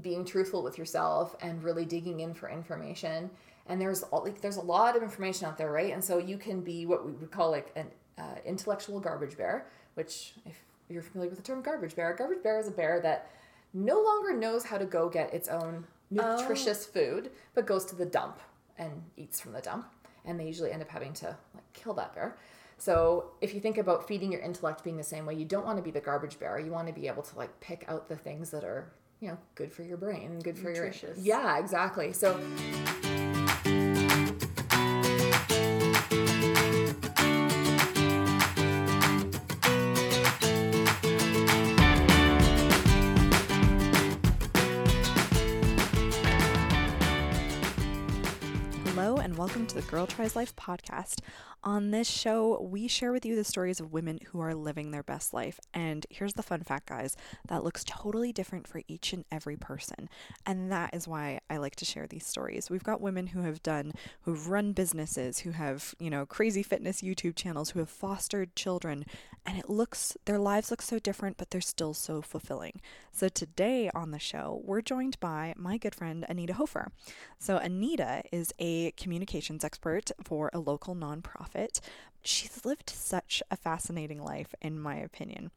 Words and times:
being 0.00 0.24
truthful 0.24 0.62
with 0.62 0.78
yourself 0.78 1.36
and 1.40 1.62
really 1.62 1.84
digging 1.84 2.20
in 2.20 2.34
for 2.34 2.48
information. 2.48 3.30
And 3.66 3.80
there's 3.80 4.04
like 4.12 4.40
there's 4.40 4.56
a 4.56 4.62
lot 4.62 4.96
of 4.96 5.02
information 5.02 5.46
out 5.46 5.58
there, 5.58 5.70
right? 5.70 5.92
And 5.92 6.02
so 6.02 6.18
you 6.18 6.38
can 6.38 6.62
be 6.62 6.86
what 6.86 7.04
we 7.04 7.12
would 7.12 7.30
call 7.30 7.50
like 7.50 7.70
an 7.76 7.86
uh, 8.18 8.36
intellectual 8.44 9.00
garbage 9.00 9.36
bear, 9.36 9.66
which 9.94 10.34
if 10.46 10.58
you're 10.88 11.02
familiar 11.02 11.30
with 11.30 11.38
the 11.38 11.44
term 11.44 11.62
garbage 11.62 11.94
bear, 11.94 12.14
garbage 12.14 12.42
bear 12.42 12.58
is 12.58 12.68
a 12.68 12.72
bear 12.72 13.00
that 13.00 13.30
no 13.74 14.00
longer 14.00 14.34
knows 14.34 14.64
how 14.64 14.78
to 14.78 14.84
go 14.84 15.08
get 15.08 15.32
its 15.32 15.48
own 15.48 15.86
nutritious 16.10 16.88
oh. 16.88 16.92
food, 16.92 17.30
but 17.54 17.66
goes 17.66 17.84
to 17.86 17.96
the 17.96 18.04
dump 18.04 18.40
and 18.78 18.90
eats 19.16 19.40
from 19.40 19.52
the 19.52 19.60
dump. 19.60 19.86
And 20.24 20.38
they 20.38 20.46
usually 20.46 20.70
end 20.70 20.82
up 20.82 20.88
having 20.88 21.12
to 21.14 21.36
like 21.54 21.72
kill 21.72 21.94
that 21.94 22.14
bear. 22.14 22.36
So 22.78 23.30
if 23.40 23.54
you 23.54 23.60
think 23.60 23.78
about 23.78 24.08
feeding 24.08 24.32
your 24.32 24.40
intellect 24.40 24.82
being 24.82 24.96
the 24.96 25.04
same 25.04 25.24
way, 25.24 25.34
you 25.34 25.44
don't 25.44 25.64
want 25.64 25.78
to 25.78 25.82
be 25.82 25.90
the 25.90 26.00
garbage 26.00 26.38
bear. 26.38 26.58
You 26.58 26.72
want 26.72 26.88
to 26.88 26.92
be 26.92 27.06
able 27.06 27.22
to 27.22 27.38
like 27.38 27.60
pick 27.60 27.84
out 27.88 28.08
the 28.08 28.16
things 28.16 28.50
that 28.50 28.64
are, 28.64 28.92
you 29.22 29.28
know, 29.28 29.38
good 29.54 29.72
for 29.72 29.84
your 29.84 29.96
brain, 29.96 30.40
good 30.40 30.58
for 30.58 30.70
Nutritious. 30.70 31.16
your 31.16 31.38
Yeah, 31.38 31.58
exactly. 31.58 32.12
So 32.12 32.34
hello 48.86 49.18
and 49.18 49.36
welcome 49.38 49.61
to 49.72 49.80
the 49.80 49.90
Girl 49.90 50.06
Tries 50.06 50.36
Life 50.36 50.54
podcast. 50.54 51.20
On 51.64 51.92
this 51.92 52.10
show, 52.10 52.60
we 52.60 52.88
share 52.88 53.12
with 53.12 53.24
you 53.24 53.36
the 53.36 53.44
stories 53.44 53.78
of 53.78 53.92
women 53.92 54.18
who 54.26 54.40
are 54.40 54.52
living 54.52 54.90
their 54.90 55.04
best 55.04 55.32
life. 55.32 55.60
And 55.72 56.04
here's 56.10 56.32
the 56.32 56.42
fun 56.42 56.64
fact, 56.64 56.88
guys 56.88 57.16
that 57.46 57.62
looks 57.62 57.84
totally 57.84 58.32
different 58.32 58.66
for 58.66 58.82
each 58.88 59.12
and 59.12 59.24
every 59.30 59.56
person. 59.56 60.08
And 60.44 60.72
that 60.72 60.92
is 60.92 61.06
why 61.06 61.38
I 61.48 61.58
like 61.58 61.76
to 61.76 61.84
share 61.84 62.08
these 62.08 62.26
stories. 62.26 62.68
We've 62.68 62.82
got 62.82 63.00
women 63.00 63.28
who 63.28 63.42
have 63.42 63.62
done, 63.62 63.92
who've 64.22 64.48
run 64.48 64.72
businesses, 64.72 65.38
who 65.38 65.52
have, 65.52 65.94
you 66.00 66.10
know, 66.10 66.26
crazy 66.26 66.64
fitness 66.64 67.00
YouTube 67.00 67.36
channels, 67.36 67.70
who 67.70 67.78
have 67.78 67.90
fostered 67.90 68.56
children. 68.56 69.06
And 69.46 69.56
it 69.56 69.70
looks, 69.70 70.16
their 70.24 70.38
lives 70.38 70.72
look 70.72 70.82
so 70.82 70.98
different, 70.98 71.36
but 71.36 71.50
they're 71.50 71.60
still 71.60 71.94
so 71.94 72.22
fulfilling. 72.22 72.80
So 73.12 73.28
today 73.28 73.88
on 73.94 74.10
the 74.10 74.18
show, 74.18 74.60
we're 74.64 74.82
joined 74.82 75.20
by 75.20 75.54
my 75.56 75.78
good 75.78 75.94
friend, 75.94 76.26
Anita 76.28 76.54
Hofer. 76.54 76.88
So 77.38 77.58
Anita 77.58 78.22
is 78.32 78.52
a 78.58 78.90
communications 78.92 79.61
expert 79.64 80.10
for 80.22 80.50
a 80.52 80.58
local 80.58 80.94
nonprofit. 80.94 81.80
She's 82.22 82.64
lived 82.64 82.90
such 82.90 83.42
a 83.50 83.56
fascinating 83.56 84.22
life, 84.22 84.54
in 84.60 84.78
my 84.78 84.96
opinion. 84.96 85.50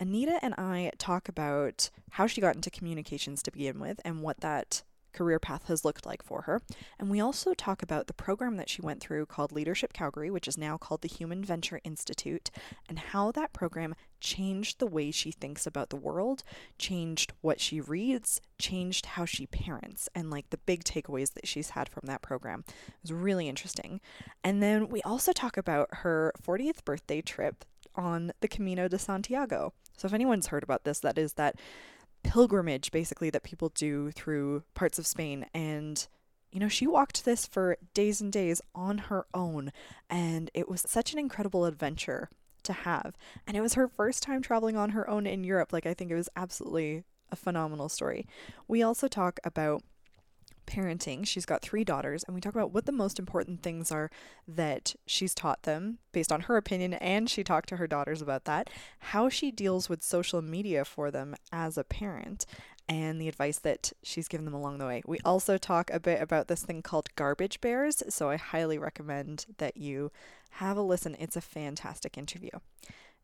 Anita 0.00 0.38
and 0.42 0.54
I 0.54 0.92
talk 0.98 1.28
about 1.28 1.90
how 2.10 2.26
she 2.26 2.40
got 2.40 2.54
into 2.54 2.70
communications 2.70 3.42
to 3.42 3.52
begin 3.52 3.80
with 3.80 4.00
and 4.04 4.22
what 4.22 4.40
that 4.40 4.82
career 5.18 5.40
path 5.40 5.66
has 5.66 5.84
looked 5.84 6.06
like 6.06 6.22
for 6.22 6.42
her. 6.42 6.62
And 6.96 7.10
we 7.10 7.20
also 7.20 7.52
talk 7.52 7.82
about 7.82 8.06
the 8.06 8.12
program 8.12 8.56
that 8.56 8.68
she 8.68 8.80
went 8.80 9.00
through 9.00 9.26
called 9.26 9.50
Leadership 9.50 9.92
Calgary, 9.92 10.30
which 10.30 10.46
is 10.46 10.56
now 10.56 10.78
called 10.78 11.02
the 11.02 11.08
Human 11.08 11.44
Venture 11.44 11.80
Institute, 11.82 12.50
and 12.88 13.00
how 13.00 13.32
that 13.32 13.52
program 13.52 13.96
changed 14.20 14.78
the 14.78 14.86
way 14.86 15.10
she 15.10 15.32
thinks 15.32 15.66
about 15.66 15.90
the 15.90 15.96
world, 15.96 16.44
changed 16.78 17.32
what 17.40 17.60
she 17.60 17.80
reads, 17.80 18.40
changed 18.60 19.06
how 19.06 19.24
she 19.24 19.46
parents, 19.46 20.08
and 20.14 20.30
like 20.30 20.50
the 20.50 20.58
big 20.58 20.84
takeaways 20.84 21.32
that 21.34 21.48
she's 21.48 21.70
had 21.70 21.88
from 21.88 22.02
that 22.06 22.22
program. 22.22 22.62
It 22.68 22.94
was 23.02 23.12
really 23.12 23.48
interesting. 23.48 24.00
And 24.44 24.62
then 24.62 24.88
we 24.88 25.02
also 25.02 25.32
talk 25.32 25.56
about 25.56 25.88
her 26.02 26.32
40th 26.40 26.84
birthday 26.84 27.20
trip 27.20 27.64
on 27.96 28.30
the 28.40 28.48
Camino 28.48 28.86
de 28.86 29.00
Santiago. 29.00 29.72
So 29.96 30.06
if 30.06 30.14
anyone's 30.14 30.46
heard 30.46 30.62
about 30.62 30.84
this, 30.84 31.00
that 31.00 31.18
is 31.18 31.32
that 31.32 31.56
pilgrimage 32.28 32.90
basically 32.90 33.30
that 33.30 33.42
people 33.42 33.70
do 33.70 34.10
through 34.10 34.62
parts 34.74 34.98
of 34.98 35.06
Spain 35.06 35.46
and 35.54 36.06
you 36.50 36.60
know, 36.60 36.68
she 36.68 36.86
walked 36.86 37.24
this 37.24 37.46
for 37.46 37.76
days 37.92 38.22
and 38.22 38.32
days 38.32 38.62
on 38.74 38.96
her 38.98 39.26
own, 39.34 39.70
and 40.08 40.50
it 40.54 40.66
was 40.66 40.82
such 40.86 41.12
an 41.12 41.18
incredible 41.18 41.66
adventure 41.66 42.30
to 42.62 42.72
have. 42.72 43.18
And 43.46 43.54
it 43.54 43.60
was 43.60 43.74
her 43.74 43.86
first 43.86 44.22
time 44.22 44.40
traveling 44.40 44.74
on 44.74 44.90
her 44.90 45.08
own 45.10 45.26
in 45.26 45.44
Europe. 45.44 45.74
Like, 45.74 45.84
I 45.84 45.92
think 45.92 46.10
it 46.10 46.14
was 46.14 46.30
absolutely 46.36 47.04
a 47.30 47.36
phenomenal 47.36 47.90
story. 47.90 48.26
We 48.66 48.82
also 48.82 49.08
talk 49.08 49.38
about 49.44 49.82
parenting. 50.68 51.26
She's 51.26 51.46
got 51.46 51.62
three 51.62 51.82
daughters, 51.82 52.22
and 52.22 52.34
we 52.34 52.40
talk 52.40 52.54
about 52.54 52.72
what 52.72 52.86
the 52.86 52.92
most 52.92 53.18
important 53.18 53.62
things 53.62 53.90
are 53.90 54.10
that 54.46 54.94
she's 55.06 55.34
taught 55.34 55.62
them 55.62 55.98
based 56.12 56.30
on 56.30 56.42
her 56.42 56.56
opinion, 56.56 56.94
and 56.94 57.28
she 57.28 57.42
talked 57.42 57.68
to 57.70 57.76
her 57.76 57.86
daughters 57.86 58.22
about 58.22 58.44
that, 58.44 58.70
how 58.98 59.28
she 59.28 59.50
deals 59.50 59.88
with 59.88 60.02
social 60.02 60.42
media 60.42 60.84
for 60.84 61.10
them 61.10 61.34
as 61.50 61.76
a 61.76 61.84
parent, 61.84 62.46
and 62.88 63.20
the 63.20 63.28
advice 63.28 63.58
that 63.58 63.92
she's 64.02 64.28
given 64.28 64.44
them 64.44 64.54
along 64.54 64.78
the 64.78 64.86
way. 64.86 65.02
We 65.06 65.18
also 65.24 65.58
talk 65.58 65.90
a 65.90 66.00
bit 66.00 66.22
about 66.22 66.48
this 66.48 66.62
thing 66.62 66.82
called 66.82 67.14
garbage 67.16 67.60
bears, 67.60 68.02
so 68.08 68.30
I 68.30 68.36
highly 68.36 68.78
recommend 68.78 69.46
that 69.58 69.76
you 69.76 70.12
have 70.52 70.76
a 70.76 70.82
listen. 70.82 71.16
It's 71.18 71.36
a 71.36 71.40
fantastic 71.40 72.16
interview. 72.16 72.50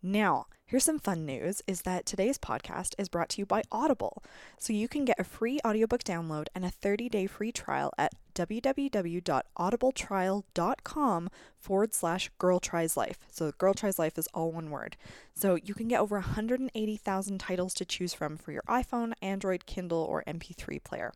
Now, 0.06 0.48
here's 0.66 0.84
some 0.84 0.98
fun 0.98 1.24
news 1.24 1.62
is 1.66 1.80
that 1.82 2.04
today's 2.04 2.36
podcast 2.36 2.94
is 2.98 3.08
brought 3.08 3.30
to 3.30 3.40
you 3.40 3.46
by 3.46 3.62
Audible. 3.72 4.22
So 4.58 4.74
you 4.74 4.86
can 4.86 5.06
get 5.06 5.18
a 5.18 5.24
free 5.24 5.60
audiobook 5.66 6.04
download 6.04 6.48
and 6.54 6.62
a 6.62 6.70
30-day 6.70 7.26
free 7.26 7.50
trial 7.50 7.90
at 7.96 8.12
www.audibletrial.com 8.34 11.30
forward 11.58 11.94
slash 11.94 12.30
girl 12.36 12.60
tries 12.60 12.98
life. 12.98 13.18
So 13.30 13.50
girl 13.52 13.72
tries 13.72 13.98
life 13.98 14.18
is 14.18 14.28
all 14.34 14.52
one 14.52 14.70
word. 14.70 14.98
So 15.34 15.54
you 15.54 15.72
can 15.72 15.88
get 15.88 16.00
over 16.00 16.16
180,000 16.16 17.38
titles 17.38 17.72
to 17.72 17.86
choose 17.86 18.12
from 18.12 18.36
for 18.36 18.52
your 18.52 18.64
iPhone, 18.68 19.14
Android, 19.22 19.64
Kindle, 19.64 20.02
or 20.02 20.22
MP3 20.26 20.84
player. 20.84 21.14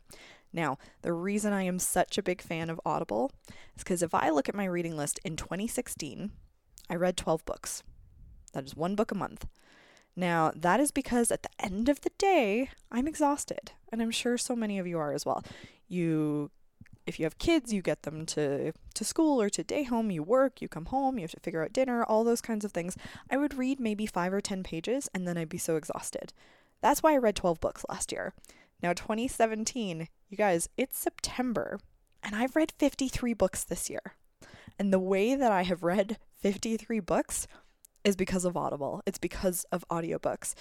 Now, 0.51 0.79
the 1.03 1.13
reason 1.13 1.53
I 1.53 1.65
am 1.65 1.79
such 1.79 2.17
a 2.17 2.23
big 2.23 2.41
fan 2.41 2.71
of 2.71 2.81
Audible 2.87 3.33
is 3.77 3.85
because 3.85 4.03
if 4.03 4.15
I 4.15 4.31
look 4.31 4.49
at 4.49 4.55
my 4.55 4.65
reading 4.65 4.97
list 4.97 5.21
in 5.27 5.37
2016, 5.37 6.31
I 6.89 6.95
read 6.95 7.19
12 7.19 7.45
books. 7.45 7.83
That 8.51 8.65
is 8.65 8.77
one 8.77 8.95
book 8.95 9.11
a 9.11 9.17
month. 9.17 9.47
Now, 10.17 10.53
that 10.57 10.81
is 10.81 10.91
because 10.91 11.31
at 11.31 11.45
the 11.45 11.51
end 11.61 11.89
of 11.89 12.01
the 12.01 12.11
day, 12.19 12.71
I'm 12.91 13.07
exhausted. 13.07 13.73
And 13.93 14.03
I'm 14.03 14.11
sure 14.11 14.37
so 14.37 14.57
many 14.57 14.79
of 14.79 14.87
you 14.87 14.99
are 14.99 15.13
as 15.13 15.25
well. 15.25 15.45
You 15.87 16.51
if 17.09 17.19
you 17.19 17.25
have 17.25 17.39
kids, 17.39 17.73
you 17.73 17.81
get 17.81 18.03
them 18.03 18.27
to 18.27 18.73
to 18.95 19.05
school 19.05 19.41
or 19.41 19.49
to 19.49 19.65
day 19.65 19.85
home, 19.85 20.11
you 20.11 20.23
work, 20.23 20.61
you 20.61 20.69
come 20.69 20.87
home, 20.87 21.19
you 21.19 21.23
have 21.23 21.31
to 21.31 21.41
figure 21.41 21.65
out 21.65 21.73
dinner, 21.73 22.05
all 22.05 22.23
those 22.23 22.43
kinds 22.43 22.65
of 22.65 22.73
things. 22.73 22.97
I 23.31 23.37
would 23.37 23.57
read 23.57 23.81
maybe 23.81 24.07
5 24.07 24.33
or 24.33 24.41
10 24.41 24.63
pages 24.63 25.09
and 25.15 25.27
then 25.27 25.39
I'd 25.39 25.49
be 25.49 25.57
so 25.57 25.77
exhausted. 25.77 26.33
That's 26.83 27.03
why 27.03 27.15
I 27.15 27.19
read 27.19 27.37
12 27.37 27.61
books 27.61 27.85
last 27.89 28.13
year. 28.13 28.35
Now 28.83 28.93
2017, 28.93 30.09
you 30.29 30.37
guys, 30.37 30.69
it's 30.77 30.99
September 30.99 31.81
and 32.23 32.37
I've 32.37 32.57
read 32.57 32.73
53 32.79 33.33
books 33.35 33.65
this 33.65 33.89
year. 33.89 34.15
And 34.79 34.93
the 34.93 34.99
way 34.99 35.35
that 35.35 35.51
I 35.51 35.63
have 35.63 35.83
read 35.83 36.19
53 36.41 37.01
books 37.01 37.49
is 38.05 38.17
because 38.17 38.45
of 38.45 38.57
Audible. 38.57 39.03
It's 39.07 39.19
because 39.19 39.65
of 39.73 39.85
audiobooks. 39.91 40.55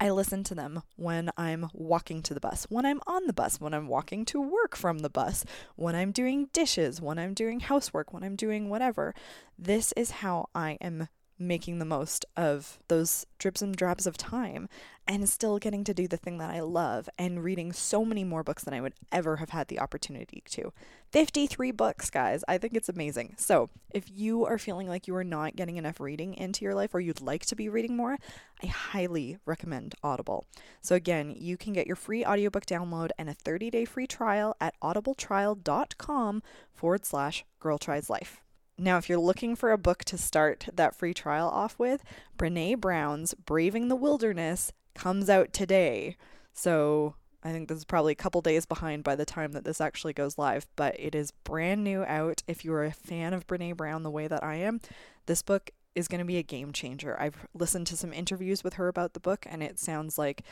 I 0.00 0.10
listen 0.10 0.42
to 0.44 0.54
them 0.54 0.82
when 0.96 1.30
I'm 1.36 1.68
walking 1.72 2.22
to 2.22 2.34
the 2.34 2.40
bus, 2.40 2.66
when 2.68 2.84
I'm 2.84 3.00
on 3.06 3.26
the 3.26 3.32
bus, 3.32 3.60
when 3.60 3.72
I'm 3.72 3.86
walking 3.86 4.24
to 4.26 4.40
work 4.40 4.74
from 4.74 4.98
the 4.98 5.10
bus, 5.10 5.44
when 5.76 5.94
I'm 5.94 6.10
doing 6.10 6.48
dishes, 6.52 7.00
when 7.00 7.18
I'm 7.18 7.34
doing 7.34 7.60
housework, 7.60 8.12
when 8.12 8.24
I'm 8.24 8.34
doing 8.34 8.68
whatever. 8.68 9.14
This 9.56 9.92
is 9.96 10.10
how 10.10 10.48
I 10.54 10.76
am 10.80 11.08
making 11.38 11.78
the 11.78 11.84
most 11.84 12.24
of 12.36 12.78
those 12.88 13.26
drips 13.38 13.62
and 13.62 13.76
drabs 13.76 14.06
of 14.06 14.16
time 14.16 14.68
and 15.06 15.28
still 15.28 15.58
getting 15.58 15.82
to 15.84 15.94
do 15.94 16.06
the 16.06 16.16
thing 16.16 16.38
that 16.38 16.50
I 16.50 16.60
love 16.60 17.08
and 17.18 17.42
reading 17.42 17.72
so 17.72 18.04
many 18.04 18.22
more 18.22 18.44
books 18.44 18.62
than 18.62 18.74
I 18.74 18.80
would 18.80 18.94
ever 19.10 19.36
have 19.36 19.50
had 19.50 19.68
the 19.68 19.80
opportunity 19.80 20.42
to. 20.50 20.72
53 21.10 21.72
books, 21.72 22.08
guys. 22.08 22.44
I 22.46 22.58
think 22.58 22.74
it's 22.74 22.88
amazing. 22.88 23.34
So, 23.36 23.68
if 23.92 24.04
you 24.08 24.46
are 24.46 24.58
feeling 24.58 24.88
like 24.88 25.06
you 25.06 25.16
are 25.16 25.24
not 25.24 25.56
getting 25.56 25.76
enough 25.76 26.00
reading 26.00 26.34
into 26.34 26.64
your 26.64 26.74
life 26.74 26.94
or 26.94 27.00
you'd 27.00 27.20
like 27.20 27.44
to 27.46 27.56
be 27.56 27.68
reading 27.68 27.96
more, 27.96 28.16
I 28.62 28.66
highly 28.66 29.38
recommend 29.44 29.94
Audible. 30.02 30.46
So, 30.80 30.94
again, 30.94 31.34
you 31.36 31.56
can 31.56 31.72
get 31.72 31.86
your 31.86 31.96
free 31.96 32.24
audiobook 32.24 32.64
download 32.64 33.10
and 33.18 33.28
a 33.28 33.34
30 33.34 33.70
day 33.70 33.84
free 33.84 34.06
trial 34.06 34.56
at 34.60 34.74
audibletrial.com 34.80 36.42
forward 36.72 37.04
slash 37.04 37.44
girl 37.60 37.78
tries 37.78 38.08
life. 38.08 38.42
Now, 38.78 38.98
if 38.98 39.08
you're 39.08 39.18
looking 39.18 39.54
for 39.54 39.70
a 39.70 39.78
book 39.78 40.04
to 40.06 40.18
start 40.18 40.68
that 40.72 40.94
free 40.94 41.14
trial 41.14 41.48
off 41.48 41.78
with, 41.78 42.02
Brene 42.38 42.80
Brown's 42.80 43.34
Braving 43.34 43.88
the 43.88 43.96
Wilderness 43.96 44.72
comes 44.94 45.30
out 45.30 45.52
today. 45.52 46.16
So 46.52 47.14
I 47.44 47.52
think 47.52 47.68
this 47.68 47.78
is 47.78 47.84
probably 47.84 48.12
a 48.12 48.16
couple 48.16 48.40
days 48.40 48.66
behind 48.66 49.04
by 49.04 49.16
the 49.16 49.24
time 49.24 49.52
that 49.52 49.64
this 49.64 49.80
actually 49.80 50.12
goes 50.12 50.38
live, 50.38 50.66
but 50.76 50.98
it 50.98 51.14
is 51.14 51.32
brand 51.44 51.82
new 51.82 52.04
out. 52.04 52.42
If 52.46 52.64
you're 52.64 52.84
a 52.84 52.92
fan 52.92 53.34
of 53.34 53.46
Brene 53.46 53.76
Brown 53.76 54.02
the 54.02 54.10
way 54.10 54.28
that 54.28 54.44
I 54.44 54.56
am, 54.56 54.80
this 55.26 55.42
book 55.42 55.70
is 55.94 56.08
going 56.08 56.20
to 56.20 56.24
be 56.24 56.38
a 56.38 56.42
game 56.42 56.72
changer. 56.72 57.20
I've 57.20 57.46
listened 57.54 57.86
to 57.88 57.96
some 57.96 58.12
interviews 58.12 58.64
with 58.64 58.74
her 58.74 58.88
about 58.88 59.12
the 59.12 59.20
book, 59.20 59.46
and 59.48 59.62
it 59.62 59.78
sounds 59.78 60.18
like 60.18 60.42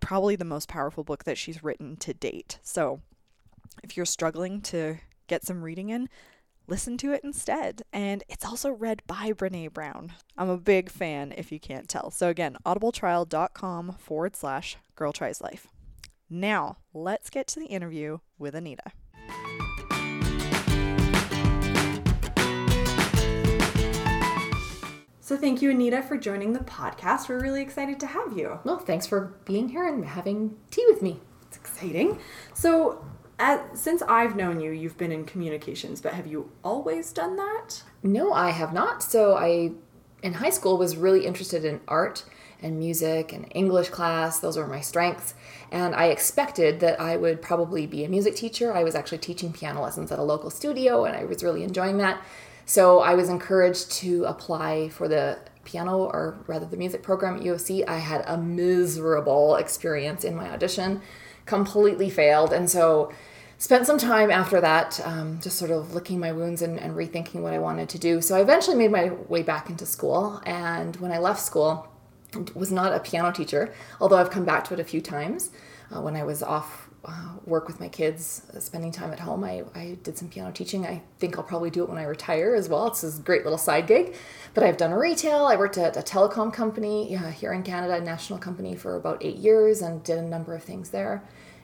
probably 0.00 0.34
the 0.34 0.44
most 0.44 0.68
powerful 0.68 1.04
book 1.04 1.24
that 1.24 1.38
she's 1.38 1.62
written 1.62 1.96
to 1.98 2.14
date. 2.14 2.58
So 2.62 3.00
if 3.84 3.96
you're 3.96 4.06
struggling 4.06 4.60
to 4.62 4.96
get 5.28 5.44
some 5.44 5.62
reading 5.62 5.90
in, 5.90 6.08
listen 6.70 6.96
to 6.98 7.12
it 7.12 7.22
instead. 7.24 7.82
And 7.92 8.22
it's 8.28 8.44
also 8.44 8.70
read 8.70 9.02
by 9.06 9.32
Brene 9.32 9.72
Brown. 9.72 10.12
I'm 10.38 10.48
a 10.48 10.56
big 10.56 10.88
fan 10.88 11.34
if 11.36 11.50
you 11.50 11.58
can't 11.58 11.88
tell. 11.88 12.10
So 12.10 12.28
again, 12.28 12.56
audibletrial.com 12.64 13.92
forward 13.98 14.36
slash 14.36 14.76
girl 14.94 15.12
tries 15.12 15.40
life. 15.40 15.66
Now, 16.30 16.78
let's 16.94 17.28
get 17.28 17.48
to 17.48 17.60
the 17.60 17.66
interview 17.66 18.18
with 18.38 18.54
Anita. 18.54 18.92
So, 25.20 25.36
thank 25.36 25.62
you, 25.62 25.70
Anita, 25.70 26.02
for 26.02 26.16
joining 26.16 26.54
the 26.54 26.60
podcast. 26.60 27.28
We're 27.28 27.40
really 27.40 27.62
excited 27.62 28.00
to 28.00 28.06
have 28.06 28.36
you. 28.36 28.58
Well, 28.64 28.78
thanks 28.78 29.06
for 29.06 29.38
being 29.44 29.68
here 29.68 29.86
and 29.86 30.04
having 30.04 30.56
tea 30.72 30.84
with 30.88 31.02
me. 31.02 31.20
It's 31.46 31.56
exciting. 31.56 32.18
So, 32.52 33.04
since 33.74 34.02
I've 34.02 34.36
known 34.36 34.60
you, 34.60 34.70
you've 34.70 34.98
been 34.98 35.12
in 35.12 35.24
communications, 35.24 36.00
but 36.00 36.14
have 36.14 36.26
you 36.26 36.50
always 36.62 37.12
done 37.12 37.36
that? 37.36 37.82
No, 38.02 38.32
I 38.32 38.50
have 38.50 38.72
not. 38.72 39.02
So, 39.02 39.36
I, 39.36 39.72
in 40.22 40.34
high 40.34 40.50
school, 40.50 40.78
was 40.78 40.96
really 40.96 41.26
interested 41.26 41.64
in 41.64 41.80
art 41.88 42.24
and 42.62 42.78
music 42.78 43.32
and 43.32 43.46
English 43.54 43.88
class. 43.88 44.40
Those 44.40 44.56
were 44.56 44.66
my 44.66 44.80
strengths. 44.80 45.34
And 45.70 45.94
I 45.94 46.06
expected 46.06 46.80
that 46.80 47.00
I 47.00 47.16
would 47.16 47.40
probably 47.40 47.86
be 47.86 48.04
a 48.04 48.08
music 48.08 48.36
teacher. 48.36 48.74
I 48.74 48.84
was 48.84 48.94
actually 48.94 49.18
teaching 49.18 49.52
piano 49.52 49.82
lessons 49.82 50.12
at 50.12 50.18
a 50.18 50.22
local 50.22 50.50
studio, 50.50 51.04
and 51.04 51.16
I 51.16 51.24
was 51.24 51.42
really 51.42 51.62
enjoying 51.64 51.98
that. 51.98 52.22
So 52.66 53.00
I 53.00 53.14
was 53.14 53.28
encouraged 53.28 53.90
to 53.92 54.24
apply 54.24 54.90
for 54.90 55.08
the 55.08 55.38
piano 55.64 55.98
or 55.98 56.36
rather 56.46 56.66
the 56.66 56.76
music 56.76 57.02
program 57.02 57.36
at 57.36 57.42
UOC. 57.42 57.88
I 57.88 57.98
had 57.98 58.24
a 58.26 58.36
miserable 58.36 59.56
experience 59.56 60.24
in 60.24 60.36
my 60.36 60.50
audition, 60.50 61.00
completely 61.46 62.10
failed. 62.10 62.52
And 62.52 62.70
so 62.70 63.12
spent 63.60 63.86
some 63.86 63.98
time 63.98 64.30
after 64.30 64.58
that 64.60 64.98
um, 65.04 65.38
just 65.40 65.58
sort 65.58 65.70
of 65.70 65.94
licking 65.94 66.18
my 66.18 66.32
wounds 66.32 66.62
and, 66.62 66.80
and 66.80 66.96
rethinking 66.96 67.42
what 67.42 67.52
I 67.52 67.58
wanted 67.58 67.90
to 67.90 67.98
do. 67.98 68.22
So 68.22 68.34
I 68.34 68.40
eventually 68.40 68.76
made 68.76 68.90
my 68.90 69.10
way 69.28 69.42
back 69.42 69.68
into 69.68 69.84
school. 69.84 70.40
And 70.46 70.96
when 70.96 71.12
I 71.12 71.18
left 71.18 71.40
school, 71.40 71.86
was 72.54 72.72
not 72.72 72.94
a 72.94 73.00
piano 73.00 73.32
teacher, 73.32 73.74
although 74.00 74.16
I've 74.16 74.30
come 74.30 74.44
back 74.44 74.64
to 74.64 74.74
it 74.74 74.80
a 74.80 74.84
few 74.84 75.00
times. 75.00 75.50
Uh, 75.94 76.00
when 76.00 76.16
I 76.16 76.24
was 76.24 76.42
off 76.42 76.88
uh, 77.04 77.32
work 77.44 77.66
with 77.66 77.80
my 77.80 77.88
kids, 77.88 78.42
uh, 78.54 78.60
spending 78.60 78.92
time 78.92 79.12
at 79.12 79.20
home. 79.20 79.42
I, 79.42 79.64
I 79.74 79.98
did 80.02 80.18
some 80.18 80.28
piano 80.28 80.52
teaching. 80.52 80.86
I 80.86 81.02
think 81.18 81.38
I'll 81.38 81.44
probably 81.44 81.70
do 81.70 81.82
it 81.82 81.88
when 81.88 81.98
I 81.98 82.04
retire 82.04 82.54
as 82.54 82.68
well. 82.68 82.86
It's 82.88 83.02
a 83.02 83.22
great 83.22 83.44
little 83.44 83.58
side 83.58 83.86
gig. 83.86 84.14
But 84.52 84.64
I've 84.64 84.76
done 84.76 84.92
retail. 84.92 85.46
I 85.46 85.56
worked 85.56 85.78
at 85.78 85.96
a 85.96 86.00
telecom 86.00 86.52
company 86.52 87.16
uh, 87.16 87.30
here 87.30 87.52
in 87.52 87.62
Canada, 87.62 87.94
a 87.94 88.00
national 88.00 88.38
company, 88.38 88.76
for 88.76 88.96
about 88.96 89.24
eight 89.24 89.36
years 89.36 89.80
and 89.80 90.02
did 90.04 90.18
a 90.18 90.22
number 90.22 90.54
of 90.54 90.62
things 90.62 90.90
there. 90.90 91.22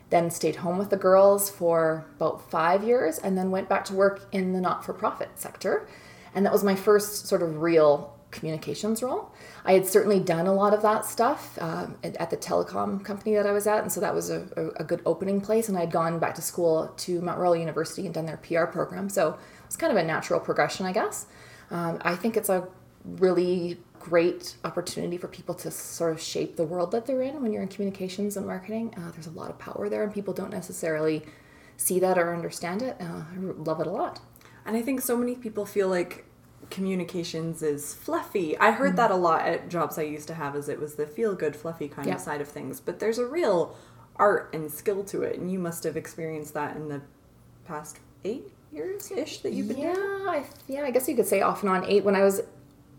Then 0.09 0.29
stayed 0.31 0.57
home 0.57 0.77
with 0.77 0.89
the 0.89 0.97
girls 0.97 1.49
for 1.49 2.05
about 2.15 2.49
five 2.49 2.83
years 2.83 3.17
and 3.17 3.37
then 3.37 3.51
went 3.51 3.67
back 3.67 3.83
to 3.85 3.93
work 3.93 4.27
in 4.31 4.53
the 4.53 4.61
not 4.61 4.85
for 4.85 4.93
profit 4.93 5.29
sector. 5.35 5.87
And 6.33 6.45
that 6.45 6.53
was 6.53 6.63
my 6.63 6.75
first 6.75 7.27
sort 7.27 7.41
of 7.41 7.61
real 7.61 8.17
communications 8.31 9.01
role. 9.01 9.33
I 9.65 9.73
had 9.73 9.85
certainly 9.85 10.19
done 10.19 10.47
a 10.47 10.53
lot 10.53 10.73
of 10.73 10.81
that 10.81 11.05
stuff 11.05 11.57
um, 11.61 11.97
at 12.03 12.29
the 12.29 12.37
telecom 12.37 13.03
company 13.03 13.35
that 13.35 13.45
I 13.45 13.51
was 13.51 13.67
at, 13.67 13.81
and 13.81 13.91
so 13.91 13.99
that 14.01 14.13
was 14.13 14.29
a, 14.29 14.71
a, 14.77 14.83
good 14.83 15.01
opening 15.05 15.41
place. 15.41 15.69
And 15.69 15.77
I 15.77 15.81
had 15.81 15.91
gone 15.91 16.19
back 16.19 16.35
to 16.35 16.41
school 16.41 16.93
to 16.97 17.21
Mount 17.21 17.39
Royal 17.39 17.55
University 17.55 18.05
and 18.05 18.13
done 18.13 18.25
their 18.25 18.37
PR 18.37 18.65
program, 18.65 19.09
so 19.09 19.29
it 19.29 19.65
was 19.65 19.77
kind 19.77 19.91
of 19.91 19.97
a 19.97 20.03
natural 20.03 20.39
progression, 20.39 20.85
I 20.85 20.91
guess. 20.91 21.25
Um, 21.71 21.99
I 22.01 22.15
think 22.15 22.37
it's 22.37 22.49
a 22.49 22.67
really 23.05 23.79
great 24.09 24.55
opportunity 24.63 25.17
for 25.17 25.27
people 25.27 25.53
to 25.53 25.69
sort 25.69 26.13
of 26.13 26.21
shape 26.21 26.55
the 26.55 26.63
world 26.63 26.91
that 26.91 27.05
they're 27.05 27.21
in 27.21 27.41
when 27.41 27.51
you're 27.51 27.61
in 27.61 27.67
communications 27.67 28.37
and 28.37 28.45
marketing. 28.45 28.93
Uh, 28.95 29.11
there's 29.11 29.27
a 29.27 29.31
lot 29.31 29.49
of 29.49 29.59
power 29.59 29.89
there, 29.89 30.03
and 30.03 30.13
people 30.13 30.33
don't 30.33 30.51
necessarily 30.51 31.23
see 31.75 31.99
that 31.99 32.17
or 32.17 32.33
understand 32.33 32.81
it. 32.81 32.95
Uh, 33.01 33.23
I 33.33 33.37
love 33.37 33.81
it 33.81 33.87
a 33.87 33.91
lot. 33.91 34.21
And 34.65 34.77
I 34.77 34.81
think 34.81 35.01
so 35.01 35.17
many 35.17 35.35
people 35.35 35.65
feel 35.65 35.89
like 35.89 36.25
communications 36.69 37.61
is 37.61 37.93
fluffy. 37.93 38.57
I 38.57 38.71
heard 38.71 38.89
mm-hmm. 38.89 38.95
that 38.97 39.11
a 39.11 39.15
lot 39.15 39.45
at 39.45 39.69
jobs 39.69 39.97
I 39.97 40.03
used 40.03 40.27
to 40.29 40.33
have 40.35 40.55
as 40.55 40.69
it 40.69 40.79
was 40.79 40.95
the 40.95 41.05
feel 41.05 41.35
good 41.35 41.55
fluffy 41.55 41.89
kind 41.89 42.07
yeah. 42.07 42.15
of 42.15 42.21
side 42.21 42.39
of 42.39 42.47
things, 42.47 42.79
but 42.79 42.99
there's 42.99 43.17
a 43.17 43.25
real 43.25 43.75
art 44.15 44.49
and 44.53 44.71
skill 44.71 45.03
to 45.03 45.21
it 45.21 45.37
and 45.37 45.51
you 45.51 45.59
must 45.59 45.83
have 45.83 45.95
experienced 45.95 46.53
that 46.55 46.75
in 46.75 46.89
the 46.89 47.01
past 47.65 47.99
8 48.25 48.43
years 48.71 49.11
ish 49.11 49.39
that 49.39 49.53
you've 49.53 49.67
been 49.67 49.77
yeah, 49.77 49.93
I, 49.95 50.43
yeah, 50.67 50.81
I 50.81 50.91
guess 50.91 51.07
you 51.07 51.15
could 51.15 51.27
say 51.27 51.41
off 51.41 51.61
and 51.61 51.69
on 51.69 51.85
8 51.85 52.03
when 52.03 52.15
I 52.15 52.23
was 52.23 52.41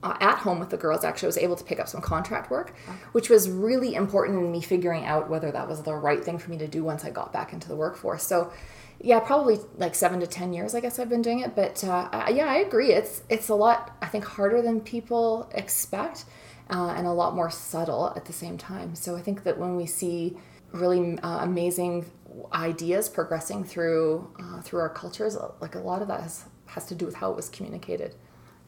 uh, 0.03 0.17
at 0.21 0.39
home 0.39 0.61
with 0.61 0.71
the 0.71 0.77
girls 0.77 1.05
actually 1.05 1.27
I 1.27 1.29
was 1.29 1.39
able 1.39 1.56
to 1.56 1.65
pick 1.65 1.81
up 1.81 1.89
some 1.89 2.00
contract 2.00 2.50
work 2.50 2.75
okay. 2.89 2.99
which 3.12 3.29
was 3.29 3.50
really 3.50 3.95
important 3.95 4.39
in 4.39 4.53
me 4.53 4.61
figuring 4.61 5.05
out 5.05 5.29
whether 5.29 5.50
that 5.50 5.69
was 5.69 5.83
the 5.83 5.95
right 5.95 6.25
thing 6.25 6.39
for 6.39 6.50
me 6.50 6.59
to 6.59 6.69
do 6.69 6.85
once 6.85 7.05
I 7.05 7.11
got 7.11 7.33
back 7.33 7.53
into 7.53 7.69
the 7.69 7.77
workforce. 7.77 8.23
So 8.23 8.53
yeah, 9.00 9.21
probably 9.21 9.59
like 9.77 9.95
seven 9.95 10.21
to 10.21 10.27
ten 10.27 10.53
years. 10.53 10.75
I 10.75 10.81
guess 10.81 10.99
I've 10.99 11.09
been 11.09 11.23
doing 11.23 11.41
it, 11.41 11.55
but 11.55 11.83
uh, 11.85 12.27
yeah, 12.33 12.47
I 12.47 12.56
agree. 12.56 12.93
It's 12.93 13.23
it's 13.29 13.49
a 13.49 13.55
lot. 13.55 13.97
I 14.03 14.06
think 14.06 14.25
harder 14.25 14.61
than 14.61 14.81
people 14.81 15.49
expect, 15.55 16.25
uh, 16.69 16.95
and 16.97 17.06
a 17.06 17.12
lot 17.12 17.37
more 17.37 17.50
subtle 17.50 18.12
at 18.17 18.25
the 18.25 18.33
same 18.33 18.59
time. 18.59 18.97
So 18.97 19.15
I 19.15 19.21
think 19.21 19.45
that 19.45 19.56
when 19.56 19.77
we 19.77 19.87
see 19.87 20.37
really 20.73 21.17
uh, 21.19 21.39
amazing 21.43 22.11
ideas 22.53 23.09
progressing 23.09 23.62
through 23.65 24.35
uh, 24.41 24.62
through 24.62 24.81
our 24.81 24.91
cultures, 24.91 25.37
like 25.61 25.77
a 25.77 25.81
lot 25.81 26.03
of 26.03 26.09
that 26.09 26.23
has 26.23 26.47
has 26.67 26.87
to 26.87 26.97
do 26.97 27.06
with 27.06 27.15
how 27.15 27.31
it 27.31 27.37
was 27.37 27.49
communicated. 27.49 28.17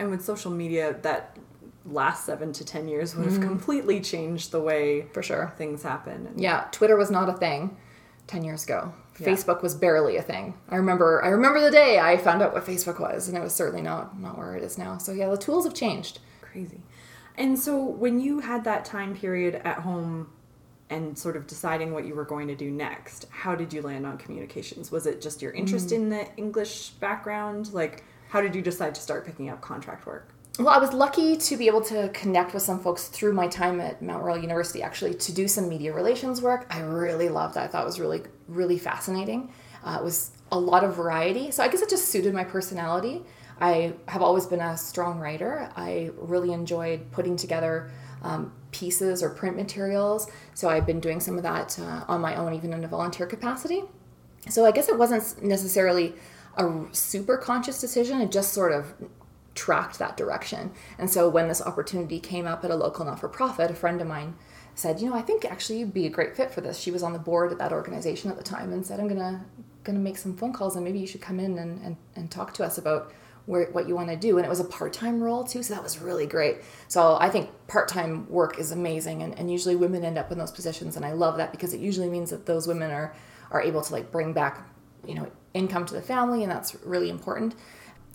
And 0.00 0.10
with 0.10 0.24
social 0.24 0.50
media, 0.50 0.96
that 1.02 1.36
last 1.84 2.24
seven 2.24 2.54
to 2.54 2.64
ten 2.64 2.88
years 2.88 3.14
would 3.14 3.26
have 3.26 3.34
mm-hmm. 3.34 3.42
completely 3.42 4.00
changed 4.00 4.50
the 4.50 4.60
way 4.60 5.02
for 5.12 5.22
sure 5.22 5.52
things 5.58 5.82
happen. 5.82 6.32
Yeah, 6.36 6.66
Twitter 6.72 6.96
was 6.96 7.10
not 7.10 7.28
a 7.28 7.34
thing 7.34 7.76
ten 8.26 8.42
years 8.42 8.64
ago. 8.64 8.94
Yeah. 9.18 9.26
Facebook 9.26 9.62
was 9.62 9.74
barely 9.74 10.16
a 10.16 10.22
thing. 10.22 10.54
I 10.70 10.76
remember 10.76 11.22
I 11.22 11.28
remember 11.28 11.60
the 11.60 11.70
day 11.70 11.98
I 11.98 12.16
found 12.16 12.40
out 12.40 12.54
what 12.54 12.64
Facebook 12.64 12.98
was 12.98 13.28
and 13.28 13.36
it 13.36 13.42
was 13.42 13.54
certainly 13.54 13.82
not 13.82 14.18
not 14.18 14.38
where 14.38 14.56
it 14.56 14.62
is 14.62 14.78
now. 14.78 14.96
So 14.96 15.12
yeah, 15.12 15.28
the 15.28 15.36
tools 15.36 15.64
have 15.64 15.74
changed. 15.74 16.20
Crazy. 16.40 16.80
And 17.36 17.58
so 17.58 17.76
when 17.84 18.20
you 18.20 18.40
had 18.40 18.64
that 18.64 18.86
time 18.86 19.14
period 19.14 19.56
at 19.64 19.80
home 19.80 20.30
and 20.88 21.16
sort 21.16 21.36
of 21.36 21.46
deciding 21.46 21.92
what 21.92 22.06
you 22.06 22.14
were 22.14 22.24
going 22.24 22.48
to 22.48 22.56
do 22.56 22.70
next, 22.70 23.26
how 23.30 23.54
did 23.54 23.72
you 23.72 23.82
land 23.82 24.06
on 24.06 24.16
communications? 24.16 24.90
Was 24.90 25.06
it 25.06 25.20
just 25.20 25.42
your 25.42 25.52
interest 25.52 25.90
mm. 25.90 25.96
in 25.96 26.08
the 26.08 26.26
English 26.36 26.90
background? 27.00 27.72
Like 27.74 28.04
how 28.30 28.40
did 28.40 28.54
you 28.54 28.62
decide 28.62 28.94
to 28.94 29.00
start 29.00 29.26
picking 29.26 29.48
up 29.48 29.60
contract 29.60 30.06
work? 30.06 30.32
well, 30.60 30.68
I 30.68 30.78
was 30.78 30.92
lucky 30.92 31.36
to 31.36 31.56
be 31.56 31.68
able 31.68 31.80
to 31.82 32.10
connect 32.10 32.52
with 32.52 32.62
some 32.62 32.80
folks 32.80 33.08
through 33.08 33.32
my 33.32 33.48
time 33.48 33.80
at 33.80 34.02
Mount 34.02 34.22
Royal 34.22 34.38
University, 34.38 34.82
actually, 34.82 35.14
to 35.14 35.32
do 35.32 35.48
some 35.48 35.68
media 35.68 35.92
relations 35.92 36.42
work. 36.42 36.66
I 36.70 36.80
really 36.80 37.30
loved 37.30 37.54
that. 37.54 37.64
I 37.64 37.66
thought 37.68 37.82
it 37.82 37.86
was 37.86 37.98
really, 37.98 38.22
really 38.46 38.76
fascinating. 38.76 39.52
Uh, 39.82 39.96
it 40.00 40.04
was 40.04 40.32
a 40.52 40.58
lot 40.58 40.84
of 40.84 40.94
variety. 40.96 41.50
So 41.50 41.62
I 41.62 41.68
guess 41.68 41.80
it 41.80 41.88
just 41.88 42.08
suited 42.08 42.34
my 42.34 42.44
personality. 42.44 43.22
I 43.60 43.94
have 44.08 44.20
always 44.20 44.46
been 44.46 44.60
a 44.60 44.76
strong 44.76 45.18
writer. 45.18 45.70
I 45.76 46.10
really 46.16 46.52
enjoyed 46.52 47.10
putting 47.10 47.36
together 47.36 47.90
um, 48.22 48.52
pieces 48.70 49.22
or 49.22 49.30
print 49.30 49.56
materials. 49.56 50.30
So 50.52 50.68
I've 50.68 50.84
been 50.84 51.00
doing 51.00 51.20
some 51.20 51.36
of 51.36 51.42
that 51.44 51.78
uh, 51.78 52.04
on 52.06 52.20
my 52.20 52.34
own, 52.36 52.52
even 52.52 52.74
in 52.74 52.84
a 52.84 52.88
volunteer 52.88 53.26
capacity. 53.26 53.84
So 54.50 54.66
I 54.66 54.72
guess 54.72 54.88
it 54.88 54.98
wasn't 54.98 55.42
necessarily 55.42 56.14
a 56.56 56.84
super 56.92 57.36
conscious 57.36 57.80
decision. 57.80 58.20
It 58.20 58.30
just 58.30 58.52
sort 58.52 58.72
of 58.72 58.94
tracked 59.54 59.98
that 59.98 60.16
direction. 60.16 60.72
And 60.98 61.10
so 61.10 61.28
when 61.28 61.48
this 61.48 61.62
opportunity 61.62 62.20
came 62.20 62.46
up 62.46 62.64
at 62.64 62.70
a 62.70 62.76
local 62.76 63.04
not 63.04 63.20
for 63.20 63.28
profit, 63.28 63.70
a 63.70 63.74
friend 63.74 64.00
of 64.00 64.06
mine 64.06 64.34
said, 64.74 65.00
"You 65.00 65.10
know, 65.10 65.16
I 65.16 65.22
think 65.22 65.44
actually 65.44 65.80
you'd 65.80 65.94
be 65.94 66.06
a 66.06 66.10
great 66.10 66.36
fit 66.36 66.50
for 66.50 66.60
this." 66.60 66.78
She 66.78 66.90
was 66.90 67.02
on 67.02 67.12
the 67.12 67.18
board 67.18 67.52
at 67.52 67.58
that 67.58 67.72
organization 67.72 68.30
at 68.30 68.36
the 68.36 68.42
time 68.42 68.72
and 68.72 68.86
said, 68.86 69.00
"I'm 69.00 69.08
going 69.08 69.18
to 69.84 69.92
make 69.92 70.18
some 70.18 70.36
phone 70.36 70.52
calls 70.52 70.76
and 70.76 70.84
maybe 70.84 70.98
you 70.98 71.06
should 71.06 71.20
come 71.20 71.40
in 71.40 71.58
and, 71.58 71.82
and, 71.82 71.96
and 72.14 72.30
talk 72.30 72.54
to 72.54 72.64
us 72.64 72.78
about 72.78 73.12
where, 73.46 73.66
what 73.72 73.88
you 73.88 73.94
want 73.94 74.08
to 74.08 74.16
do. 74.16 74.36
And 74.36 74.46
it 74.46 74.48
was 74.48 74.60
a 74.60 74.64
part 74.64 74.92
time 74.92 75.22
role 75.22 75.44
too, 75.44 75.62
so 75.62 75.74
that 75.74 75.82
was 75.82 76.00
really 76.00 76.26
great. 76.26 76.58
So 76.88 77.16
I 77.20 77.28
think 77.28 77.50
part 77.66 77.88
time 77.88 78.28
work 78.28 78.58
is 78.58 78.72
amazing, 78.72 79.22
and, 79.22 79.38
and 79.38 79.50
usually 79.50 79.76
women 79.76 80.04
end 80.04 80.18
up 80.18 80.30
in 80.32 80.38
those 80.38 80.52
positions, 80.52 80.96
and 80.96 81.04
I 81.04 81.12
love 81.12 81.36
that 81.38 81.50
because 81.50 81.74
it 81.74 81.80
usually 81.80 82.08
means 82.08 82.30
that 82.30 82.46
those 82.46 82.66
women 82.66 82.90
are 82.90 83.14
are 83.50 83.60
able 83.60 83.82
to 83.82 83.92
like 83.92 84.12
bring 84.12 84.32
back, 84.32 84.68
you 85.04 85.14
know, 85.14 85.28
income 85.54 85.86
to 85.86 85.94
the 85.94 86.02
family, 86.02 86.42
and 86.42 86.50
that's 86.50 86.74
really 86.84 87.10
important. 87.10 87.54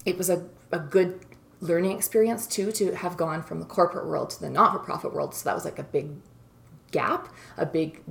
It 0.06 0.18
was 0.18 0.30
a, 0.30 0.46
a 0.72 0.80
good 0.80 1.20
learning 1.62 1.92
experience 1.92 2.48
too 2.48 2.72
to 2.72 2.96
have 2.96 3.18
gone 3.18 3.42
from 3.42 3.60
the 3.60 3.66
corporate 3.66 4.06
world 4.06 4.30
to 4.30 4.42
the 4.42 4.50
not-for-profit 4.50 5.14
world. 5.14 5.34
So 5.34 5.50
that 5.50 5.56
was 5.56 5.66
like 5.66 5.80
a 5.80 5.84
big 5.84 6.12
gap 6.92 7.28
a 7.58 7.66
big 7.66 8.02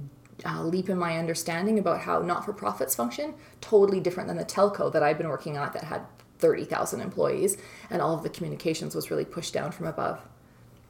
uh, 0.44 0.62
leap 0.62 0.90
in 0.90 0.98
my 0.98 1.16
understanding 1.16 1.78
about 1.78 2.00
how 2.00 2.18
not-for-profits 2.20 2.94
function. 2.94 3.34
Totally 3.60 4.00
different 4.00 4.28
than 4.28 4.36
the 4.36 4.44
telco 4.44 4.92
that 4.92 5.02
i've 5.02 5.16
been 5.16 5.28
working 5.28 5.56
on 5.56 5.72
that 5.72 5.84
had 5.84 6.02
30000 6.38 7.00
employees 7.00 7.56
and 7.90 8.02
all 8.02 8.14
of 8.14 8.22
the 8.22 8.28
communications 8.28 8.94
was 8.94 9.10
really 9.10 9.24
pushed 9.24 9.54
down 9.54 9.72
from 9.72 9.86
above. 9.86 10.20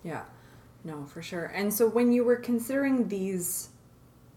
Yeah. 0.03 0.25
No 0.83 1.05
for 1.05 1.23
sure. 1.23 1.47
And 1.55 1.73
so 1.73 1.89
when 1.89 2.13
you 2.13 2.25
were 2.25 2.37
considering 2.37 3.09
these 3.09 3.69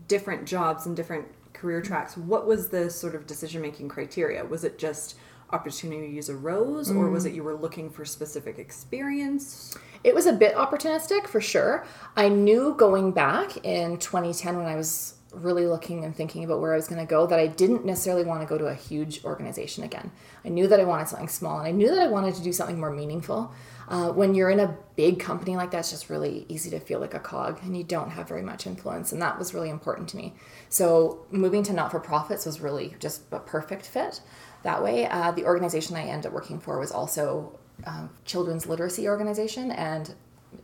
different 0.08 0.46
jobs 0.46 0.86
and 0.86 0.96
different 0.96 1.28
career 1.58 1.82
tracks 1.82 2.16
what 2.18 2.48
was 2.48 2.70
the 2.70 2.90
sort 2.90 3.16
of 3.16 3.28
decision 3.28 3.62
making 3.62 3.90
criteria 3.90 4.44
was 4.46 4.64
it 4.64 4.78
just 4.78 5.16
opportunities 5.52 6.30
arose, 6.30 6.92
mm. 6.92 6.98
or 6.98 7.10
was 7.10 7.26
it 7.26 7.34
you 7.34 7.44
were 7.44 7.56
looking 7.56 7.90
for 7.90 8.06
specific 8.06 8.60
experience? 8.60 9.78
It 10.04 10.14
was 10.14 10.26
a 10.26 10.34
bit 10.34 10.56
opportunistic 10.56 11.28
for 11.28 11.42
sure. 11.42 11.86
I 12.16 12.30
knew 12.30 12.76
going 12.78 13.12
back 13.12 13.66
in 13.66 13.98
2010 13.98 14.58
when 14.58 14.66
I 14.66 14.76
was 14.76 15.16
really 15.32 15.68
looking 15.68 16.04
and 16.04 16.16
thinking 16.16 16.44
about 16.44 16.62
where 16.62 16.74
I 16.74 16.78
was 16.78 16.88
going 16.88 17.06
to 17.06 17.10
go 17.10 17.28
that 17.28 17.40
I 17.40 17.48
didn't 17.48 17.86
necessarily 17.86 18.24
want 18.24 18.42
to 18.42 18.48
go 18.48 18.58
to 18.58 18.68
a 18.68 18.74
huge 18.74 19.24
organization 19.24 19.84
again. 19.84 20.12
I 20.46 20.50
knew 20.50 20.68
that 20.68 20.80
I 20.80 20.84
wanted 20.84 21.08
something 21.08 21.28
small 21.28 21.60
and 21.60 21.68
I 21.68 21.72
knew 21.72 21.90
that 21.90 22.00
I 22.00 22.08
wanted 22.08 22.36
to 22.36 22.44
do 22.44 22.54
something 22.54 22.80
more 22.80 22.92
meaningful. 22.92 23.52
Uh, 23.88 24.12
when 24.12 24.36
you're 24.36 24.50
in 24.50 24.60
a 24.60 24.78
big 24.96 25.20
company 25.20 25.56
like 25.56 25.72
that, 25.72 25.80
it's 25.80 25.92
just 25.92 26.10
really 26.10 26.46
easy 26.50 26.70
to 26.70 26.80
feel 26.80 27.00
like 27.00 27.14
a 27.14 27.20
cog 27.20 27.60
and 27.64 27.78
you 27.78 27.84
don't 27.84 28.10
have 28.10 28.28
very 28.28 28.42
much 28.42 28.68
influence. 28.68 29.12
And 29.12 29.22
that 29.22 29.40
was 29.40 29.54
really 29.54 29.70
important 29.70 30.10
to 30.10 30.18
me. 30.18 30.34
So 30.70 31.26
moving 31.32 31.64
to 31.64 31.74
not 31.74 31.92
for 31.92 32.00
profits 32.00 32.46
was 32.46 32.60
really 32.60 32.96
just 33.00 33.22
a 33.32 33.40
perfect 33.40 33.86
fit 33.86 34.22
that 34.64 34.84
way. 34.84 35.08
Uh, 35.08 35.32
the 35.32 35.46
organization 35.46 35.96
I 35.96 36.04
ended 36.04 36.28
up 36.28 36.34
working 36.34 36.60
for 36.60 36.80
was 36.80 36.92
also 36.92 37.58
a 37.86 37.90
uh, 37.90 38.08
children's 38.26 38.66
literacy 38.66 39.08
organization 39.08 39.72
and 39.72 40.14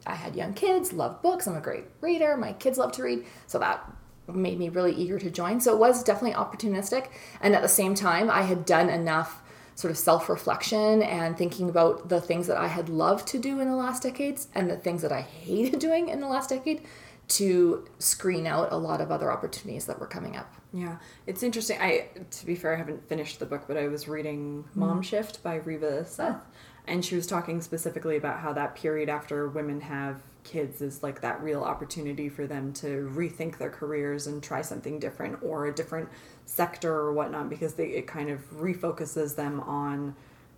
I 0.06 0.16
had 0.16 0.36
young 0.36 0.54
kids, 0.54 0.92
love 0.92 1.22
books. 1.22 1.48
I'm 1.48 1.56
a 1.56 1.62
great 1.62 1.86
reader. 2.02 2.36
My 2.36 2.54
kids 2.54 2.78
love 2.78 2.92
to 2.94 3.04
read. 3.04 3.26
So 3.48 3.60
that 3.60 3.90
made 4.28 4.58
me 4.58 4.70
really 4.70 4.94
eager 4.94 5.20
to 5.20 5.30
join. 5.30 5.60
So 5.60 5.74
it 5.74 5.80
was 5.80 6.04
definitely 6.04 6.36
opportunistic. 6.36 7.10
And 7.42 7.56
at 7.56 7.62
the 7.62 7.68
same 7.68 7.96
time, 7.96 8.30
I 8.30 8.44
had 8.44 8.66
done 8.66 8.90
enough 8.90 9.42
sort 9.76 9.92
of 9.92 9.98
self 9.98 10.30
reflection 10.30 11.02
and 11.02 11.38
thinking 11.38 11.70
about 11.70 12.10
the 12.10 12.22
things 12.22 12.48
that 12.48 12.58
I 12.58 12.68
had 12.68 12.90
loved 12.90 13.28
to 13.30 13.40
do 13.40 13.60
in 13.60 13.70
the 13.70 13.76
last 13.76 14.04
decades 14.04 14.48
and 14.54 14.70
the 14.70 14.78
things 14.78 15.02
that 15.02 15.12
I 15.12 15.22
hated 15.22 15.80
doing 15.88 16.10
in 16.10 16.20
the 16.20 16.28
last 16.28 16.50
decade 16.50 16.84
to 17.26 17.88
screen 18.00 18.46
out 18.46 18.72
a 18.72 18.78
lot 18.78 19.02
of 19.02 19.12
other 19.12 19.32
opportunities 19.32 19.86
that 19.86 20.00
were 20.00 20.08
coming 20.08 20.36
up. 20.36 20.54
Yeah, 20.74 20.98
it's 21.26 21.44
interesting. 21.44 21.80
I, 21.80 22.10
to 22.32 22.46
be 22.46 22.56
fair, 22.56 22.74
I 22.74 22.78
haven't 22.78 23.08
finished 23.08 23.40
the 23.40 23.46
book, 23.46 23.64
but 23.68 23.78
I 23.78 23.88
was 23.88 24.08
reading 24.08 24.66
Mom 24.76 25.00
mm. 25.00 25.04
Shift 25.04 25.42
by 25.42 25.56
Reva 25.56 26.06
Seth, 26.06 26.46
and 26.88 27.04
she 27.04 27.16
was 27.16 27.26
talking 27.26 27.62
specifically 27.62 28.18
about 28.18 28.40
how 28.40 28.54
that 28.54 28.76
period 28.76 29.08
after 29.08 29.48
women 29.48 29.82
have 29.82 30.22
kids 30.44 30.82
is 30.82 31.02
like 31.02 31.22
that 31.22 31.42
real 31.42 31.64
opportunity 31.64 32.30
for 32.30 32.46
them 32.46 32.74
to 32.74 33.10
rethink 33.16 33.58
their 33.58 33.70
careers 33.70 34.28
and 34.28 34.44
try 34.44 34.62
something 34.62 35.00
different 35.00 35.42
or 35.42 35.68
a 35.68 35.74
different 35.74 36.10
sector 36.46 36.94
or 36.94 37.14
whatnot 37.14 37.50
because 37.50 37.74
they, 37.74 37.88
it 37.88 38.08
kind 38.08 38.30
of 38.30 38.40
refocuses 38.52 39.36
them 39.36 39.60
on 39.62 40.16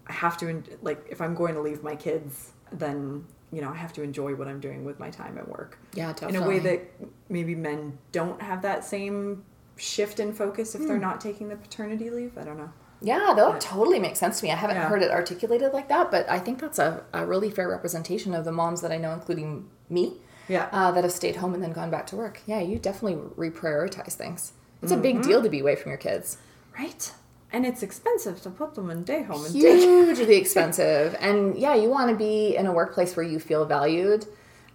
I 0.07 0.13
have 0.13 0.37
to 0.37 0.63
like 0.81 1.05
if 1.09 1.21
I'm 1.21 1.35
going 1.35 1.55
to 1.55 1.61
leave 1.61 1.83
my 1.83 1.95
kids 1.95 2.51
then 2.71 3.25
you 3.51 3.61
know 3.61 3.69
I 3.69 3.75
have 3.75 3.93
to 3.93 4.03
enjoy 4.03 4.35
what 4.35 4.47
I'm 4.47 4.59
doing 4.59 4.83
with 4.83 4.99
my 4.99 5.09
time 5.09 5.37
at 5.37 5.47
work. 5.47 5.77
Yeah, 5.93 6.11
definitely. 6.13 6.37
In 6.37 6.43
a 6.43 6.47
way 6.47 6.59
that 6.59 6.81
maybe 7.29 7.55
men 7.55 7.97
don't 8.11 8.41
have 8.41 8.61
that 8.63 8.83
same 8.83 9.43
shift 9.77 10.19
in 10.19 10.33
focus 10.33 10.75
if 10.75 10.81
they're 10.87 10.95
hmm. 10.95 11.01
not 11.01 11.21
taking 11.21 11.49
the 11.49 11.55
paternity 11.55 12.09
leave. 12.09 12.37
I 12.37 12.43
don't 12.43 12.57
know. 12.57 12.71
Yeah, 13.01 13.33
that 13.35 13.51
yeah. 13.51 13.57
totally 13.59 13.99
makes 13.99 14.19
sense 14.19 14.39
to 14.39 14.45
me. 14.45 14.51
I 14.51 14.55
haven't 14.55 14.77
yeah. 14.77 14.87
heard 14.87 15.03
it 15.03 15.11
articulated 15.11 15.73
like 15.73 15.89
that, 15.89 16.11
but 16.11 16.29
I 16.29 16.39
think 16.39 16.59
that's 16.59 16.79
a, 16.79 17.03
a 17.13 17.25
really 17.25 17.51
fair 17.51 17.69
representation 17.69 18.33
of 18.33 18.45
the 18.45 18.51
moms 18.51 18.81
that 18.81 18.91
I 18.91 18.97
know, 18.97 19.11
including 19.11 19.69
me, 19.89 20.13
yeah, 20.47 20.69
uh, 20.71 20.91
that 20.91 21.03
have 21.03 21.13
stayed 21.13 21.35
home 21.35 21.53
and 21.53 21.61
then 21.61 21.73
gone 21.73 21.91
back 21.91 22.07
to 22.07 22.15
work. 22.15 22.41
Yeah, 22.45 22.61
you 22.61 22.79
definitely 22.79 23.21
reprioritize 23.37 24.13
things. 24.13 24.53
It's 24.85 24.91
mm-hmm. 24.91 24.99
a 24.99 25.01
big 25.01 25.15
mm-hmm. 25.15 25.29
deal 25.29 25.41
to 25.41 25.49
be 25.49 25.61
away 25.61 25.75
from 25.75 25.89
your 25.89 25.97
kids, 25.97 26.37
right? 26.77 27.11
And 27.51 27.65
it's 27.65 27.81
expensive 27.81 28.39
to 28.43 28.51
put 28.51 28.75
them 28.75 28.91
in 28.91 29.03
day 29.03 29.23
home 29.23 29.43
and 29.43 29.55
hugely 29.55 30.35
expensive. 30.35 31.15
And 31.19 31.57
yeah, 31.57 31.73
you 31.73 31.89
want 31.89 32.11
to 32.11 32.15
be 32.15 32.55
in 32.55 32.67
a 32.67 32.71
workplace 32.71 33.15
where 33.15 33.25
you 33.25 33.39
feel 33.39 33.65
valued, 33.65 34.27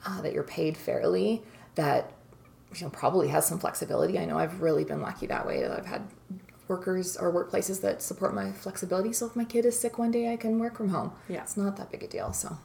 uh, 0.04 0.20
that 0.22 0.32
you're 0.32 0.42
paid 0.42 0.76
fairly, 0.76 1.44
that 1.76 2.12
you 2.74 2.82
know 2.82 2.90
probably 2.90 3.28
has 3.28 3.46
some 3.46 3.60
flexibility. 3.60 4.18
I 4.18 4.24
know 4.24 4.36
I've 4.36 4.60
really 4.60 4.82
been 4.82 5.00
lucky 5.00 5.26
that 5.28 5.46
way. 5.46 5.62
That 5.62 5.78
I've 5.78 5.86
had 5.86 6.02
workers 6.66 7.16
or 7.16 7.32
workplaces 7.32 7.80
that 7.82 8.02
support 8.02 8.34
my 8.34 8.50
flexibility. 8.50 9.12
So 9.12 9.26
if 9.26 9.36
my 9.36 9.44
kid 9.44 9.64
is 9.64 9.78
sick 9.78 9.96
one 9.96 10.10
day, 10.10 10.32
I 10.32 10.36
can 10.36 10.58
work 10.58 10.76
from 10.76 10.88
home. 10.88 11.12
Yeah, 11.28 11.42
it's 11.42 11.56
not 11.56 11.76
that 11.76 11.92
big 11.92 12.02
a 12.02 12.08
deal. 12.08 12.32
So. 12.32 12.58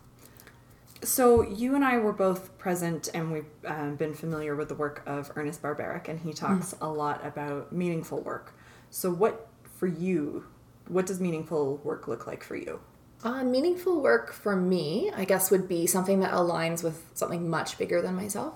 So 1.04 1.44
you 1.44 1.76
and 1.76 1.84
I 1.84 1.98
were 1.98 2.14
both 2.14 2.58
present, 2.58 3.10
and 3.14 3.32
we've 3.32 3.46
um, 3.66 3.96
been 3.96 4.14
familiar 4.14 4.56
with 4.56 4.70
the 4.70 4.76
work 4.76 5.04
of 5.06 5.32
Ernest 5.36 5.62
Barbaric, 5.62 6.08
and 6.08 6.20
he 6.20 6.34
talks 6.34 6.74
mm. 6.74 6.78
a 6.82 6.88
lot 6.88 7.26
about 7.26 7.72
meaningful 7.72 8.22
work. 8.22 8.54
So, 8.90 9.12
what 9.12 9.48
for 9.78 9.88
you? 9.88 10.46
What 10.88 11.06
does 11.06 11.20
meaningful 11.20 11.78
work 11.84 12.08
look 12.08 12.28
like 12.28 12.44
for 12.44 12.56
you? 12.56 12.80
Uh, 13.24 13.44
meaningful 13.44 14.02
work 14.02 14.32
for 14.32 14.56
me, 14.56 15.12
I 15.16 15.26
guess, 15.26 15.50
would 15.52 15.68
be 15.68 15.88
something 15.88 16.20
that 16.20 16.32
aligns 16.32 16.84
with 16.84 17.04
something 17.14 17.50
much 17.50 17.78
bigger 17.78 18.02
than 18.02 18.16
myself. 18.16 18.54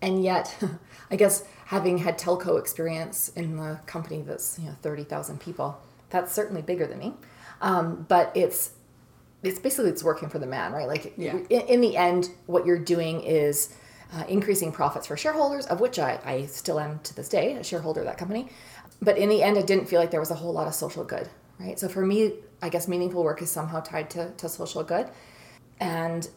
And 0.00 0.22
yet, 0.22 0.56
I 1.10 1.16
guess 1.16 1.44
having 1.66 1.98
had 1.98 2.18
telco 2.18 2.58
experience 2.58 3.30
in 3.30 3.56
the 3.56 3.80
company 3.86 4.22
that's 4.22 4.58
you 4.58 4.66
know 4.66 4.76
thirty 4.82 5.04
thousand 5.04 5.40
people, 5.40 5.80
that's 6.10 6.32
certainly 6.32 6.62
bigger 6.62 6.86
than 6.86 6.98
me. 6.98 7.14
Um, 7.60 8.06
but 8.08 8.30
it's 8.34 8.70
it's 9.42 9.58
basically 9.58 9.90
it's 9.90 10.02
working 10.02 10.28
for 10.28 10.38
the 10.38 10.46
man, 10.46 10.72
right? 10.72 10.88
Like 10.88 11.14
yeah. 11.16 11.36
in, 11.48 11.60
in 11.62 11.80
the 11.80 11.96
end, 11.96 12.30
what 12.46 12.66
you're 12.66 12.78
doing 12.78 13.22
is 13.22 13.74
uh, 14.12 14.24
increasing 14.28 14.72
profits 14.72 15.06
for 15.06 15.16
shareholders, 15.16 15.66
of 15.66 15.80
which 15.80 15.98
I, 15.98 16.18
I 16.24 16.46
still 16.46 16.80
am 16.80 16.98
to 17.00 17.14
this 17.14 17.28
day 17.28 17.54
a 17.54 17.64
shareholder 17.64 18.00
of 18.00 18.06
that 18.06 18.18
company. 18.18 18.48
But 19.00 19.18
in 19.18 19.28
the 19.28 19.42
end, 19.42 19.58
I 19.58 19.62
didn't 19.62 19.86
feel 19.86 20.00
like 20.00 20.10
there 20.10 20.20
was 20.20 20.30
a 20.30 20.34
whole 20.34 20.52
lot 20.52 20.66
of 20.66 20.74
social 20.74 21.04
good, 21.04 21.28
right? 21.60 21.78
So 21.78 21.88
for 21.88 22.04
me, 22.04 22.34
I 22.62 22.68
guess 22.68 22.88
meaningful 22.88 23.22
work 23.22 23.42
is 23.42 23.50
somehow 23.50 23.80
tied 23.80 24.10
to, 24.10 24.32
to 24.32 24.48
social 24.48 24.82
good. 24.82 25.08
And 25.78 26.28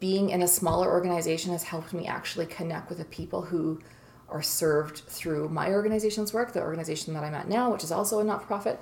being 0.00 0.30
in 0.30 0.40
a 0.40 0.48
smaller 0.48 0.90
organization 0.90 1.52
has 1.52 1.64
helped 1.64 1.92
me 1.92 2.06
actually 2.06 2.46
connect 2.46 2.88
with 2.88 2.98
the 2.98 3.04
people 3.04 3.42
who 3.42 3.80
are 4.28 4.42
served 4.42 4.98
through 5.06 5.48
my 5.50 5.70
organization's 5.70 6.32
work, 6.32 6.52
the 6.52 6.62
organization 6.62 7.14
that 7.14 7.24
I'm 7.24 7.34
at 7.34 7.48
now, 7.48 7.70
which 7.70 7.84
is 7.84 7.92
also 7.92 8.20
a 8.20 8.24
not 8.24 8.40
for 8.40 8.46
profit. 8.46 8.80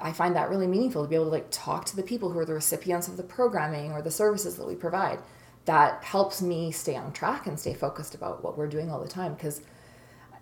I 0.00 0.12
find 0.12 0.36
that 0.36 0.50
really 0.50 0.66
meaningful 0.66 1.02
to 1.02 1.08
be 1.08 1.14
able 1.14 1.26
to 1.26 1.30
like 1.30 1.48
talk 1.50 1.84
to 1.86 1.96
the 1.96 2.02
people 2.02 2.30
who 2.30 2.38
are 2.38 2.44
the 2.44 2.54
recipients 2.54 3.08
of 3.08 3.16
the 3.16 3.22
programming 3.22 3.92
or 3.92 4.02
the 4.02 4.10
services 4.10 4.56
that 4.56 4.66
we 4.66 4.74
provide. 4.74 5.18
That 5.64 6.04
helps 6.04 6.42
me 6.42 6.72
stay 6.72 6.96
on 6.96 7.12
track 7.12 7.46
and 7.46 7.58
stay 7.58 7.74
focused 7.74 8.14
about 8.14 8.44
what 8.44 8.58
we're 8.58 8.68
doing 8.68 8.90
all 8.90 9.00
the 9.00 9.08
time 9.08 9.34
because 9.34 9.62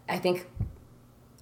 I 0.09 0.19
think 0.19 0.47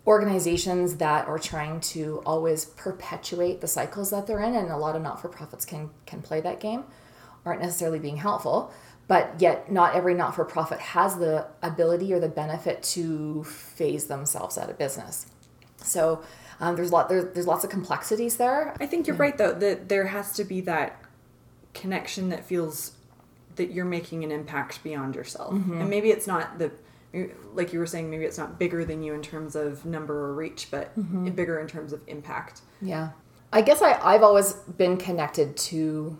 organizations 0.06 0.96
that 0.96 1.28
are 1.28 1.38
trying 1.38 1.80
to 1.80 2.22
always 2.24 2.64
perpetuate 2.64 3.60
the 3.60 3.68
cycles 3.68 4.10
that 4.10 4.26
they're 4.26 4.40
in 4.40 4.54
and 4.54 4.70
a 4.70 4.76
lot 4.76 4.96
of 4.96 5.02
not-for-profits 5.02 5.64
can 5.64 5.90
can 6.06 6.22
play 6.22 6.40
that 6.40 6.58
game 6.58 6.84
aren't 7.44 7.60
necessarily 7.60 7.98
being 7.98 8.16
helpful 8.16 8.72
but 9.08 9.34
yet 9.38 9.70
not 9.70 9.94
every 9.94 10.14
not-for-profit 10.14 10.78
has 10.78 11.18
the 11.18 11.46
ability 11.62 12.12
or 12.12 12.20
the 12.20 12.28
benefit 12.28 12.82
to 12.82 13.44
phase 13.44 14.06
themselves 14.06 14.56
out 14.56 14.70
of 14.70 14.78
business 14.78 15.26
so 15.76 16.22
um, 16.60 16.76
there's 16.76 16.90
a 16.90 16.92
lot 16.92 17.08
there, 17.08 17.22
there's 17.22 17.46
lots 17.46 17.64
of 17.64 17.70
complexities 17.70 18.36
there 18.36 18.74
i 18.80 18.86
think 18.86 19.06
you're 19.06 19.16
yeah. 19.16 19.22
right 19.22 19.38
though 19.38 19.52
that 19.52 19.88
there 19.88 20.06
has 20.06 20.32
to 20.32 20.44
be 20.44 20.60
that 20.60 21.02
connection 21.74 22.28
that 22.28 22.44
feels 22.44 22.92
that 23.56 23.72
you're 23.72 23.84
making 23.84 24.24
an 24.24 24.30
impact 24.30 24.82
beyond 24.82 25.14
yourself 25.14 25.54
mm-hmm. 25.54 25.80
and 25.80 25.90
maybe 25.90 26.10
it's 26.10 26.26
not 26.26 26.58
the 26.58 26.70
like 27.54 27.72
you 27.72 27.78
were 27.80 27.86
saying 27.86 28.08
maybe 28.08 28.24
it's 28.24 28.38
not 28.38 28.58
bigger 28.58 28.84
than 28.84 29.02
you 29.02 29.14
in 29.14 29.22
terms 29.22 29.56
of 29.56 29.84
number 29.84 30.26
or 30.26 30.34
reach 30.34 30.68
but 30.70 30.96
mm-hmm. 30.98 31.28
bigger 31.30 31.58
in 31.58 31.66
terms 31.66 31.92
of 31.92 32.00
impact 32.06 32.60
yeah 32.80 33.10
i 33.52 33.60
guess 33.60 33.82
I, 33.82 33.98
i've 34.02 34.22
always 34.22 34.52
been 34.52 34.96
connected 34.96 35.56
to 35.56 36.16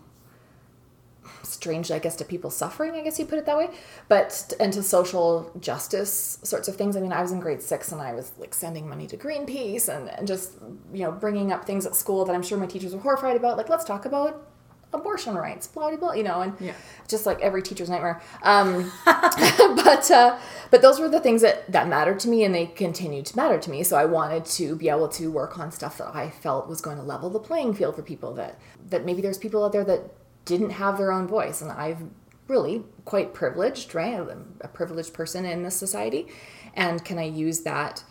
strange, 1.43 1.91
I 1.91 1.99
guess, 1.99 2.15
to 2.17 2.25
people 2.25 2.49
suffering, 2.49 2.95
I 2.95 3.01
guess 3.01 3.19
you 3.19 3.25
put 3.25 3.39
it 3.39 3.45
that 3.45 3.57
way, 3.57 3.69
but 4.07 4.53
and 4.59 4.71
to 4.73 4.83
social 4.83 5.51
justice 5.59 6.39
sorts 6.43 6.67
of 6.67 6.75
things. 6.75 6.95
I 6.95 7.01
mean, 7.01 7.13
I 7.13 7.21
was 7.21 7.31
in 7.31 7.39
grade 7.39 7.61
six 7.61 7.91
and 7.91 8.01
I 8.01 8.13
was 8.13 8.31
like 8.37 8.53
sending 8.53 8.87
money 8.87 9.07
to 9.07 9.17
Greenpeace 9.17 9.89
and, 9.89 10.09
and 10.09 10.27
just, 10.27 10.53
you 10.93 11.03
know, 11.03 11.11
bringing 11.11 11.51
up 11.51 11.65
things 11.65 11.85
at 11.85 11.95
school 11.95 12.25
that 12.25 12.33
I'm 12.33 12.43
sure 12.43 12.57
my 12.57 12.65
teachers 12.65 12.93
were 12.93 13.01
horrified 13.01 13.35
about. 13.35 13.57
Like, 13.57 13.69
let's 13.69 13.85
talk 13.85 14.05
about 14.05 14.47
abortion 14.93 15.35
rights, 15.35 15.67
blah 15.67 15.89
blah 15.89 15.97
blah, 15.97 16.13
you 16.13 16.23
know, 16.23 16.41
and 16.41 16.53
yeah. 16.59 16.73
just 17.07 17.25
like 17.25 17.39
every 17.41 17.61
teacher's 17.61 17.89
nightmare. 17.89 18.21
Um, 18.43 18.91
but 19.05 20.11
uh, 20.11 20.37
but 20.69 20.81
those 20.81 20.99
were 20.99 21.09
the 21.09 21.19
things 21.19 21.41
that 21.41 21.71
that 21.71 21.87
mattered 21.87 22.19
to 22.21 22.29
me, 22.29 22.43
and 22.43 22.53
they 22.53 22.65
continued 22.67 23.25
to 23.27 23.35
matter 23.35 23.57
to 23.57 23.69
me. 23.69 23.83
So 23.83 23.97
I 23.97 24.05
wanted 24.05 24.45
to 24.45 24.75
be 24.75 24.89
able 24.89 25.07
to 25.09 25.31
work 25.31 25.57
on 25.57 25.71
stuff 25.71 25.97
that 25.97 26.15
I 26.15 26.29
felt 26.29 26.67
was 26.67 26.81
going 26.81 26.97
to 26.97 27.03
level 27.03 27.29
the 27.29 27.39
playing 27.39 27.73
field 27.73 27.95
for 27.95 28.01
people 28.01 28.33
that 28.35 28.59
that 28.89 29.05
maybe 29.05 29.21
there's 29.21 29.37
people 29.37 29.63
out 29.63 29.71
there 29.71 29.83
that 29.85 30.11
didn't 30.45 30.71
have 30.71 30.97
their 30.97 31.11
own 31.11 31.27
voice. 31.27 31.61
And 31.61 31.71
I've 31.71 32.03
really 32.47 32.83
quite 33.05 33.33
privileged, 33.33 33.95
right? 33.95 34.15
I'm 34.15 34.57
a 34.61 34.67
privileged 34.67 35.13
person 35.13 35.45
in 35.45 35.63
this 35.63 35.75
society. 35.75 36.27
And 36.75 37.03
can 37.03 37.17
I 37.17 37.23
use 37.23 37.61
that 37.61 38.03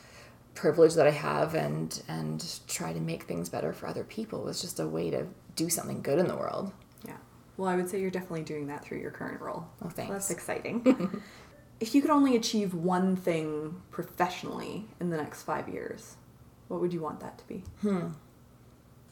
privilege 0.54 0.94
that 0.94 1.06
I 1.06 1.12
have 1.12 1.54
and 1.54 2.02
and 2.08 2.60
try 2.66 2.92
to 2.92 3.00
make 3.00 3.22
things 3.22 3.48
better 3.48 3.72
for 3.72 3.86
other 3.86 4.04
people 4.04 4.42
was 4.42 4.60
just 4.60 4.80
a 4.80 4.86
way 4.86 5.10
to 5.10 5.26
do 5.56 5.70
something 5.70 6.02
good 6.02 6.18
in 6.18 6.26
the 6.26 6.36
world. 6.36 6.72
Yeah. 7.06 7.16
Well, 7.56 7.68
I 7.68 7.76
would 7.76 7.88
say 7.88 8.00
you're 8.00 8.10
definitely 8.10 8.42
doing 8.42 8.66
that 8.68 8.84
through 8.84 8.98
your 8.98 9.10
current 9.10 9.40
role. 9.40 9.66
Oh, 9.82 9.88
thanks. 9.88 10.08
So 10.08 10.12
that's 10.12 10.30
exciting. 10.30 11.22
if 11.80 11.94
you 11.94 12.02
could 12.02 12.10
only 12.10 12.36
achieve 12.36 12.74
one 12.74 13.16
thing 13.16 13.80
professionally 13.90 14.86
in 15.00 15.10
the 15.10 15.16
next 15.16 15.42
five 15.42 15.68
years, 15.68 16.16
what 16.68 16.80
would 16.80 16.92
you 16.92 17.00
want 17.00 17.20
that 17.20 17.38
to 17.38 17.48
be? 17.48 17.64
Hmm. 17.80 18.08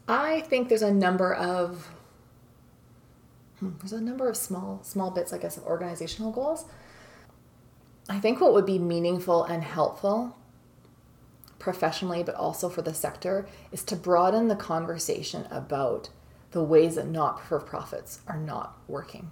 I 0.07 0.41
think 0.43 0.69
there's 0.69 0.83
a 0.83 0.93
number 0.93 1.35
of 1.35 1.91
There's 3.61 3.93
a 3.93 4.01
number 4.01 4.29
of 4.29 4.37
small 4.37 4.81
small 4.83 5.11
bits 5.11 5.33
i 5.33 5.39
guess 5.39 5.57
of 5.57 5.65
organizational 5.65 6.33
goals. 6.33 6.65
I 8.09 8.21
think 8.21 8.41
what 8.41 8.55
would 8.55 8.67
be 8.67 8.79
meaningful 8.79 9.45
and 9.45 9.63
helpful 9.63 10.37
professionally 11.59 12.23
but 12.23 12.35
also 12.37 12.69
for 12.69 12.83
the 12.83 12.95
sector 12.95 13.47
is 13.73 13.83
to 13.85 13.97
broaden 13.97 14.49
the 14.49 14.57
conversation 14.57 15.47
about 15.51 16.09
the 16.53 16.63
ways 16.63 16.95
that 16.95 17.07
not 17.07 17.45
for 17.45 17.59
profits 17.59 18.21
are 18.27 18.39
not 18.39 18.79
working 18.87 19.31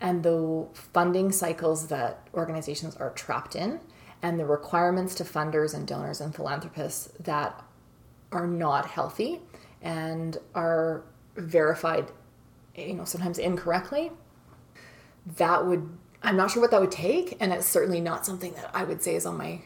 and 0.00 0.22
the 0.22 0.66
funding 0.74 1.32
cycles 1.32 1.86
that 1.88 2.28
organizations 2.34 2.96
are 2.96 3.10
trapped 3.10 3.56
in 3.56 3.80
and 4.22 4.38
the 4.38 4.44
requirements 4.44 5.14
to 5.14 5.24
funders 5.24 5.74
and 5.74 5.86
donors 5.86 6.20
and 6.20 6.34
philanthropists 6.34 7.10
that 7.20 7.62
are 8.32 8.46
not 8.46 8.86
healthy 8.86 9.40
and 9.80 10.38
are 10.54 11.04
verified 11.36 12.10
you 12.76 12.94
know 12.94 13.04
sometimes 13.04 13.38
incorrectly 13.38 14.10
that 15.36 15.66
would 15.66 15.88
i'm 16.22 16.36
not 16.36 16.50
sure 16.50 16.60
what 16.60 16.70
that 16.70 16.80
would 16.80 16.92
take 16.92 17.36
and 17.40 17.52
it's 17.52 17.66
certainly 17.66 18.00
not 18.00 18.26
something 18.26 18.52
that 18.54 18.70
i 18.74 18.84
would 18.84 19.02
say 19.02 19.14
is 19.14 19.26
on 19.26 19.36
my 19.36 19.60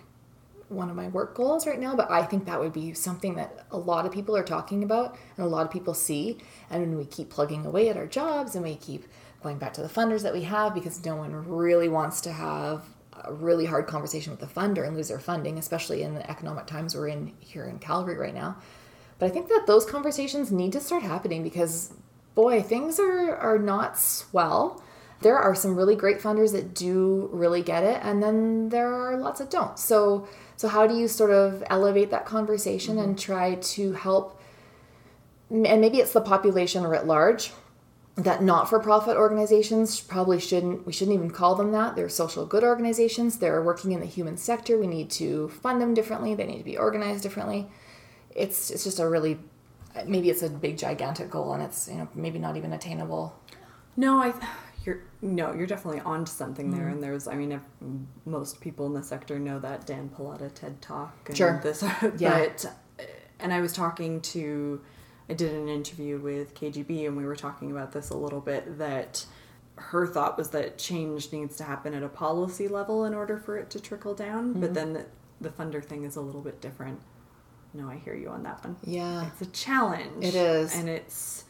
one 0.69 0.89
of 0.89 0.95
my 0.95 1.09
work 1.09 1.35
goals 1.35 1.67
right 1.67 1.81
now 1.81 1.97
but 1.97 2.11
i 2.11 2.23
think 2.23 2.47
that 2.47 2.61
would 2.61 2.73
be 2.73 2.93
something 2.95 3.35
that 3.35 3.67
a 3.73 3.79
lot 3.79 4.07
of 4.07 4.13
people 4.13 4.37
are 4.37 4.45
talking 4.45 4.85
about 4.85 5.17
and 5.37 5.45
a 5.45 5.49
lot 5.49 5.67
of 5.67 5.73
people 5.73 5.93
see 5.93 6.39
and 6.71 6.81
when 6.81 6.97
we 6.97 7.05
keep 7.05 7.29
plugging 7.29 7.67
away 7.67 7.89
at 7.89 7.97
our 7.97 8.07
jobs 8.07 8.55
and 8.55 8.65
we 8.65 8.77
keep 8.77 9.05
going 9.43 9.59
back 9.59 9.73
to 9.73 9.83
the 9.83 9.89
funders 9.89 10.23
that 10.23 10.33
we 10.33 10.43
have 10.43 10.73
because 10.75 11.05
no 11.05 11.17
one 11.17 11.35
really 11.49 11.89
wants 11.89 12.21
to 12.21 12.31
have 12.31 12.85
a 13.25 13.33
really 13.33 13.67
hard 13.67 13.87
conversation 13.87 14.31
with 14.31 14.41
the 14.41 14.47
funder 14.47 14.87
and 14.87 14.97
lose 14.97 15.09
their 15.09 15.19
funding 15.19 15.59
especially 15.59 16.03
in 16.03 16.15
the 16.15 16.31
economic 16.31 16.67
times 16.67 16.95
we're 16.95 17.09
in 17.09 17.33
here 17.41 17.65
in 17.65 17.79
calgary 17.79 18.17
right 18.17 18.35
now. 18.35 18.57
But 19.19 19.27
i 19.27 19.29
think 19.31 19.49
that 19.49 19.65
those 19.67 19.85
conversations 19.85 20.53
need 20.53 20.73
to 20.73 20.81
start 20.81 21.03
happening 21.03 21.43
because 21.43 21.93
boy 22.35 22.63
things 22.63 22.99
are 22.99 23.37
are 23.37 23.59
not 23.59 23.99
swell. 23.99 24.83
There 25.21 25.39
are 25.39 25.55
some 25.55 25.77
really 25.77 25.97
great 25.97 26.19
funders 26.19 26.53
that 26.53 26.75
do 26.75 27.29
really 27.33 27.63
get 27.63 27.85
it 27.85 28.01
and 28.03 28.23
then 28.23 28.71
there 28.71 28.93
are 28.93 29.17
lots 29.17 29.41
that 29.41 29.51
don't. 29.51 29.79
So 29.79 30.29
so 30.57 30.69
how 30.69 30.87
do 30.87 30.95
you 30.95 31.09
sort 31.09 31.31
of 31.31 31.63
elevate 31.69 32.11
that 32.11 32.27
conversation 32.27 32.97
mm-hmm. 32.97 33.11
and 33.11 33.19
try 33.19 33.55
to 33.55 33.93
help 33.93 34.41
and 35.51 35.81
maybe 35.81 35.99
it's 35.99 36.13
the 36.13 36.21
population 36.21 36.87
writ 36.87 37.07
large 37.07 37.53
that 38.17 38.43
not-for-profit 38.43 39.17
organizations 39.17 40.01
probably 40.01 40.39
shouldn't 40.41 40.87
we 40.87 40.93
shouldn't 40.93 41.15
even 41.15 41.31
call 41.31 41.55
them 41.55 41.73
that. 41.73 41.97
They're 41.97 42.09
social 42.09 42.47
good 42.47 42.65
organizations. 42.65 43.39
They're 43.39 43.63
working 43.63 43.93
in 43.93 44.01
the 44.01 44.07
human 44.07 44.37
sector. 44.37 44.79
We 44.79 44.87
need 44.87 45.11
to 45.13 45.49
fund 45.49 45.81
them 45.81 45.95
differently. 45.95 46.35
They 46.35 46.47
need 46.47 46.59
to 46.59 46.65
be 46.65 46.77
organized 46.77 47.23
differently. 47.23 47.69
It's 48.35 48.71
it's 48.71 48.85
just 48.85 49.01
a 49.01 49.09
really 49.09 49.39
maybe 50.07 50.31
it's 50.31 50.43
a 50.43 50.51
big 50.51 50.79
gigantic 50.79 51.31
goal 51.31 51.53
and 51.53 51.63
it's 51.63 51.89
you 51.89 51.97
know 51.97 52.09
maybe 52.15 52.39
not 52.39 52.57
even 52.57 52.73
attainable 52.73 53.39
no 53.97 54.23
i 54.23 54.33
you're 54.85 55.03
no 55.21 55.53
you're 55.53 55.67
definitely 55.67 56.01
on 56.01 56.25
to 56.25 56.33
something 56.33 56.69
mm-hmm. 56.69 56.79
there 56.79 56.89
and 56.89 57.03
there's 57.03 57.29
i 57.29 57.35
mean 57.35 57.53
if 57.53 57.63
most 58.25 58.61
people 58.61 58.87
in 58.87 58.95
the 58.95 59.03
sector 59.03 59.39
know 59.39 59.59
that 59.59 59.87
dan 59.87 60.09
pallotta 60.09 60.53
ted 60.55 60.81
talk 60.81 61.15
and 61.27 61.37
sure 61.37 61.61
this 61.63 61.83
yeah. 62.19 62.47
but 62.47 62.73
and 63.41 63.53
i 63.53 63.61
was 63.61 63.73
talking 63.73 64.21
to 64.21 64.81
I 65.31 65.33
did 65.33 65.53
an 65.53 65.69
interview 65.69 66.19
with 66.19 66.55
KGB 66.55 67.07
and 67.07 67.17
we 67.17 67.25
were 67.25 67.37
talking 67.37 67.71
about 67.71 67.93
this 67.93 68.11
a 68.11 68.17
little 68.17 68.41
bit 68.41 68.79
that 68.79 69.25
her 69.77 70.05
thought 70.05 70.37
was 70.37 70.51
that 70.51 70.77
change 70.77 71.33
needs 71.33 71.57
to 71.59 71.65
happen 71.65 71.95
at 71.95 72.03
a 72.03 72.09
policy 72.09 72.67
level 72.67 73.05
in 73.05 73.15
order 73.15 73.39
for 73.39 73.57
it 73.57 73.71
to 73.71 73.81
trickle 73.81 74.13
down, 74.13 74.51
mm-hmm. 74.51 74.61
but 74.61 74.75
then 74.75 74.93
the, 74.93 75.07
the 75.41 75.49
funder 75.49 75.83
thing 75.83 76.03
is 76.03 76.17
a 76.17 76.21
little 76.21 76.41
bit 76.41 76.61
different. 76.61 77.01
No, 77.73 77.89
I 77.89 77.97
hear 77.97 78.15
you 78.15 78.29
on 78.29 78.43
that 78.43 78.65
one. 78.65 78.77
Yeah. 78.85 79.29
It's 79.29 79.43
a 79.43 79.53
challenge. 79.53 80.25
It 80.25 80.35
is. 80.35 80.75
And 80.75 80.89
it's 80.89 81.45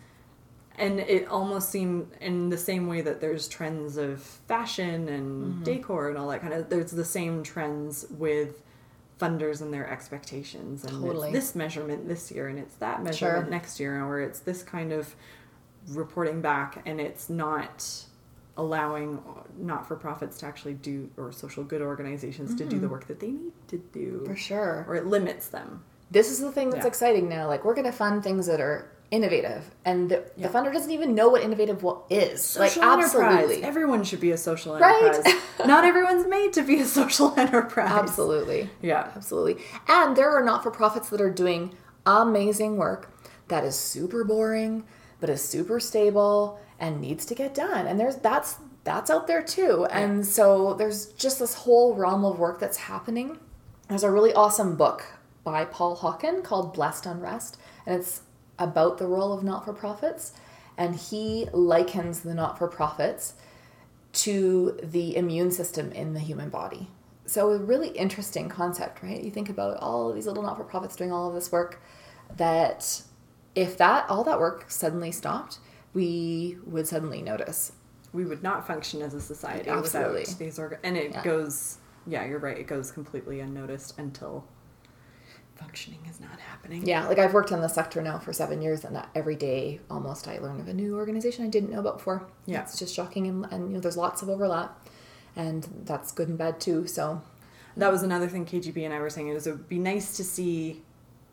and 0.80 0.98
it 1.00 1.28
almost 1.28 1.70
seemed 1.70 2.10
in 2.20 2.48
the 2.48 2.56
same 2.56 2.86
way 2.86 3.02
that 3.02 3.20
there's 3.20 3.46
trends 3.48 3.96
of 3.96 4.22
fashion 4.22 5.08
and 5.08 5.54
mm-hmm. 5.54 5.62
decor 5.62 6.08
and 6.08 6.18
all 6.18 6.28
that 6.28 6.40
kind 6.40 6.54
of 6.54 6.70
there's 6.70 6.90
the 6.92 7.04
same 7.04 7.42
trends 7.42 8.06
with 8.10 8.62
funders 9.20 9.60
and 9.60 9.72
their 9.72 9.88
expectations 9.88 10.82
and 10.84 11.02
totally. 11.02 11.28
it's 11.28 11.38
this 11.38 11.54
measurement 11.54 12.08
this 12.08 12.30
year 12.30 12.48
and 12.48 12.58
it's 12.58 12.74
that 12.76 13.02
measurement 13.02 13.44
sure. 13.44 13.50
next 13.50 13.78
year 13.78 14.02
or 14.02 14.20
it's 14.20 14.40
this 14.40 14.62
kind 14.62 14.92
of 14.92 15.14
reporting 15.88 16.40
back 16.40 16.80
and 16.86 17.00
it's 17.00 17.28
not 17.28 17.86
allowing 18.56 19.22
not 19.58 19.86
for 19.86 19.96
profits 19.96 20.38
to 20.38 20.46
actually 20.46 20.74
do 20.74 21.10
or 21.18 21.30
social 21.30 21.62
good 21.62 21.82
organizations 21.82 22.50
mm-hmm. 22.50 22.58
to 22.58 22.64
do 22.64 22.78
the 22.78 22.86
mm-hmm. 22.86 22.92
work 22.92 23.06
that 23.06 23.20
they 23.20 23.30
need 23.30 23.52
to 23.68 23.76
do 23.92 24.22
for 24.24 24.36
sure 24.36 24.86
or 24.88 24.96
it 24.96 25.06
limits 25.06 25.48
them 25.48 25.84
this 26.10 26.30
is 26.30 26.40
the 26.40 26.52
thing 26.52 26.70
that's 26.70 26.84
yeah. 26.84 26.88
exciting 26.88 27.28
now 27.28 27.46
like 27.46 27.64
we're 27.64 27.74
going 27.74 27.86
to 27.86 27.92
fund 27.92 28.22
things 28.22 28.46
that 28.46 28.60
are 28.60 28.90
innovative 29.10 29.64
and 29.84 30.08
the, 30.08 30.24
yeah. 30.36 30.46
the, 30.46 30.52
funder 30.52 30.72
doesn't 30.72 30.92
even 30.92 31.14
know 31.14 31.28
what 31.28 31.42
innovative 31.42 31.84
is. 32.10 32.44
social 32.44 32.82
like 32.82 33.02
absolutely 33.02 33.56
enterprise. 33.56 33.60
everyone 33.62 34.04
should 34.04 34.20
be 34.20 34.30
a 34.30 34.36
social 34.36 34.76
enterprise 34.76 35.20
right? 35.24 35.40
not 35.66 35.84
everyone's 35.84 36.26
made 36.28 36.52
to 36.52 36.62
be 36.62 36.78
a 36.78 36.84
social 36.84 37.34
enterprise 37.36 37.90
absolutely 37.90 38.70
yeah 38.82 39.10
absolutely 39.16 39.62
and 39.88 40.16
there 40.16 40.30
are 40.30 40.44
not-for-profits 40.44 41.08
that 41.08 41.20
are 41.20 41.30
doing 41.30 41.74
amazing 42.06 42.76
work 42.76 43.12
that 43.48 43.64
is 43.64 43.76
super 43.76 44.22
boring 44.22 44.84
but 45.18 45.28
is 45.28 45.42
super 45.42 45.80
stable 45.80 46.60
and 46.78 47.00
needs 47.00 47.26
to 47.26 47.34
get 47.34 47.52
done 47.52 47.88
and 47.88 47.98
there's 47.98 48.16
that's 48.16 48.58
that's 48.84 49.10
out 49.10 49.26
there 49.26 49.42
too 49.42 49.86
yeah. 49.90 49.98
and 49.98 50.24
so 50.24 50.74
there's 50.74 51.06
just 51.14 51.40
this 51.40 51.54
whole 51.54 51.94
realm 51.94 52.24
of 52.24 52.38
work 52.38 52.60
that's 52.60 52.76
happening 52.76 53.38
there's 53.88 54.04
a 54.04 54.10
really 54.10 54.32
awesome 54.34 54.76
book 54.76 55.04
by 55.44 55.64
paul 55.64 55.96
hawken 55.96 56.42
called 56.42 56.74
blessed 56.74 57.06
unrest 57.06 57.58
and 57.86 57.98
it's 57.98 58.22
about 58.60 58.98
the 58.98 59.06
role 59.06 59.32
of 59.32 59.42
not 59.42 59.64
for 59.64 59.72
profits, 59.72 60.34
and 60.76 60.94
he 60.94 61.48
likens 61.52 62.20
the 62.20 62.34
not 62.34 62.58
for 62.58 62.68
profits 62.68 63.34
to 64.12 64.78
the 64.82 65.16
immune 65.16 65.50
system 65.50 65.90
in 65.92 66.12
the 66.12 66.20
human 66.20 66.50
body. 66.50 66.88
So, 67.26 67.50
a 67.50 67.58
really 67.58 67.88
interesting 67.88 68.48
concept, 68.48 69.02
right? 69.02 69.22
You 69.22 69.30
think 69.30 69.48
about 69.48 69.78
all 69.78 70.08
of 70.08 70.14
these 70.14 70.26
little 70.26 70.42
not 70.42 70.56
for 70.56 70.64
profits 70.64 70.94
doing 70.94 71.12
all 71.12 71.28
of 71.28 71.34
this 71.34 71.50
work, 71.50 71.80
that 72.36 73.02
if 73.54 73.76
that 73.78 74.08
all 74.08 74.24
that 74.24 74.38
work 74.38 74.70
suddenly 74.70 75.10
stopped, 75.10 75.58
we 75.94 76.58
would 76.66 76.86
suddenly 76.86 77.22
notice. 77.22 77.72
We 78.12 78.24
would 78.24 78.42
not 78.42 78.66
function 78.66 79.02
as 79.02 79.14
a 79.14 79.20
society 79.20 79.70
Absolutely. 79.70 80.20
without 80.22 80.38
these 80.38 80.58
and 80.82 80.96
it 80.96 81.12
yeah. 81.12 81.22
goes 81.22 81.78
yeah, 82.06 82.24
you're 82.24 82.38
right. 82.38 82.58
It 82.58 82.66
goes 82.66 82.90
completely 82.90 83.40
unnoticed 83.40 83.98
until 83.98 84.44
functioning 85.60 86.00
is 86.08 86.20
not 86.20 86.38
happening. 86.40 86.86
Yeah, 86.86 87.06
like 87.06 87.18
I've 87.18 87.34
worked 87.34 87.52
in 87.52 87.60
the 87.60 87.68
sector 87.68 88.02
now 88.02 88.18
for 88.18 88.32
seven 88.32 88.62
years, 88.62 88.84
and 88.84 89.00
every 89.14 89.36
day 89.36 89.80
almost 89.90 90.26
I 90.26 90.38
learn 90.38 90.60
of 90.60 90.68
a 90.68 90.74
new 90.74 90.96
organization 90.96 91.44
I 91.44 91.48
didn't 91.48 91.70
know 91.70 91.80
about 91.80 91.98
before. 91.98 92.26
Yeah, 92.46 92.62
it's 92.62 92.78
just 92.78 92.94
shocking, 92.94 93.26
and, 93.26 93.46
and 93.50 93.68
you 93.68 93.74
know 93.74 93.80
there's 93.80 93.96
lots 93.96 94.22
of 94.22 94.28
overlap, 94.28 94.88
and 95.36 95.68
that's 95.84 96.12
good 96.12 96.28
and 96.28 96.38
bad 96.38 96.60
too. 96.60 96.86
So 96.86 97.22
that 97.76 97.92
was 97.92 98.02
another 98.02 98.28
thing 98.28 98.44
KGB 98.44 98.84
and 98.84 98.94
I 98.94 98.98
were 99.00 99.10
saying 99.10 99.28
is 99.28 99.46
it 99.46 99.52
would 99.52 99.68
be 99.68 99.78
nice 99.78 100.16
to 100.16 100.24
see 100.24 100.82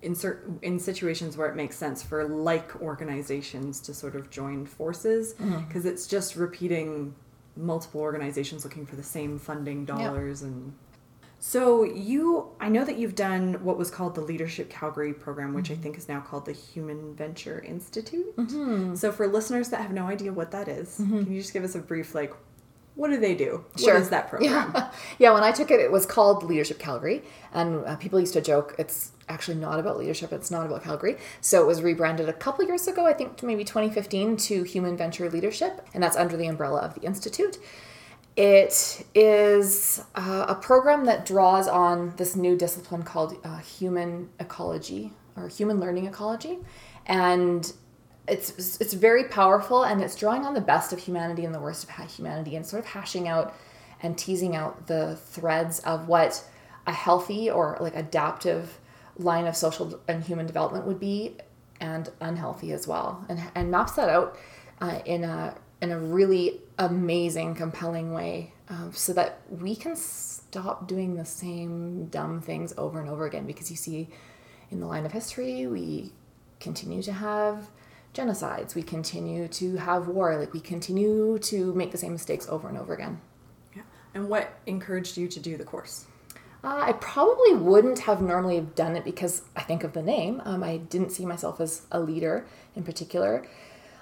in 0.02 0.13
certain 0.13 0.60
in 0.62 0.80
situations 0.80 1.36
where 1.38 1.48
it 1.48 1.56
makes 1.56 1.76
sense 1.76 2.04
for 2.04 2.24
like 2.28 2.80
organizations 2.82 3.80
to 3.82 3.94
sort 3.94 4.16
of 4.16 4.30
join 4.30 4.66
forces 4.66 5.34
because 5.34 5.50
mm-hmm. 5.50 5.88
it's 5.88 6.06
just 6.06 6.36
repeating 6.36 7.16
multiple 7.56 8.02
organizations 8.02 8.63
looking 8.63 8.86
for 8.86 8.96
the 8.96 9.04
same 9.04 9.40
funding 9.40 9.86
dollars 9.86 10.42
yep. 10.42 10.52
and 10.52 10.74
so 11.39 11.84
you, 11.84 12.50
I 12.60 12.69
know 12.69 12.84
that 12.84 12.97
you've 12.97 13.15
done 13.15 13.56
what 13.63 13.78
was 13.78 13.91
called 13.91 14.15
the 14.15 14.21
Leadership 14.21 14.69
Calgary 14.69 15.13
program, 15.13 15.54
which 15.54 15.65
mm-hmm. 15.65 15.80
I 15.80 15.84
think 15.84 15.97
is 15.97 16.10
now 16.10 16.19
called 16.19 16.45
the 16.45 16.52
Human 16.52 17.15
Venture 17.15 17.60
Institute. 17.62 18.36
Mm-hmm. 18.36 18.95
So 18.95 19.12
for 19.12 19.28
listeners 19.28 19.69
that 19.69 19.82
have 19.82 19.91
no 19.91 20.08
idea 20.08 20.34
what 20.34 20.52
that 20.52 20.67
is, 20.67 21.00
mm-hmm. 21.00 21.23
can 21.23 21.32
you 21.32 21.41
just 21.41 21.54
give 21.54 21.63
us 21.63 21.76
a 21.76 21.80
brief 21.80 22.15
like? 22.15 22.34
What 22.95 23.12
do 23.12 23.17
they 23.19 23.36
do? 23.36 23.63
Sure. 23.78 23.93
What 23.93 24.02
is 24.02 24.10
that 24.10 24.28
program? 24.28 24.71
Yeah. 24.73 24.91
yeah, 25.19 25.32
when 25.32 25.43
I 25.43 25.52
took 25.52 25.69
it, 25.69 25.80
it 25.80 25.91
was 25.91 26.08
called 26.08 26.41
Leadership 26.41 26.80
Calgary. 26.80 27.21
And 27.54 27.86
uh, 27.86 27.95
people 27.97 28.19
used 28.19 28.34
to 28.34 28.41
joke 28.41 28.73
it's 28.80 29.12
actually 29.30 29.58
not 29.58 29.80
about 29.80 29.97
leadership, 29.97 30.34
it's 30.34 30.50
not 30.50 30.65
about 30.65 30.84
Calgary. 30.84 31.17
So 31.39 31.62
it 31.62 31.67
was 31.67 31.84
rebranded 31.84 32.28
a 32.28 32.34
couple 32.34 32.65
years 32.65 32.88
ago, 32.88 33.06
I 33.06 33.13
think 33.13 33.43
maybe 33.43 33.63
2015, 33.63 34.38
to 34.38 34.63
Human 34.63 34.97
Venture 34.97 35.30
Leadership. 35.30 35.86
And 35.93 36.02
that's 36.02 36.17
under 36.17 36.36
the 36.36 36.47
umbrella 36.47 36.80
of 36.80 36.95
the 36.95 37.02
Institute. 37.02 37.60
It 38.38 39.04
is 39.15 40.04
uh, 40.13 40.45
a 40.47 40.54
program 40.54 41.06
that 41.06 41.26
draws 41.26 41.67
on 41.67 42.13
this 42.17 42.36
new 42.36 42.56
discipline 42.56 43.02
called 43.02 43.36
uh, 43.43 43.58
human 43.58 44.30
ecology 44.39 45.12
or 45.36 45.47
human 45.47 45.80
learning 45.80 46.06
ecology, 46.06 46.60
and 47.08 47.71
it's 48.28 48.80
it's 48.80 48.93
very 48.93 49.23
powerful 49.23 49.84
and 49.84 50.04
it's 50.04 50.15
drawing 50.15 50.45
on 50.45 50.54
the 50.54 50.62
best 50.62 50.93
of 50.93 51.00
humanity 51.00 51.45
and 51.45 51.56
the 51.56 51.60
worst 51.60 51.84
of 51.84 51.89
humanity 52.12 52.56
and 52.56 52.63
sort 52.63 52.82
of 52.82 52.86
hashing 52.86 53.28
out 53.28 53.56
and 54.04 54.15
teasing 54.15 54.56
out 54.56 54.86
the 54.86 55.15
threads 55.15 55.80
of 55.80 56.08
what 56.08 56.43
a 56.86 56.93
healthy 56.93 57.50
or 57.50 57.76
like 57.82 57.95
adaptive 57.95 58.80
line 59.17 59.47
of 59.47 59.56
social 59.56 60.00
and 60.08 60.23
human 60.23 60.45
development 60.45 60.86
would 60.86 61.00
be 61.00 61.38
and 61.80 62.12
unhealthy 62.21 62.71
as 62.71 62.88
well. 62.88 63.26
And, 63.30 63.41
and 63.56 63.71
maps 63.71 63.93
that 63.93 64.10
out 64.10 64.38
uh, 64.80 65.00
in 65.06 65.23
a 65.23 65.56
in 65.82 65.92
a 65.92 66.00
really 66.00 66.62
amazing, 66.78 67.56
compelling 67.56 68.13
way 68.13 68.54
um, 68.70 68.92
so 68.94 69.13
that 69.13 69.42
we 69.50 69.76
can 69.76 69.96
stop 69.96 70.88
doing 70.88 71.16
the 71.16 71.26
same 71.26 72.08
dumb 72.08 72.42
things 72.42 72.74
over 72.78 73.00
and 73.00 73.10
over 73.10 73.26
again. 73.26 73.46
Because 73.46 73.70
you 73.70 73.78
see, 73.78 74.10
in 74.72 74.80
the 74.80 74.88
line 74.88 75.06
of 75.06 75.12
history, 75.12 75.68
we 75.68 76.12
continue 76.60 77.04
to 77.04 77.13
have 77.13 77.68
genocides, 78.13 78.74
we 78.74 78.82
continue 78.82 79.48
to 79.48 79.78
have 79.78 80.08
war, 80.08 80.38
like 80.38 80.54
we 80.54 80.60
continue 80.60 81.38
to 81.40 81.74
make 81.74 81.92
the 81.92 81.98
same 81.98 82.13
mistakes 82.13 82.48
over 82.50 82.68
and 82.68 82.78
over 82.78 82.94
again. 82.94 83.22
Yeah. 83.76 83.84
And 84.13 84.28
what 84.28 84.58
encouraged 84.66 85.18
you 85.18 85.28
to 85.28 85.40
do 85.40 85.58
the 85.58 85.63
course? 85.63 86.06
Uh, 86.63 86.80
I 86.82 86.94
probably 86.94 87.54
wouldn't 87.54 88.00
have 88.00 88.22
normally 88.22 88.62
done 88.62 88.96
it 88.96 89.06
because 89.06 89.44
I 89.56 89.62
think 89.62 89.84
of 89.84 89.94
the 89.94 90.02
name. 90.02 90.42
Um, 90.44 90.63
I 90.63 90.78
didn't 90.78 91.12
see 91.12 91.26
myself 91.26 91.62
as 91.62 91.86
a 91.92 92.00
leader 92.00 92.48
in 92.76 92.84
particular. 92.84 93.46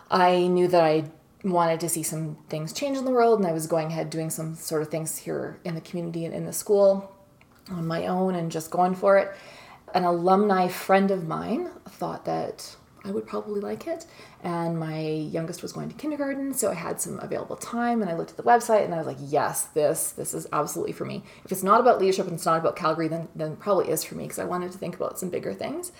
I 0.09 0.47
knew 0.47 0.67
that 0.69 0.81
I 0.81 1.11
wanted 1.45 1.79
to 1.81 1.89
see 1.89 2.03
some 2.03 2.37
things 2.49 2.73
change 2.73 2.97
in 2.97 3.05
the 3.05 3.11
world 3.11 3.39
and 3.39 3.47
I 3.47 3.53
was 3.53 3.67
going 3.67 3.87
ahead 3.87 4.09
doing 4.09 4.29
some 4.29 4.55
sort 4.55 4.81
of 4.81 4.89
things 4.89 5.17
here 5.17 5.59
in 5.63 5.75
the 5.75 5.81
community 5.81 6.25
and 6.25 6.33
in 6.33 6.45
the 6.45 6.53
school. 6.53 7.11
on 7.69 7.87
my 7.87 8.07
own 8.07 8.35
and 8.35 8.51
just 8.51 8.69
going 8.71 8.95
for 8.95 9.17
it. 9.17 9.31
An 9.93 10.03
alumni 10.03 10.67
friend 10.67 11.11
of 11.11 11.27
mine 11.27 11.69
thought 11.89 12.25
that 12.25 12.75
I 13.03 13.11
would 13.11 13.27
probably 13.27 13.61
like 13.61 13.87
it. 13.87 14.05
And 14.43 14.79
my 14.79 14.99
youngest 14.99 15.61
was 15.61 15.73
going 15.73 15.89
to 15.89 15.95
kindergarten, 15.95 16.53
so 16.53 16.69
I 16.71 16.73
had 16.75 16.99
some 17.01 17.19
available 17.19 17.55
time 17.55 18.01
and 18.01 18.09
I 18.09 18.15
looked 18.15 18.31
at 18.31 18.37
the 18.37 18.43
website 18.43 18.83
and 18.85 18.93
I 18.93 18.97
was 18.97 19.07
like, 19.07 19.17
yes, 19.21 19.65
this 19.67 20.11
this 20.11 20.33
is 20.33 20.47
absolutely 20.51 20.93
for 20.93 21.05
me. 21.05 21.23
If 21.43 21.51
it's 21.51 21.63
not 21.63 21.79
about 21.79 21.99
leadership 21.99 22.25
and 22.25 22.35
it's 22.35 22.45
not 22.45 22.59
about 22.59 22.75
Calgary, 22.75 23.07
then 23.07 23.27
then 23.35 23.55
probably 23.55 23.89
is 23.89 24.03
for 24.03 24.15
me 24.15 24.23
because 24.25 24.39
I 24.39 24.45
wanted 24.45 24.71
to 24.71 24.77
think 24.77 24.95
about 24.95 25.19
some 25.19 25.29
bigger 25.29 25.53
things. 25.53 25.91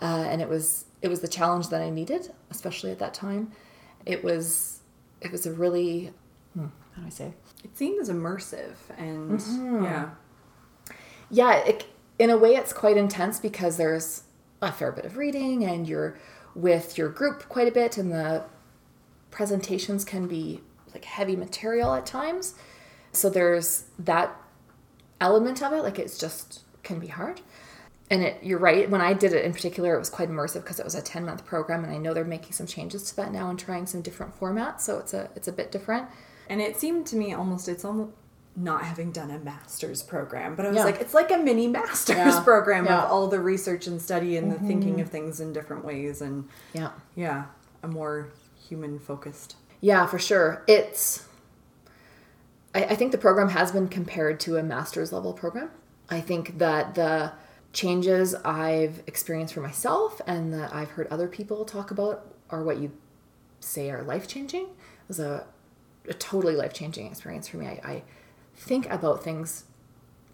Uh, 0.00 0.24
and 0.30 0.40
it 0.40 0.48
was 0.48 0.86
it 1.02 1.08
was 1.08 1.20
the 1.20 1.28
challenge 1.28 1.68
that 1.68 1.82
I 1.82 1.90
needed, 1.90 2.30
especially 2.50 2.90
at 2.90 2.98
that 3.00 3.14
time. 3.14 3.52
It 4.06 4.22
was 4.24 4.79
it 5.20 5.30
was 5.32 5.46
a 5.46 5.52
really 5.52 6.12
hmm, 6.54 6.66
how 6.94 7.02
do 7.02 7.06
I 7.06 7.10
say? 7.10 7.34
It 7.64 7.76
seems 7.76 8.08
immersive 8.08 8.74
and 8.96 9.38
Mm-hmm. 9.38 9.84
yeah. 9.84 10.10
yeah 11.30 11.54
it, 11.58 11.86
in 12.18 12.30
a 12.30 12.36
way 12.36 12.54
it's 12.56 12.72
quite 12.72 12.96
intense 12.96 13.38
because 13.40 13.76
there's 13.76 14.22
a 14.62 14.72
fair 14.72 14.92
bit 14.92 15.04
of 15.04 15.16
reading 15.16 15.64
and 15.64 15.88
you're 15.88 16.18
with 16.54 16.98
your 16.98 17.08
group 17.08 17.48
quite 17.48 17.68
a 17.68 17.70
bit 17.70 17.96
and 17.96 18.10
the 18.12 18.44
presentations 19.30 20.04
can 20.04 20.26
be 20.26 20.60
like 20.92 21.04
heavy 21.04 21.36
material 21.36 21.94
at 21.94 22.04
times 22.04 22.54
so 23.12 23.30
there's 23.30 23.84
that 23.98 24.36
element 25.20 25.62
of 25.62 25.72
it 25.72 25.82
like 25.82 25.98
it's 25.98 26.18
just 26.18 26.60
can 26.82 26.98
be 26.98 27.06
hard 27.06 27.40
and 28.10 28.22
it 28.22 28.42
you're 28.42 28.58
right 28.58 28.90
when 28.90 29.00
i 29.00 29.12
did 29.12 29.32
it 29.32 29.44
in 29.44 29.52
particular 29.52 29.94
it 29.94 29.98
was 29.98 30.10
quite 30.10 30.28
immersive 30.28 30.62
because 30.62 30.78
it 30.80 30.84
was 30.84 30.94
a 30.94 31.02
10 31.02 31.24
month 31.24 31.44
program 31.46 31.84
and 31.84 31.92
i 31.92 31.96
know 31.96 32.12
they're 32.12 32.24
making 32.24 32.52
some 32.52 32.66
changes 32.66 33.04
to 33.04 33.16
that 33.16 33.32
now 33.32 33.48
and 33.48 33.58
trying 33.58 33.86
some 33.86 34.02
different 34.02 34.38
formats 34.38 34.80
so 34.80 34.98
it's 34.98 35.14
a 35.14 35.30
it's 35.36 35.48
a 35.48 35.52
bit 35.52 35.70
different 35.72 36.06
And 36.48 36.60
it 36.60 36.76
seemed 36.76 37.06
to 37.06 37.16
me 37.16 37.32
almost 37.32 37.68
it's 37.68 37.84
almost 37.84 38.10
not 38.56 38.82
having 38.84 39.12
done 39.12 39.30
a 39.30 39.38
master's 39.38 40.02
program, 40.02 40.56
but 40.56 40.66
I 40.66 40.70
was 40.70 40.78
Yeah. 40.78 40.84
like, 40.84 41.00
it's 41.00 41.14
like 41.14 41.30
a 41.30 41.38
mini 41.38 41.68
master's 41.68 42.16
Yeah. 42.34 42.42
program 42.42 42.84
Yeah. 42.84 43.04
of 43.04 43.10
all 43.12 43.28
the 43.28 43.38
research 43.38 43.86
and 43.86 44.02
study 44.02 44.36
and 44.36 44.50
the 44.50 44.58
thinking 44.58 44.94
mm-hmm. 44.94 45.02
of 45.02 45.08
things 45.08 45.38
in 45.40 45.52
different 45.52 45.84
ways 45.84 46.20
and 46.20 46.48
yeah 46.72 46.90
yeah, 47.14 47.44
a 47.84 47.88
more 47.88 48.30
human 48.68 48.98
focused. 48.98 49.54
Yeah, 49.80 50.04
for 50.06 50.18
sure. 50.18 50.64
It's. 50.66 51.24
I, 52.74 52.84
I 52.84 52.94
think 52.96 53.12
the 53.12 53.18
program 53.18 53.50
has 53.50 53.70
been 53.72 53.88
compared 53.88 54.40
to 54.40 54.56
a 54.56 54.62
master's 54.62 55.12
level 55.12 55.32
program. 55.32 55.70
I 56.08 56.20
think 56.20 56.58
that 56.58 56.94
the 56.96 57.32
changes 57.72 58.34
I've 58.34 59.02
experienced 59.06 59.54
for 59.54 59.60
myself 59.60 60.20
and 60.26 60.52
that 60.52 60.74
I've 60.74 60.90
heard 60.90 61.06
other 61.08 61.28
people 61.28 61.64
talk 61.64 61.90
about 61.90 62.34
are 62.50 62.62
what 62.62 62.78
you 62.78 62.92
say 63.60 63.90
are 63.90 64.02
life 64.02 64.26
changing. 64.26 64.64
It 64.64 65.08
was 65.08 65.20
a, 65.20 65.46
a 66.08 66.14
totally 66.14 66.56
life 66.56 66.72
changing 66.72 67.06
experience 67.06 67.48
for 67.48 67.58
me. 67.58 67.66
I, 67.66 67.80
I 67.84 68.02
think 68.56 68.90
about 68.90 69.22
things 69.22 69.64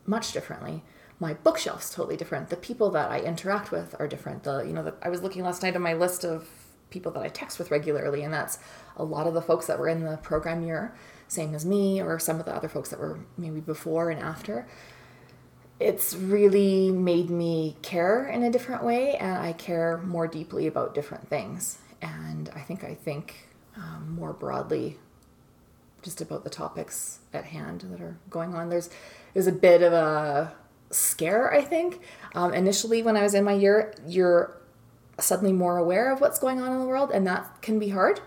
much 0.07 0.33
differently. 0.33 0.83
My 1.19 1.35
bookshelf's 1.35 1.91
totally 1.95 2.17
different. 2.17 2.51
The 2.51 2.57
people 2.57 2.91
that 2.91 3.11
I 3.11 3.21
interact 3.21 3.71
with 3.71 3.95
are 3.99 4.07
different. 4.07 4.45
The 4.45 4.61
you 4.61 4.73
know, 4.73 4.83
the, 4.83 4.95
I 5.03 5.09
was 5.09 5.23
looking 5.23 5.43
last 5.43 5.63
night 5.63 5.77
on 5.77 5.83
my 5.83 5.95
list 5.95 6.25
of 6.25 6.49
people 6.91 7.11
that 7.13 7.23
I 7.23 7.29
text 7.29 7.59
with 7.59 7.71
regularly, 7.71 8.23
and 8.23 8.33
that's 8.33 8.59
a 8.97 9.05
lot 9.05 9.27
of 9.27 9.35
the 9.35 9.43
folks 9.43 9.67
that 9.67 9.79
were 9.79 9.89
in 9.89 10.05
the 10.05 10.19
program 10.19 10.63
year, 10.63 10.95
same 11.27 11.55
as 11.55 11.65
me, 11.65 12.01
or 12.01 12.19
some 12.19 12.39
of 12.39 12.45
the 12.45 12.55
other 12.55 12.69
folks 12.69 12.91
that 12.91 13.01
were 13.01 13.19
maybe 13.37 13.61
before 13.61 14.11
and 14.11 14.21
after. 14.21 14.67
It's 15.79 16.15
really 16.15 16.91
made 16.91 17.29
me 17.29 17.77
care 17.83 18.27
in 18.27 18.43
a 18.43 18.51
different 18.51 18.83
way, 18.83 19.17
and 19.17 19.39
I 19.39 19.53
care 19.53 19.99
more 19.99 20.27
deeply 20.27 20.67
about 20.67 20.95
different 20.95 21.29
things. 21.29 21.79
And 22.01 22.51
I 22.55 22.61
think 22.61 22.83
I 22.83 22.95
think 22.95 23.49
um, 23.77 24.15
more 24.15 24.33
broadly 24.33 24.99
just 26.03 26.21
about 26.21 26.45
the 26.45 26.51
topics 26.51 27.19
at 27.33 27.45
hand 27.45 27.83
that 27.91 28.01
are 28.01 28.17
going 28.31 28.55
on. 28.55 28.69
There's 28.71 28.89
there's 29.35 29.47
a 29.47 29.53
bit 29.53 29.83
of 29.83 29.93
a 29.93 30.55
scare, 30.91 31.53
I 31.53 31.63
think. 31.63 32.01
Um, 32.35 32.55
initially, 32.55 33.03
when 33.03 33.17
I 33.17 33.23
was 33.23 33.35
in 33.35 33.45
my 33.45 33.53
year, 33.53 33.95
you're 34.07 34.57
suddenly 35.19 35.53
more 35.53 35.77
aware 35.77 36.13
of 36.13 36.21
what's 36.21 36.39
going 36.39 36.61
on 36.61 36.73
in 36.73 36.79
the 36.79 36.87
world, 36.87 37.11
and 37.11 37.27
that 37.27 37.61
can 37.61 37.79
be 37.79 37.91
hard 37.91 38.21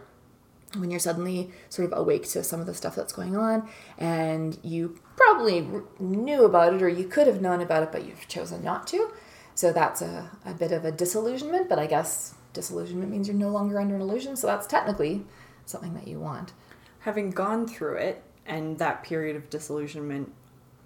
when 0.77 0.91
you're 0.91 0.99
suddenly 0.99 1.51
sort 1.69 1.91
of 1.91 1.97
awake 1.97 2.27
to 2.29 2.43
some 2.43 2.59
of 2.59 2.65
the 2.65 2.73
stuff 2.73 2.95
that's 2.95 3.13
going 3.13 3.35
on, 3.35 3.67
and 3.97 4.57
you 4.63 4.99
probably 5.15 5.67
knew 5.99 6.45
about 6.45 6.73
it 6.73 6.81
or 6.81 6.89
you 6.89 7.07
could 7.07 7.27
have 7.27 7.41
known 7.41 7.61
about 7.61 7.83
it, 7.83 7.91
but 7.91 8.05
you've 8.05 8.27
chosen 8.27 8.63
not 8.63 8.87
to. 8.87 9.11
So 9.55 9.73
that's 9.73 10.01
a, 10.01 10.29
a 10.45 10.53
bit 10.53 10.71
of 10.71 10.85
a 10.85 10.91
disillusionment, 10.91 11.67
but 11.67 11.79
I 11.79 11.87
guess 11.87 12.35
disillusionment 12.53 13.11
means 13.11 13.27
you're 13.27 13.35
no 13.35 13.49
longer 13.49 13.79
under 13.79 13.95
an 13.95 14.01
illusion, 14.01 14.35
so 14.35 14.47
that's 14.47 14.67
technically 14.67 15.25
something 15.65 15.93
that 15.95 16.07
you 16.07 16.19
want. 16.19 16.53
Having 16.99 17.31
gone 17.31 17.67
through 17.67 17.95
it 17.95 18.23
and 18.45 18.77
that 18.77 19.03
period 19.03 19.35
of 19.35 19.49
disillusionment, 19.49 20.31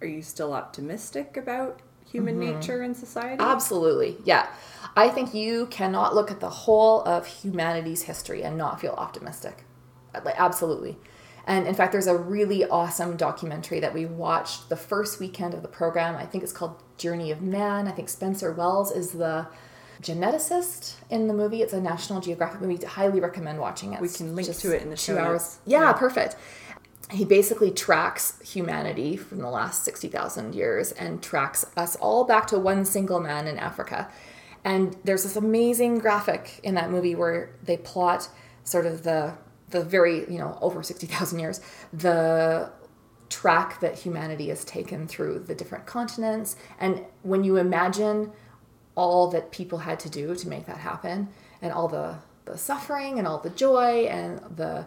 are 0.01 0.07
you 0.07 0.21
still 0.21 0.53
optimistic 0.53 1.37
about 1.37 1.81
human 2.09 2.39
mm-hmm. 2.39 2.59
nature 2.59 2.81
and 2.81 2.95
society? 2.95 3.37
Absolutely. 3.43 4.17
Yeah. 4.23 4.47
I 4.95 5.09
think 5.09 5.33
you 5.33 5.67
cannot 5.67 6.13
look 6.13 6.29
at 6.29 6.39
the 6.39 6.49
whole 6.49 7.01
of 7.03 7.25
humanity's 7.25 8.03
history 8.03 8.43
and 8.43 8.57
not 8.57 8.79
feel 8.79 8.93
optimistic. 8.97 9.63
Like, 10.23 10.35
absolutely. 10.37 10.97
And 11.45 11.67
in 11.67 11.73
fact, 11.75 11.91
there's 11.91 12.07
a 12.07 12.15
really 12.17 12.63
awesome 12.65 13.17
documentary 13.17 13.79
that 13.81 13.93
we 13.93 14.05
watched 14.05 14.69
the 14.69 14.77
first 14.77 15.19
weekend 15.19 15.53
of 15.53 15.61
the 15.61 15.67
program. 15.67 16.15
I 16.15 16.25
think 16.25 16.43
it's 16.43 16.53
called 16.53 16.81
Journey 16.97 17.31
of 17.31 17.41
Man. 17.41 17.87
I 17.87 17.91
think 17.91 18.07
Spencer 18.09 18.51
Wells 18.53 18.91
is 18.91 19.11
the 19.11 19.47
geneticist 20.01 20.95
in 21.09 21.27
the 21.27 21.33
movie. 21.33 21.61
It's 21.61 21.73
a 21.73 21.81
National 21.81 22.21
Geographic 22.21 22.61
movie. 22.61 22.83
highly 22.85 23.19
recommend 23.19 23.59
watching 23.59 23.93
it. 23.93 24.01
We 24.01 24.09
can 24.09 24.35
link 24.35 24.47
just 24.47 24.61
to 24.61 24.75
it 24.75 24.81
in 24.81 24.89
the 24.89 24.95
two 24.97 25.13
show 25.13 25.17
hours. 25.17 25.41
notes. 25.41 25.59
Yeah, 25.65 25.81
Yeah. 25.81 25.93
perfect. 25.93 26.35
He 27.11 27.25
basically 27.25 27.71
tracks 27.71 28.39
humanity 28.41 29.17
from 29.17 29.39
the 29.39 29.49
last 29.49 29.83
60,000 29.83 30.55
years 30.55 30.91
and 30.93 31.21
tracks 31.21 31.65
us 31.75 31.95
all 31.97 32.23
back 32.23 32.47
to 32.47 32.59
one 32.59 32.85
single 32.85 33.19
man 33.19 33.47
in 33.47 33.57
Africa. 33.59 34.09
And 34.63 34.95
there's 35.03 35.23
this 35.23 35.35
amazing 35.35 35.99
graphic 35.99 36.59
in 36.63 36.75
that 36.75 36.89
movie 36.89 37.15
where 37.15 37.49
they 37.61 37.75
plot 37.77 38.29
sort 38.63 38.85
of 38.85 39.03
the 39.03 39.33
the 39.73 39.83
very, 39.83 40.19
you 40.31 40.37
know, 40.37 40.57
over 40.61 40.81
60,000 40.81 41.39
years, 41.39 41.59
the 41.91 42.71
track 43.29 43.79
that 43.81 43.97
humanity 43.97 44.47
has 44.47 44.63
taken 44.63 45.07
through 45.07 45.39
the 45.39 45.55
different 45.55 45.85
continents. 45.85 46.55
And 46.79 47.03
when 47.23 47.43
you 47.43 47.57
imagine 47.57 48.31
all 48.95 49.29
that 49.31 49.51
people 49.51 49.79
had 49.79 49.99
to 49.99 50.09
do 50.09 50.35
to 50.35 50.47
make 50.47 50.67
that 50.67 50.77
happen 50.77 51.27
and 51.61 51.73
all 51.73 51.87
the 51.87 52.15
the 52.45 52.57
suffering 52.57 53.17
and 53.17 53.27
all 53.27 53.39
the 53.39 53.49
joy 53.49 54.05
and 54.05 54.39
the 54.55 54.85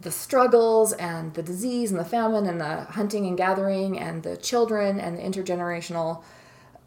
the 0.00 0.10
struggles 0.10 0.92
and 0.94 1.34
the 1.34 1.42
disease 1.42 1.90
and 1.90 2.00
the 2.00 2.04
famine 2.04 2.46
and 2.46 2.60
the 2.60 2.84
hunting 2.84 3.26
and 3.26 3.36
gathering 3.36 3.98
and 3.98 4.22
the 4.22 4.36
children 4.36 4.98
and 4.98 5.18
the 5.18 5.22
intergenerational 5.22 6.22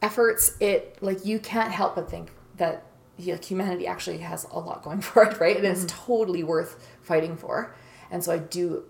efforts 0.01 0.55
it 0.59 0.97
like 1.01 1.23
you 1.25 1.37
can't 1.37 1.71
help 1.71 1.95
but 1.95 2.09
think 2.09 2.31
that 2.57 2.85
yeah, 3.17 3.37
humanity 3.37 3.87
actually 3.87 4.19
has 4.19 4.45
a 4.51 4.59
lot 4.59 4.83
going 4.83 5.01
for 5.09 5.23
it 5.23 5.39
right? 5.39 5.57
And 5.57 5.65
it's 5.65 5.85
totally 5.87 6.43
worth 6.43 6.87
fighting 7.01 7.37
for. 7.37 7.75
And 8.11 8.23
so 8.23 8.31
i 8.31 8.37
do 8.37 8.83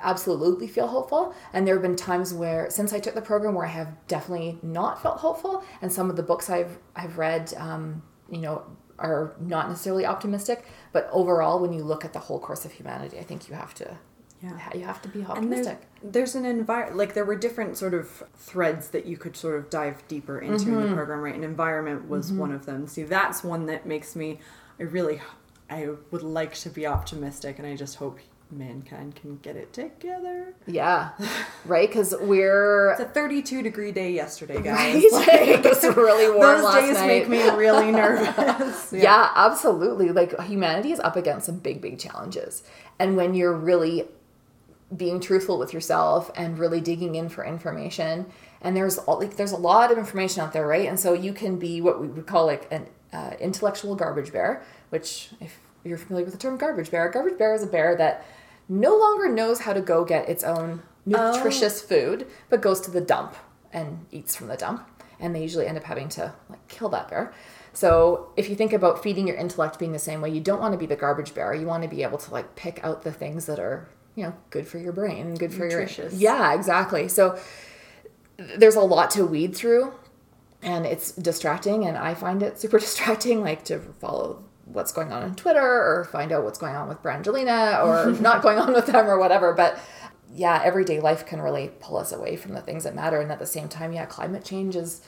absolutely 0.00 0.68
feel 0.68 0.86
hopeful. 0.86 1.34
And 1.52 1.66
there 1.66 1.74
have 1.74 1.82
been 1.82 1.96
times 1.96 2.32
where 2.32 2.70
since 2.70 2.92
i 2.92 2.98
took 2.98 3.14
the 3.14 3.22
program 3.22 3.54
where 3.54 3.66
i 3.66 3.70
have 3.70 3.94
definitely 4.06 4.58
not 4.62 5.02
felt 5.02 5.18
hopeful. 5.18 5.64
And 5.82 5.92
some 5.92 6.10
of 6.10 6.16
the 6.16 6.22
books 6.22 6.50
i've 6.50 6.78
i've 6.94 7.18
read 7.18 7.52
um, 7.56 8.02
you 8.30 8.38
know 8.38 8.64
are 8.98 9.36
not 9.40 9.68
necessarily 9.68 10.04
optimistic. 10.06 10.64
But 10.92 11.08
overall 11.12 11.60
when 11.60 11.72
you 11.72 11.82
look 11.84 12.04
at 12.04 12.12
the 12.12 12.18
whole 12.18 12.40
course 12.40 12.64
of 12.64 12.72
humanity 12.72 13.18
i 13.18 13.22
think 13.22 13.48
you 13.48 13.54
have 13.54 13.74
to 13.74 13.96
Yeah. 14.42 14.58
you 14.74 14.84
have 14.84 15.02
to 15.02 15.08
be 15.08 15.20
And 15.20 15.52
there's, 15.52 15.66
optimistic 15.66 15.88
there's 16.02 16.34
an 16.34 16.44
environment, 16.44 16.96
like 16.96 17.14
there 17.14 17.24
were 17.24 17.36
different 17.36 17.76
sort 17.76 17.94
of 17.94 18.22
threads 18.36 18.88
that 18.90 19.06
you 19.06 19.16
could 19.16 19.36
sort 19.36 19.56
of 19.56 19.70
dive 19.70 20.06
deeper 20.08 20.38
into 20.38 20.68
in 20.68 20.74
the 20.74 20.80
mm-hmm. 20.82 20.94
program, 20.94 21.20
right? 21.20 21.34
And 21.34 21.44
environment 21.44 22.08
was 22.08 22.28
mm-hmm. 22.28 22.38
one 22.38 22.52
of 22.52 22.66
them. 22.66 22.86
See, 22.86 23.02
that's 23.02 23.42
one 23.42 23.66
that 23.66 23.86
makes 23.86 24.14
me, 24.14 24.38
I 24.78 24.84
really, 24.84 25.20
I 25.68 25.90
would 26.10 26.22
like 26.22 26.54
to 26.54 26.70
be 26.70 26.86
optimistic 26.86 27.58
and 27.58 27.66
I 27.66 27.76
just 27.76 27.96
hope 27.96 28.20
mankind 28.50 29.14
can 29.14 29.36
get 29.36 29.56
it 29.56 29.70
together. 29.74 30.54
yeah 30.66 31.10
right 31.66 31.86
because 31.86 32.14
we're 32.18 32.92
It's 32.92 33.00
a 33.00 33.04
32 33.04 33.60
degree 33.60 33.92
day 33.92 34.12
yesterday, 34.12 34.62
guys. 34.62 35.04
right 35.12 35.12
Like, 35.12 35.48
it 35.48 35.64
was 35.64 35.84
really 35.84 36.34
warm 36.34 36.62
those 36.62 36.74
days 36.74 36.94
night. 36.94 37.06
make 37.06 37.28
me 37.28 37.42
really 37.50 37.92
nervous. 37.92 38.90
yeah. 38.90 39.30
absolutely 39.34 40.12
like 40.12 40.40
humanity 40.40 40.92
is 40.92 41.00
up 41.00 41.16
against 41.16 41.44
some 41.44 41.58
big 41.58 41.82
big 41.82 41.98
challenges 41.98 42.62
and 42.98 43.18
when 43.18 43.34
you're 43.34 43.52
really 43.52 44.06
being 44.96 45.20
truthful 45.20 45.58
with 45.58 45.72
yourself 45.72 46.30
and 46.34 46.58
really 46.58 46.80
digging 46.80 47.14
in 47.14 47.28
for 47.28 47.44
information. 47.44 48.26
And 48.60 48.76
there's 48.76 48.98
all- 48.98 49.18
like 49.18 49.36
there's 49.36 49.52
a 49.52 49.56
lot 49.56 49.92
of 49.92 49.98
information 49.98 50.42
out 50.42 50.52
there 50.52 50.66
right? 50.66 50.88
And 50.88 50.98
so 50.98 51.12
you 51.12 51.32
can 51.32 51.58
be 51.58 51.80
what 51.80 52.00
we 52.00 52.08
would 52.08 52.26
call 52.26 52.46
like 52.46 52.66
an 52.72 52.86
uh, 53.12 53.32
intellectual 53.40 53.94
garbage 53.94 54.32
bear 54.32 54.62
which 54.90 55.30
if 55.40 55.58
you're 55.82 55.96
familiar 55.96 56.24
with 56.26 56.34
the 56.34 56.38
term 56.40 56.58
garbage 56.58 56.90
bear 56.90 57.08
a 57.08 57.12
garbage 57.12 57.38
bear 57.38 57.54
is 57.54 57.62
a 57.62 57.66
bear 57.66 57.96
that 57.96 58.26
no 58.68 58.94
longer 58.98 59.30
knows 59.30 59.60
how 59.60 59.72
to 59.72 59.80
go 59.80 60.04
get 60.04 60.28
its 60.28 60.44
own 60.44 60.82
nutritious 61.06 61.80
food 61.80 62.26
but 62.50 62.60
goes 62.60 62.80
to 62.82 62.90
the 62.90 63.00
dump 63.00 63.34
and 63.72 64.04
eats 64.10 64.36
from 64.36 64.48
the 64.48 64.56
dump. 64.56 64.86
And 65.20 65.34
they 65.34 65.42
usually 65.42 65.66
end 65.66 65.78
up 65.78 65.84
having 65.84 66.08
to 66.10 66.32
like 66.48 66.66
kill 66.68 66.88
that 66.90 67.08
bear. 67.08 67.32
So 67.72 68.30
if 68.36 68.48
you 68.48 68.56
think 68.56 68.72
about 68.72 69.02
feeding 69.02 69.26
your 69.26 69.36
intellect 69.36 69.78
being 69.78 69.92
the 69.92 69.98
same 69.98 70.20
way 70.20 70.30
you 70.30 70.40
don't 70.40 70.60
want 70.60 70.72
to 70.72 70.78
be 70.78 70.86
the 70.86 70.96
garbage 70.96 71.34
bear. 71.34 71.54
You 71.54 71.66
want 71.66 71.82
to 71.82 71.88
be 71.88 72.02
able 72.02 72.18
to 72.18 72.30
like 72.32 72.54
pick 72.56 72.82
out 72.84 73.02
the 73.02 73.12
things 73.12 73.46
that 73.46 73.58
are 73.58 73.88
you 74.18 74.24
know 74.24 74.34
good 74.50 74.66
for 74.66 74.78
your 74.78 74.92
brain 74.92 75.34
good 75.36 75.52
for 75.52 75.64
Nutritious. 75.68 76.12
your 76.12 76.32
yeah 76.32 76.54
exactly. 76.54 77.06
So 77.08 77.38
there's 78.56 78.74
a 78.74 78.80
lot 78.80 79.10
to 79.12 79.24
weed 79.24 79.54
through 79.54 79.92
and 80.62 80.84
it's 80.86 81.12
distracting 81.12 81.84
and 81.86 81.96
i 81.96 82.14
find 82.14 82.42
it 82.42 82.58
super 82.58 82.78
distracting 82.86 83.40
like 83.42 83.64
to 83.64 83.78
follow 84.00 84.44
what's 84.64 84.92
going 84.92 85.12
on 85.12 85.22
on 85.22 85.34
twitter 85.36 85.60
or 85.60 86.08
find 86.10 86.32
out 86.32 86.42
what's 86.44 86.58
going 86.58 86.74
on 86.74 86.88
with 86.88 87.00
brangelina 87.02 87.84
or 87.84 88.10
not 88.20 88.42
going 88.42 88.58
on 88.58 88.72
with 88.72 88.86
them 88.86 89.06
or 89.06 89.18
whatever. 89.18 89.54
But 89.54 89.78
yeah 90.34 90.60
everyday 90.62 91.00
life 91.00 91.24
can 91.24 91.40
really 91.40 91.70
pull 91.80 91.96
us 91.96 92.12
away 92.12 92.36
from 92.36 92.52
the 92.52 92.60
things 92.60 92.84
that 92.84 92.94
matter 92.94 93.18
and 93.20 93.32
at 93.32 93.38
the 93.38 93.46
same 93.46 93.66
time 93.68 93.92
yeah 93.92 94.04
climate 94.04 94.44
change 94.44 94.76
is 94.76 95.00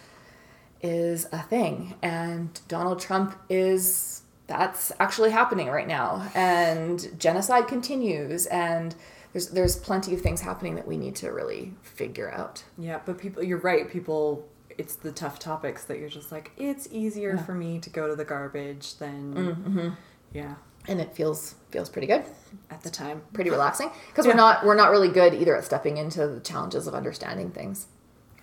is 0.81 1.27
a 1.33 1.43
thing. 1.43 1.95
And 2.03 2.59
donald 2.69 3.01
trump 3.01 3.37
is 3.51 4.20
that's 4.51 4.91
actually 4.99 5.31
happening 5.31 5.69
right 5.69 5.87
now 5.87 6.29
and 6.35 7.09
genocide 7.19 7.69
continues 7.69 8.47
and 8.47 8.97
there's 9.33 9.49
there's 9.51 9.77
plenty 9.77 10.13
of 10.13 10.21
things 10.21 10.41
happening 10.41 10.75
that 10.75 10.89
we 10.89 10.97
need 10.97 11.15
to 11.15 11.31
really 11.31 11.73
figure 11.83 12.29
out 12.33 12.65
Yeah, 12.77 12.99
but 13.07 13.17
people, 13.19 13.45
you're 13.45 13.59
right. 13.73 13.89
People, 13.89 14.45
it's 14.77 14.97
the 14.97 15.13
tough 15.13 15.39
topics 15.39 15.85
that 15.85 16.01
you're 16.01 16.09
just 16.09 16.33
like, 16.33 16.51
it's 16.57 16.89
easier 16.91 17.35
Yeah. 17.37 17.43
for 17.45 17.55
me 17.55 17.79
to 17.79 17.89
go 17.91 18.09
to 18.09 18.17
the 18.17 18.25
garbage 18.25 18.97
than, 18.97 19.35
mm-hmm. 19.35 19.89
yeah, 20.33 20.55
and 20.89 21.01
it 21.01 21.15
feels 21.15 21.55
feels 21.71 21.89
pretty 21.89 22.09
good 22.09 22.25
at 22.71 22.83
the 22.83 22.91
time. 22.91 23.23
pretty 23.33 23.51
relaxing 23.51 23.89
because 24.09 24.27
Yeah. 24.27 24.33
we're 24.33 24.37
not 24.45 24.65
we're 24.67 24.75
not 24.83 24.91
really 24.91 25.11
good 25.21 25.33
either 25.33 25.55
at 25.57 25.65
stepping 25.65 25.97
into 25.97 26.27
the 26.27 26.41
challenges 26.41 26.89
of 26.89 26.95
understanding 26.97 27.53
things 27.53 27.87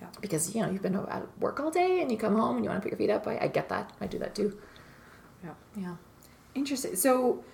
Yeah. 0.00 0.06
because 0.22 0.54
you 0.54 0.62
know 0.62 0.70
you've 0.70 0.80
been 0.88 0.94
at 0.96 1.24
work 1.38 1.60
all 1.60 1.70
day 1.70 2.00
and 2.00 2.10
you 2.10 2.16
come 2.16 2.34
home 2.34 2.56
and 2.56 2.64
you 2.64 2.70
want 2.70 2.80
to 2.82 2.84
put 2.88 2.92
your 2.92 2.98
feet 3.02 3.10
up 3.16 3.26
I, 3.26 3.36
I 3.42 3.48
get 3.48 3.68
that 3.68 3.92
i 4.00 4.06
do 4.06 4.18
that 4.20 4.34
too 4.34 4.56
Yeah. 5.44 5.50
yeah 5.76 5.94
Interesting. 6.54 6.96
So, 6.96 7.44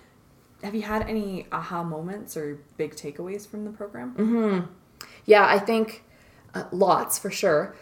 have 0.63 0.73
you 0.73 0.81
had 0.81 1.07
any 1.07 1.45
aha 1.51 1.83
moments 1.83 2.35
or 2.35 2.57
big 2.77 2.95
takeaways 2.95 3.47
from 3.47 3.65
the 3.65 3.71
program? 3.71 4.15
Mm-hmm. 4.15 5.05
Yeah, 5.25 5.45
I 5.45 5.59
think 5.59 6.03
uh, 6.53 6.63
lots 6.71 7.19
for 7.19 7.29
sure. 7.29 7.75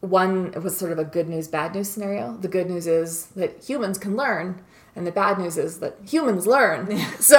One 0.00 0.50
was 0.62 0.76
sort 0.76 0.92
of 0.92 0.98
a 0.98 1.04
good 1.04 1.28
news, 1.28 1.46
bad 1.48 1.74
news 1.74 1.88
scenario. 1.88 2.36
The 2.36 2.48
good 2.48 2.68
news 2.68 2.86
is 2.86 3.26
that 3.36 3.62
humans 3.62 3.98
can 3.98 4.16
learn, 4.16 4.62
and 4.96 5.06
the 5.06 5.12
bad 5.12 5.38
news 5.38 5.56
is 5.58 5.78
that 5.80 5.96
humans 6.08 6.46
learn. 6.46 6.98
So, 7.20 7.38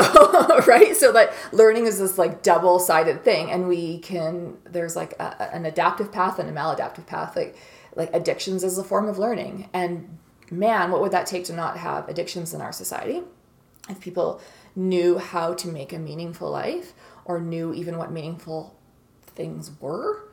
right? 0.67 0.96
So, 0.96 1.12
that 1.12 1.34
learning 1.52 1.86
is 1.86 2.00
this 2.00 2.17
like 2.17 2.43
double 2.43 2.80
sided 2.80 3.24
thing, 3.24 3.52
and 3.52 3.67
we 3.67 4.00
can, 4.00 4.58
there's 4.63 4.96
like 4.96 5.13
a- 5.20 5.54
an 5.54 5.65
adaptive 5.65 6.12
path 6.12 6.39
and 6.39 6.50
a 6.50 6.54
maladaptive 6.54 7.06
path. 7.08 7.36
Like, 7.36 7.56
like 7.96 8.13
addictions 8.13 8.63
is 8.63 8.78
a 8.78 8.84
form 8.84 9.08
of 9.10 9.17
learning. 9.17 9.70
And 9.74 10.17
man, 10.51 10.91
what 10.91 11.01
would 11.01 11.12
that 11.12 11.25
take 11.25 11.45
to 11.45 11.53
not 11.53 11.77
have 11.77 12.07
addictions 12.10 12.53
in 12.53 12.62
our 12.62 12.71
society? 12.71 13.23
if 13.89 13.99
people 13.99 14.41
knew 14.75 15.17
how 15.17 15.53
to 15.53 15.67
make 15.67 15.93
a 15.93 15.99
meaningful 15.99 16.49
life 16.49 16.93
or 17.25 17.39
knew 17.39 17.73
even 17.73 17.97
what 17.97 18.12
meaningful 18.12 18.77
things 19.27 19.71
were, 19.79 20.29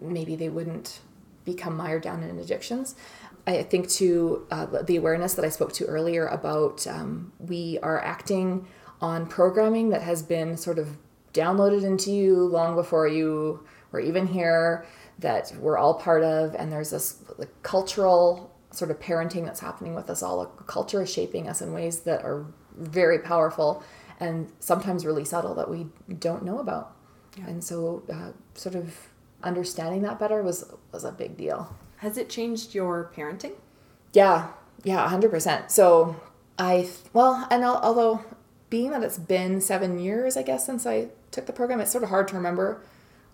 maybe 0.00 0.36
they 0.36 0.48
wouldn't 0.48 1.00
become 1.44 1.76
mired 1.76 2.02
down 2.02 2.22
in 2.22 2.38
addictions. 2.38 2.94
I 3.46 3.62
think 3.62 3.90
to 3.90 4.46
uh, 4.50 4.66
the 4.82 4.96
awareness 4.96 5.34
that 5.34 5.44
I 5.44 5.50
spoke 5.50 5.72
to 5.74 5.84
earlier 5.84 6.26
about 6.26 6.86
um, 6.86 7.32
we 7.38 7.78
are 7.82 8.02
acting 8.02 8.66
on 9.00 9.26
programming 9.26 9.90
that 9.90 10.02
has 10.02 10.22
been 10.22 10.56
sort 10.56 10.78
of 10.78 10.96
downloaded 11.34 11.84
into 11.84 12.10
you 12.10 12.46
long 12.46 12.74
before 12.74 13.06
you 13.06 13.66
were 13.90 14.00
even 14.00 14.26
here, 14.26 14.86
that 15.18 15.52
we're 15.58 15.76
all 15.76 15.94
part 15.94 16.22
of, 16.22 16.54
and 16.54 16.72
there's 16.72 16.90
this 16.90 17.22
like, 17.36 17.50
cultural 17.62 18.53
sort 18.76 18.90
of 18.90 18.98
parenting 19.00 19.44
that's 19.44 19.60
happening 19.60 19.94
with 19.94 20.10
us 20.10 20.22
all. 20.22 20.42
A 20.42 20.46
culture 20.64 21.02
is 21.02 21.12
shaping 21.12 21.48
us 21.48 21.60
in 21.60 21.72
ways 21.72 22.00
that 22.00 22.22
are 22.22 22.46
very 22.76 23.18
powerful 23.18 23.82
and 24.20 24.50
sometimes 24.60 25.04
really 25.04 25.24
subtle 25.24 25.54
that 25.54 25.70
we 25.70 25.86
don't 26.18 26.44
know 26.44 26.58
about. 26.58 26.94
And 27.46 27.62
so, 27.62 28.02
uh, 28.12 28.30
sort 28.54 28.74
of 28.74 28.94
understanding 29.42 30.02
that 30.02 30.18
better 30.18 30.42
was 30.42 30.64
was 30.92 31.04
a 31.04 31.12
big 31.12 31.36
deal. 31.36 31.74
Has 31.96 32.16
it 32.16 32.28
changed 32.28 32.74
your 32.74 33.10
parenting? 33.16 33.52
Yeah, 34.12 34.48
yeah, 34.84 35.08
hundred 35.08 35.30
percent. 35.30 35.70
So 35.70 36.16
I 36.58 36.88
well, 37.12 37.46
and 37.50 37.64
although 37.64 38.24
being 38.70 38.90
that 38.90 39.02
it's 39.02 39.18
been 39.18 39.60
seven 39.60 39.98
years, 39.98 40.36
I 40.36 40.42
guess 40.42 40.64
since 40.64 40.86
I 40.86 41.08
took 41.30 41.46
the 41.46 41.52
program, 41.52 41.80
it's 41.80 41.90
sort 41.90 42.04
of 42.04 42.10
hard 42.10 42.28
to 42.28 42.36
remember 42.36 42.80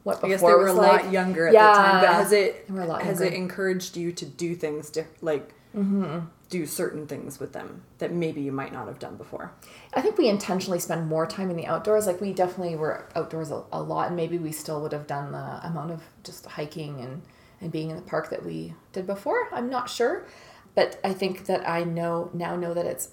what 0.02 0.20
before 0.20 0.28
I 0.28 0.32
guess 0.32 0.40
they 0.40 0.46
were 0.46 0.66
a 0.66 0.74
was 0.74 0.76
lot 0.76 1.12
younger 1.12 1.48
at 1.48 1.54
yeah, 1.54 1.72
the 1.72 1.78
time, 1.78 2.00
but 2.00 2.14
has 2.14 2.32
it 2.32 2.66
They 2.68 2.74
were 2.74 2.82
a 2.82 2.86
lot 2.86 3.02
has 3.02 3.20
younger. 3.20 3.34
it 3.34 3.36
encouraged 3.36 3.96
you 3.96 4.12
to 4.12 4.24
do 4.24 4.54
things 4.54 4.90
diff- 4.90 5.22
like 5.22 5.54
Mm-hmm. 5.76 6.26
do 6.48 6.66
certain 6.66 7.06
things 7.06 7.38
with 7.38 7.52
them 7.52 7.82
that 7.98 8.12
maybe 8.12 8.40
you 8.40 8.50
might 8.50 8.72
not 8.72 8.88
have 8.88 8.98
done 8.98 9.14
before? 9.16 9.52
I 9.94 10.00
think 10.00 10.18
we 10.18 10.28
intentionally 10.28 10.80
spend 10.80 11.06
more 11.06 11.26
time 11.28 11.48
in 11.48 11.56
the 11.56 11.66
outdoors. 11.66 12.08
Like 12.08 12.20
we 12.20 12.32
definitely 12.32 12.74
were 12.74 13.06
outdoors 13.14 13.52
a, 13.52 13.62
a 13.70 13.80
lot, 13.80 14.08
and 14.08 14.16
maybe 14.16 14.36
we 14.36 14.50
still 14.50 14.80
would 14.82 14.90
have 14.90 15.06
done 15.06 15.30
the 15.30 15.60
amount 15.64 15.92
of 15.92 16.02
just 16.24 16.44
hiking 16.46 17.00
and 17.00 17.22
and 17.60 17.70
being 17.70 17.90
in 17.90 17.94
the 17.96 18.02
park 18.02 18.30
that 18.30 18.44
we 18.44 18.74
did 18.92 19.06
before. 19.06 19.48
I'm 19.52 19.70
not 19.70 19.88
sure, 19.88 20.26
but 20.74 20.98
I 21.04 21.12
think 21.12 21.46
that 21.46 21.68
I 21.68 21.84
know 21.84 22.30
now 22.34 22.56
know 22.56 22.74
that 22.74 22.84
it's 22.86 23.10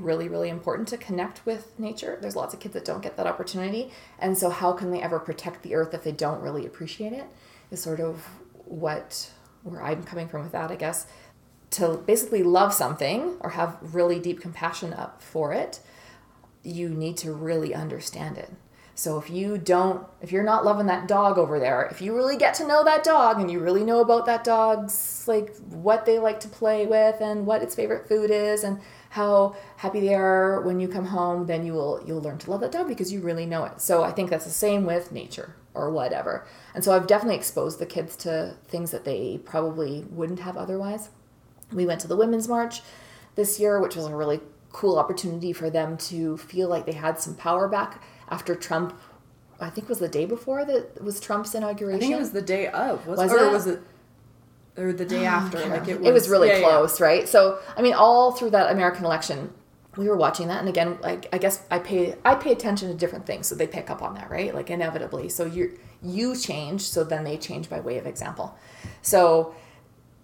really 0.00 0.28
really 0.28 0.48
important 0.48 0.88
to 0.88 0.96
connect 0.96 1.44
with 1.46 1.78
nature. 1.78 2.18
There's 2.20 2.36
lots 2.36 2.54
of 2.54 2.60
kids 2.60 2.74
that 2.74 2.84
don't 2.84 3.02
get 3.02 3.16
that 3.16 3.26
opportunity, 3.26 3.92
and 4.18 4.36
so 4.36 4.50
how 4.50 4.72
can 4.72 4.90
they 4.90 5.02
ever 5.02 5.18
protect 5.18 5.62
the 5.62 5.74
earth 5.74 5.94
if 5.94 6.04
they 6.04 6.12
don't 6.12 6.40
really 6.40 6.66
appreciate 6.66 7.12
it? 7.12 7.26
Is 7.70 7.82
sort 7.82 8.00
of 8.00 8.26
what 8.64 9.30
where 9.62 9.82
I'm 9.82 10.02
coming 10.04 10.28
from 10.28 10.42
with 10.42 10.52
that, 10.52 10.70
I 10.70 10.76
guess. 10.76 11.06
To 11.72 12.02
basically 12.04 12.42
love 12.42 12.74
something 12.74 13.36
or 13.40 13.50
have 13.50 13.78
really 13.80 14.18
deep 14.18 14.40
compassion 14.40 14.92
up 14.92 15.22
for 15.22 15.52
it, 15.52 15.80
you 16.62 16.88
need 16.88 17.16
to 17.18 17.32
really 17.32 17.74
understand 17.74 18.38
it. 18.38 18.50
So 18.94 19.18
if 19.18 19.30
you 19.30 19.56
don't, 19.56 20.06
if 20.20 20.30
you're 20.30 20.42
not 20.42 20.64
loving 20.64 20.86
that 20.86 21.08
dog 21.08 21.38
over 21.38 21.58
there, 21.58 21.88
if 21.90 22.02
you 22.02 22.14
really 22.14 22.36
get 22.36 22.52
to 22.56 22.66
know 22.66 22.84
that 22.84 23.02
dog 23.02 23.40
and 23.40 23.50
you 23.50 23.58
really 23.58 23.82
know 23.82 24.00
about 24.00 24.26
that 24.26 24.44
dog's 24.44 25.26
like 25.26 25.56
what 25.68 26.04
they 26.04 26.18
like 26.18 26.40
to 26.40 26.48
play 26.48 26.86
with 26.86 27.18
and 27.22 27.46
what 27.46 27.62
its 27.62 27.74
favorite 27.74 28.08
food 28.08 28.30
is 28.30 28.62
and 28.62 28.78
how 29.10 29.56
happy 29.76 30.00
they 30.00 30.14
are 30.14 30.60
when 30.60 30.78
you 30.78 30.86
come 30.88 31.06
home, 31.06 31.46
then 31.46 31.66
you 31.66 31.72
will 31.72 32.02
you'll 32.06 32.22
learn 32.22 32.38
to 32.38 32.50
love 32.50 32.60
that 32.60 32.72
dog 32.72 32.88
because 32.88 33.12
you 33.12 33.20
really 33.20 33.44
know 33.44 33.64
it. 33.64 33.80
So 33.80 34.02
I 34.04 34.12
think 34.12 34.30
that's 34.30 34.44
the 34.44 34.50
same 34.50 34.86
with 34.86 35.12
nature 35.12 35.54
or 35.74 35.90
whatever. 35.90 36.46
And 36.74 36.82
so 36.84 36.92
I've 36.92 37.06
definitely 37.08 37.36
exposed 37.36 37.78
the 37.78 37.86
kids 37.86 38.16
to 38.16 38.54
things 38.68 38.92
that 38.92 39.04
they 39.04 39.40
probably 39.44 40.04
wouldn't 40.10 40.40
have 40.40 40.56
otherwise. 40.56 41.10
We 41.72 41.86
went 41.86 42.00
to 42.02 42.08
the 42.08 42.16
Women's 42.16 42.48
March 42.48 42.82
this 43.34 43.58
year, 43.60 43.80
which 43.80 43.96
was 43.96 44.06
a 44.06 44.14
really 44.14 44.40
cool 44.72 44.96
opportunity 44.98 45.52
for 45.52 45.70
them 45.70 45.96
to 45.96 46.36
feel 46.36 46.68
like 46.68 46.86
they 46.86 46.92
had 46.92 47.18
some 47.18 47.34
power 47.34 47.68
back 47.68 48.02
after 48.28 48.54
Trump. 48.54 48.96
I 49.60 49.70
think 49.70 49.88
was 49.88 49.98
the 49.98 50.08
day 50.08 50.24
before 50.24 50.64
that 50.64 51.02
was 51.02 51.20
Trump's 51.20 51.54
inauguration. 51.54 51.96
I 51.96 52.00
think 52.00 52.14
it 52.14 52.18
was 52.18 52.30
the 52.30 52.42
day 52.42 52.68
of, 52.68 53.06
was, 53.06 53.18
Was 53.18 53.32
or 53.32 53.38
it? 53.38 53.52
was 53.52 53.66
it 53.66 53.82
or 54.80 54.92
the 54.92 55.04
day 55.04 55.26
oh 55.26 55.30
after? 55.30 55.58
Like 55.66 55.88
it 55.88 56.00
was, 56.00 56.08
it 56.08 56.12
was 56.12 56.28
really 56.28 56.48
yeah, 56.48 56.58
yeah. 56.58 56.68
close, 56.68 57.00
right? 57.00 57.28
So 57.28 57.58
I 57.76 57.82
mean, 57.82 57.94
all 57.94 58.32
through 58.32 58.50
that 58.50 58.72
American 58.72 59.04
election, 59.04 59.52
we 59.96 60.08
were 60.08 60.16
watching 60.16 60.48
that, 60.48 60.60
and 60.60 60.68
again, 60.68 60.98
like 61.02 61.28
I 61.32 61.38
guess 61.38 61.62
I 61.70 61.78
pay 61.78 62.16
I 62.24 62.34
pay 62.34 62.52
attention 62.52 62.88
to 62.88 62.94
different 62.94 63.26
things, 63.26 63.46
so 63.46 63.54
they 63.54 63.66
pick 63.66 63.90
up 63.90 64.02
on 64.02 64.14
that, 64.14 64.30
right? 64.30 64.54
Like 64.54 64.70
inevitably. 64.70 65.28
So 65.28 65.44
you 65.44 65.78
you 66.02 66.36
change, 66.36 66.82
so 66.82 67.04
then 67.04 67.24
they 67.24 67.36
change 67.36 67.68
by 67.68 67.80
way 67.80 67.98
of 67.98 68.06
example. 68.06 68.56
So 69.02 69.54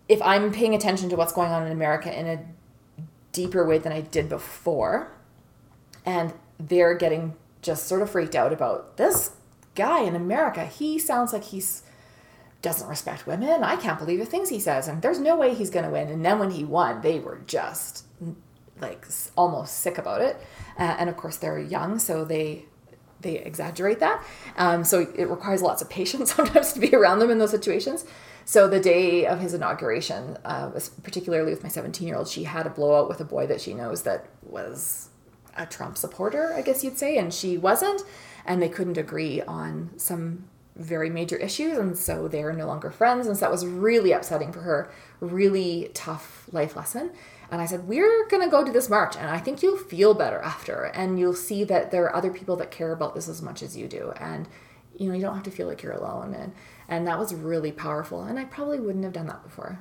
if 0.09 0.23
I'm 0.23 0.53
paying 0.53 0.75
attention 0.75 1.09
to 1.11 1.16
what's 1.16 1.33
going 1.33 1.51
on 1.51 1.66
in 1.66 1.73
America 1.73 2.16
in 2.16 2.27
a 2.27 2.45
deeper 3.33 3.66
way 3.66 3.79
than 3.79 3.92
I 3.92 4.01
did 4.01 4.29
before, 4.29 5.12
and 6.05 6.33
they're 6.59 6.95
getting 6.95 7.35
just 7.61 7.87
sort 7.87 8.01
of 8.01 8.11
freaked 8.11 8.35
out 8.35 8.53
about 8.53 8.97
this 8.97 9.33
guy 9.75 10.01
in 10.01 10.14
America. 10.16 10.64
He 10.64 10.99
sounds 10.99 11.33
like 11.33 11.45
he's 11.45 11.83
doesn't 12.62 12.88
respect 12.88 13.27
women. 13.27 13.62
I 13.62 13.77
can't 13.77 13.99
believe 13.99 14.19
the 14.19 14.27
things 14.27 14.49
he 14.49 14.61
says, 14.61 14.88
and 14.88 15.03
there's 15.03 15.21
no 15.21 15.37
way 15.37 15.55
he's 15.55 15.71
going 15.71 15.85
to 15.85 15.90
win. 15.90 16.09
And 16.09 16.25
then 16.25 16.38
when 16.38 16.51
he 16.51 16.64
won, 16.64 17.01
they 17.01 17.19
were 17.19 17.40
just 17.47 18.05
like 18.81 19.07
almost 19.37 19.79
sick 19.79 19.99
about 19.99 20.21
it. 20.21 20.37
Uh, 20.79 20.97
and 20.99 21.09
of 21.09 21.16
course, 21.16 21.37
they're 21.37 21.59
young, 21.59 21.99
so 21.99 22.25
they 22.25 22.66
they 23.21 23.38
exaggerate 23.38 24.01
that. 24.01 24.23
Um, 24.57 24.85
so 24.85 25.01
it 25.01 25.25
requires 25.25 25.62
lots 25.62 25.81
of 25.81 25.88
patience 25.88 26.33
sometimes 26.35 26.73
to 26.75 26.81
be 26.81 26.95
around 26.95 27.19
them 27.19 27.31
in 27.31 27.38
those 27.38 27.51
situations. 27.51 28.05
So 28.45 28.69
the 28.69 28.79
day 28.79 29.27
of 29.27 29.40
his 29.40 29.55
inauguration, 29.55 30.38
uh, 30.45 30.71
was 30.73 30.88
particularly 30.88 31.51
with 31.51 31.62
my 31.62 31.69
17 31.69 32.07
year 32.07 32.16
old, 32.16 32.29
she 32.29 32.45
had 32.45 32.66
a 32.66 32.71
blowout 32.71 33.09
with 33.09 33.21
a 33.21 33.25
boy 33.25 33.47
that 33.49 33.61
she 33.61 33.75
knows 33.75 34.03
that 34.03 34.27
was 34.42 35.09
a 35.57 35.66
Trump 35.66 35.97
supporter, 35.97 36.53
I 36.55 36.62
guess 36.62 36.85
you'd 36.85 36.99
say, 36.99 37.16
and 37.16 37.33
she 37.33 37.59
wasn't, 37.59 38.03
and 38.45 38.62
they 38.62 38.69
couldn't 38.69 38.99
agree 38.99 39.42
on 39.42 39.90
some 39.97 40.45
very 40.77 41.11
major 41.11 41.37
issues, 41.37 41.79
and 41.79 41.97
so 41.97 42.29
they 42.29 42.43
are 42.43 42.53
no 42.53 42.67
longer 42.67 42.91
friends, 42.91 43.27
and 43.27 43.37
so 43.37 43.41
that 43.41 43.51
was 43.51 43.67
really 43.67 44.12
upsetting 44.12 44.53
for 44.53 44.61
her, 44.61 44.91
really 45.21 45.91
tough 45.95 46.49
life 46.53 46.77
lesson. 46.77 47.11
And 47.51 47.62
I 47.62 47.67
said, 47.67 47.89
We're 47.89 48.27
gonna 48.29 48.51
go 48.51 48.65
to 48.65 48.73
this 48.73 48.91
march, 48.91 49.17
and 49.17 49.29
I 49.31 49.39
think 49.39 49.62
you'll 49.62 49.77
feel 49.77 50.15
better 50.15 50.41
after, 50.41 50.85
and 50.85 51.19
you'll 51.19 51.35
see 51.35 51.65
that 51.65 51.91
there 51.91 52.05
are 52.05 52.17
other 52.17 52.31
people 52.31 52.57
that 52.57 52.71
care 52.71 52.93
about 52.93 53.15
this 53.15 53.29
as 53.29 53.43
much 53.43 53.62
as 53.62 53.77
you 53.77 53.89
do, 53.89 54.12
and 54.17 54.49
you 54.97 55.09
know, 55.09 55.15
you 55.15 55.23
don't 55.23 55.35
have 55.35 55.45
to 55.45 55.51
feel 55.51 55.67
like 55.67 55.83
you're 55.83 55.93
alone, 55.93 56.35
and 56.35 56.53
and 56.89 57.07
that 57.07 57.19
was 57.19 57.35
really 57.35 57.73
powerful, 57.73 58.23
and 58.23 58.39
I 58.39 58.45
probably 58.45 58.81
wouldn't 58.81 59.05
have 59.05 59.12
done 59.12 59.27
that 59.27 59.43
before. 59.43 59.81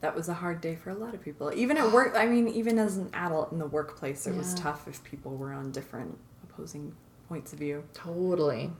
That 0.00 0.14
was 0.14 0.28
a 0.28 0.34
hard 0.34 0.62
day 0.62 0.76
for 0.76 0.90
a 0.90 0.94
lot 0.94 1.14
of 1.14 1.22
people. 1.22 1.52
Even 1.54 1.76
at 1.76 1.92
work, 1.92 2.14
I 2.16 2.24
mean, 2.24 2.48
even 2.48 2.78
as 2.78 2.96
an 2.96 3.10
adult 3.12 3.52
in 3.52 3.58
the 3.58 3.66
workplace, 3.66 4.26
it 4.26 4.34
was 4.34 4.54
tough 4.54 4.88
if 4.88 5.04
people 5.04 5.36
were 5.36 5.52
on 5.52 5.72
different 5.72 6.18
opposing 6.42 6.94
points 7.28 7.52
of 7.52 7.58
view. 7.58 7.84
Totally. 7.92 8.72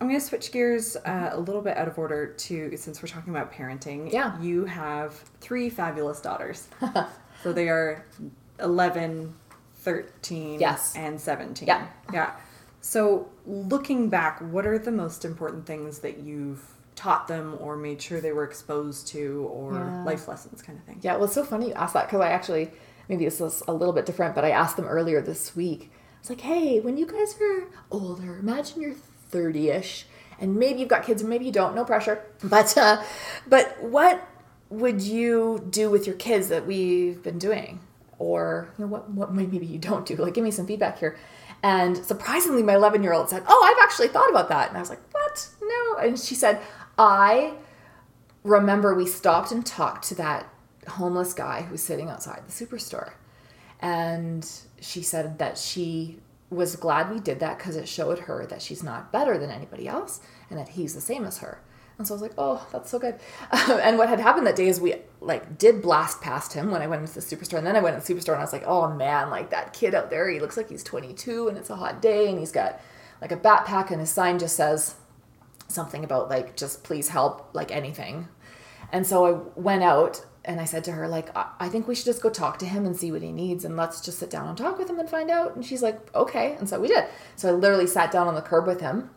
I'm 0.00 0.06
going 0.08 0.20
to 0.20 0.24
switch 0.24 0.52
gears 0.52 0.96
uh, 0.96 1.30
a 1.32 1.40
little 1.40 1.60
bit 1.60 1.76
out 1.76 1.88
of 1.88 1.98
order 1.98 2.28
to 2.28 2.76
since 2.76 3.02
we're 3.02 3.08
talking 3.08 3.34
about 3.34 3.52
parenting. 3.52 4.12
Yeah. 4.12 4.40
You 4.40 4.64
have 4.64 5.12
three 5.40 5.68
fabulous 5.70 6.20
daughters. 6.20 6.68
so 7.42 7.52
they 7.52 7.68
are 7.68 8.04
11, 8.60 9.34
13, 9.76 10.60
Yes. 10.60 10.94
and 10.96 11.20
17. 11.20 11.66
Yeah. 11.66 11.86
Yeah. 12.12 12.32
So 12.80 13.28
looking 13.44 14.08
back, 14.08 14.38
what 14.40 14.66
are 14.66 14.78
the 14.78 14.92
most 14.92 15.24
important 15.24 15.66
things 15.66 15.98
that 16.00 16.18
you've 16.18 16.62
taught 16.94 17.26
them 17.28 17.56
or 17.60 17.76
made 17.76 18.00
sure 18.00 18.20
they 18.20 18.32
were 18.32 18.44
exposed 18.44 19.08
to 19.08 19.48
or 19.52 19.74
Yeah. 19.74 20.04
life 20.04 20.28
lessons 20.28 20.62
kind 20.62 20.78
of 20.78 20.84
thing? 20.84 20.98
Yeah, 21.02 21.14
well, 21.14 21.24
it's 21.24 21.34
so 21.34 21.44
funny 21.44 21.68
you 21.68 21.74
asked 21.74 21.94
that 21.94 22.06
because 22.06 22.20
I 22.20 22.30
actually, 22.30 22.70
maybe 23.08 23.24
this 23.24 23.40
is 23.40 23.62
a 23.66 23.72
little 23.72 23.92
bit 23.94 24.06
different, 24.06 24.34
but 24.36 24.44
I 24.44 24.50
asked 24.50 24.76
them 24.76 24.86
earlier 24.86 25.20
this 25.20 25.56
week. 25.56 25.90
I 25.92 26.20
was 26.20 26.30
like, 26.30 26.40
hey, 26.42 26.78
when 26.80 26.96
you 26.96 27.06
guys 27.06 27.34
are 27.40 27.64
older, 27.90 28.38
imagine 28.38 28.80
you're 28.82 28.94
30 29.30 29.70
ish, 29.70 30.06
and 30.40 30.56
maybe 30.56 30.80
you've 30.80 30.88
got 30.88 31.04
kids, 31.04 31.22
maybe 31.22 31.44
you 31.44 31.52
don't, 31.52 31.74
no 31.74 31.84
pressure. 31.84 32.24
But, 32.42 32.76
uh, 32.76 33.02
but 33.46 33.82
what 33.82 34.26
would 34.70 35.02
you 35.02 35.66
do 35.70 35.90
with 35.90 36.06
your 36.06 36.16
kids 36.16 36.48
that 36.48 36.66
we've 36.66 37.22
been 37.22 37.38
doing? 37.38 37.80
Or, 38.18 38.68
you 38.78 38.84
know, 38.84 38.90
what, 38.90 39.10
what 39.10 39.32
maybe 39.32 39.64
you 39.64 39.78
don't 39.78 40.04
do? 40.04 40.16
Like, 40.16 40.34
give 40.34 40.44
me 40.44 40.50
some 40.50 40.66
feedback 40.66 40.98
here. 40.98 41.16
And 41.62 41.96
surprisingly, 41.96 42.62
my 42.62 42.74
11 42.74 43.02
year 43.02 43.12
old 43.12 43.28
said, 43.28 43.42
Oh, 43.48 43.64
I've 43.64 43.82
actually 43.82 44.08
thought 44.08 44.30
about 44.30 44.48
that. 44.48 44.68
And 44.68 44.76
I 44.76 44.80
was 44.80 44.90
like, 44.90 45.00
What? 45.12 45.48
No. 45.62 45.96
And 45.96 46.18
she 46.18 46.34
said, 46.34 46.60
I 46.96 47.54
remember 48.44 48.94
we 48.94 49.06
stopped 49.06 49.52
and 49.52 49.64
talked 49.64 50.04
to 50.08 50.14
that 50.16 50.48
homeless 50.86 51.34
guy 51.34 51.62
who 51.62 51.72
was 51.72 51.82
sitting 51.82 52.08
outside 52.08 52.42
the 52.46 52.52
superstore. 52.52 53.12
And 53.80 54.48
she 54.80 55.02
said 55.02 55.38
that 55.38 55.58
she 55.58 56.18
was 56.50 56.76
glad 56.76 57.10
we 57.10 57.20
did 57.20 57.40
that 57.40 57.58
because 57.58 57.76
it 57.76 57.88
showed 57.88 58.20
her 58.20 58.46
that 58.46 58.62
she's 58.62 58.82
not 58.82 59.12
better 59.12 59.38
than 59.38 59.50
anybody 59.50 59.86
else 59.86 60.20
and 60.48 60.58
that 60.58 60.70
he's 60.70 60.94
the 60.94 61.00
same 61.00 61.24
as 61.24 61.38
her. 61.38 61.60
And 61.98 62.06
so 62.06 62.14
I 62.14 62.16
was 62.16 62.22
like, 62.22 62.34
oh, 62.38 62.66
that's 62.72 62.90
so 62.90 62.98
good. 62.98 63.18
and 63.52 63.98
what 63.98 64.08
had 64.08 64.20
happened 64.20 64.46
that 64.46 64.56
day 64.56 64.68
is 64.68 64.80
we 64.80 64.94
like 65.20 65.58
did 65.58 65.82
blast 65.82 66.20
past 66.20 66.52
him 66.52 66.70
when 66.70 66.80
I 66.80 66.86
went 66.86 67.02
into 67.02 67.14
the 67.14 67.20
superstore. 67.20 67.58
And 67.58 67.66
then 67.66 67.76
I 67.76 67.80
went 67.80 68.00
to 68.00 68.14
the 68.14 68.14
superstore 68.14 68.34
and 68.34 68.38
I 68.38 68.44
was 68.44 68.52
like, 68.52 68.66
oh 68.66 68.94
man, 68.94 69.30
like 69.30 69.50
that 69.50 69.72
kid 69.72 69.94
out 69.94 70.08
there, 70.08 70.30
he 70.30 70.38
looks 70.38 70.56
like 70.56 70.70
he's 70.70 70.84
22 70.84 71.48
and 71.48 71.58
it's 71.58 71.70
a 71.70 71.76
hot 71.76 72.00
day 72.00 72.30
and 72.30 72.38
he's 72.38 72.52
got 72.52 72.80
like 73.20 73.32
a 73.32 73.36
backpack 73.36 73.90
and 73.90 74.00
his 74.00 74.10
sign 74.10 74.38
just 74.38 74.56
says 74.56 74.94
something 75.66 76.04
about 76.04 76.30
like, 76.30 76.56
just 76.56 76.84
please 76.84 77.08
help, 77.08 77.50
like 77.52 77.72
anything. 77.72 78.28
And 78.92 79.06
so 79.06 79.26
I 79.26 79.60
went 79.60 79.82
out 79.82 80.24
and 80.48 80.62
I 80.62 80.64
said 80.64 80.82
to 80.84 80.92
her, 80.92 81.06
like, 81.06 81.28
I 81.36 81.68
think 81.68 81.86
we 81.86 81.94
should 81.94 82.06
just 82.06 82.22
go 82.22 82.30
talk 82.30 82.58
to 82.60 82.66
him 82.66 82.86
and 82.86 82.96
see 82.96 83.12
what 83.12 83.20
he 83.20 83.30
needs 83.30 83.66
and 83.66 83.76
let's 83.76 84.00
just 84.00 84.18
sit 84.18 84.30
down 84.30 84.48
and 84.48 84.56
talk 84.56 84.78
with 84.78 84.88
him 84.88 84.98
and 84.98 85.08
find 85.08 85.30
out. 85.30 85.54
And 85.54 85.64
she's 85.64 85.82
like, 85.82 86.12
okay. 86.14 86.56
And 86.58 86.66
so 86.66 86.80
we 86.80 86.88
did. 86.88 87.04
So 87.36 87.50
I 87.50 87.52
literally 87.52 87.86
sat 87.86 88.10
down 88.10 88.26
on 88.26 88.34
the 88.34 88.40
curb 88.40 88.66
with 88.66 88.80
him 88.80 89.10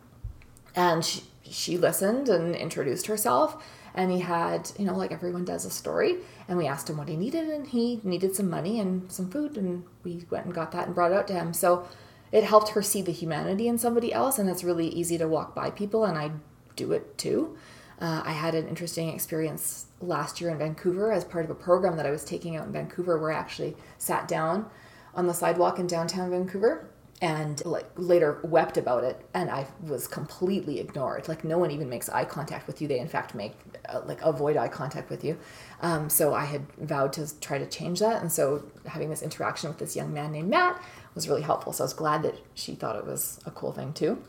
and 0.76 1.02
she, 1.02 1.22
she 1.42 1.78
listened 1.78 2.28
and 2.28 2.54
introduced 2.54 3.06
herself. 3.06 3.64
And 3.94 4.10
he 4.10 4.20
had, 4.20 4.70
you 4.78 4.84
know, 4.84 4.94
like 4.94 5.10
everyone 5.10 5.46
does 5.46 5.64
a 5.64 5.70
story. 5.70 6.18
And 6.48 6.58
we 6.58 6.66
asked 6.66 6.90
him 6.90 6.96
what 6.98 7.08
he 7.08 7.16
needed, 7.16 7.48
and 7.48 7.66
he 7.66 8.00
needed 8.02 8.34
some 8.34 8.48
money 8.48 8.80
and 8.80 9.10
some 9.12 9.30
food. 9.30 9.56
And 9.56 9.84
we 10.02 10.24
went 10.30 10.46
and 10.46 10.54
got 10.54 10.72
that 10.72 10.86
and 10.86 10.94
brought 10.94 11.12
it 11.12 11.16
out 11.16 11.28
to 11.28 11.34
him. 11.34 11.52
So 11.52 11.86
it 12.30 12.44
helped 12.44 12.70
her 12.70 12.82
see 12.82 13.02
the 13.02 13.12
humanity 13.12 13.68
in 13.68 13.76
somebody 13.76 14.12
else. 14.12 14.38
And 14.38 14.48
it's 14.48 14.64
really 14.64 14.88
easy 14.88 15.18
to 15.18 15.28
walk 15.28 15.54
by 15.54 15.70
people, 15.70 16.04
and 16.04 16.16
I 16.16 16.30
do 16.74 16.92
it 16.92 17.18
too. 17.18 17.56
Uh, 18.02 18.20
I 18.24 18.32
had 18.32 18.56
an 18.56 18.66
interesting 18.66 19.10
experience 19.10 19.86
last 20.00 20.40
year 20.40 20.50
in 20.50 20.58
Vancouver 20.58 21.12
as 21.12 21.24
part 21.24 21.44
of 21.44 21.52
a 21.52 21.54
program 21.54 21.96
that 21.98 22.04
I 22.04 22.10
was 22.10 22.24
taking 22.24 22.56
out 22.56 22.66
in 22.66 22.72
Vancouver 22.72 23.16
where 23.16 23.32
I 23.32 23.38
actually 23.38 23.76
sat 23.96 24.26
down 24.26 24.66
on 25.14 25.28
the 25.28 25.32
sidewalk 25.32 25.78
in 25.78 25.86
downtown 25.86 26.30
Vancouver 26.30 26.90
and 27.20 27.64
like 27.64 27.86
later 27.94 28.40
wept 28.42 28.76
about 28.76 29.04
it 29.04 29.24
and 29.34 29.48
I 29.48 29.68
was 29.84 30.08
completely 30.08 30.80
ignored. 30.80 31.28
Like 31.28 31.44
no 31.44 31.58
one 31.58 31.70
even 31.70 31.88
makes 31.88 32.08
eye 32.08 32.24
contact 32.24 32.66
with 32.66 32.82
you. 32.82 32.88
They 32.88 32.98
in 32.98 33.06
fact 33.06 33.36
make 33.36 33.54
uh, 33.88 34.00
like 34.04 34.20
avoid 34.22 34.56
eye 34.56 34.66
contact 34.66 35.08
with 35.08 35.22
you. 35.22 35.38
Um, 35.80 36.10
so 36.10 36.34
I 36.34 36.46
had 36.46 36.66
vowed 36.78 37.12
to 37.12 37.38
try 37.38 37.58
to 37.58 37.66
change 37.66 38.00
that 38.00 38.20
and 38.20 38.32
so 38.32 38.64
having 38.84 39.10
this 39.10 39.22
interaction 39.22 39.68
with 39.68 39.78
this 39.78 39.94
young 39.94 40.12
man 40.12 40.32
named 40.32 40.50
Matt 40.50 40.82
was 41.14 41.28
really 41.28 41.42
helpful. 41.42 41.72
So 41.72 41.84
I 41.84 41.86
was 41.86 41.94
glad 41.94 42.24
that 42.24 42.34
she 42.54 42.74
thought 42.74 42.96
it 42.96 43.06
was 43.06 43.38
a 43.46 43.52
cool 43.52 43.70
thing 43.70 43.92
too. 43.92 44.20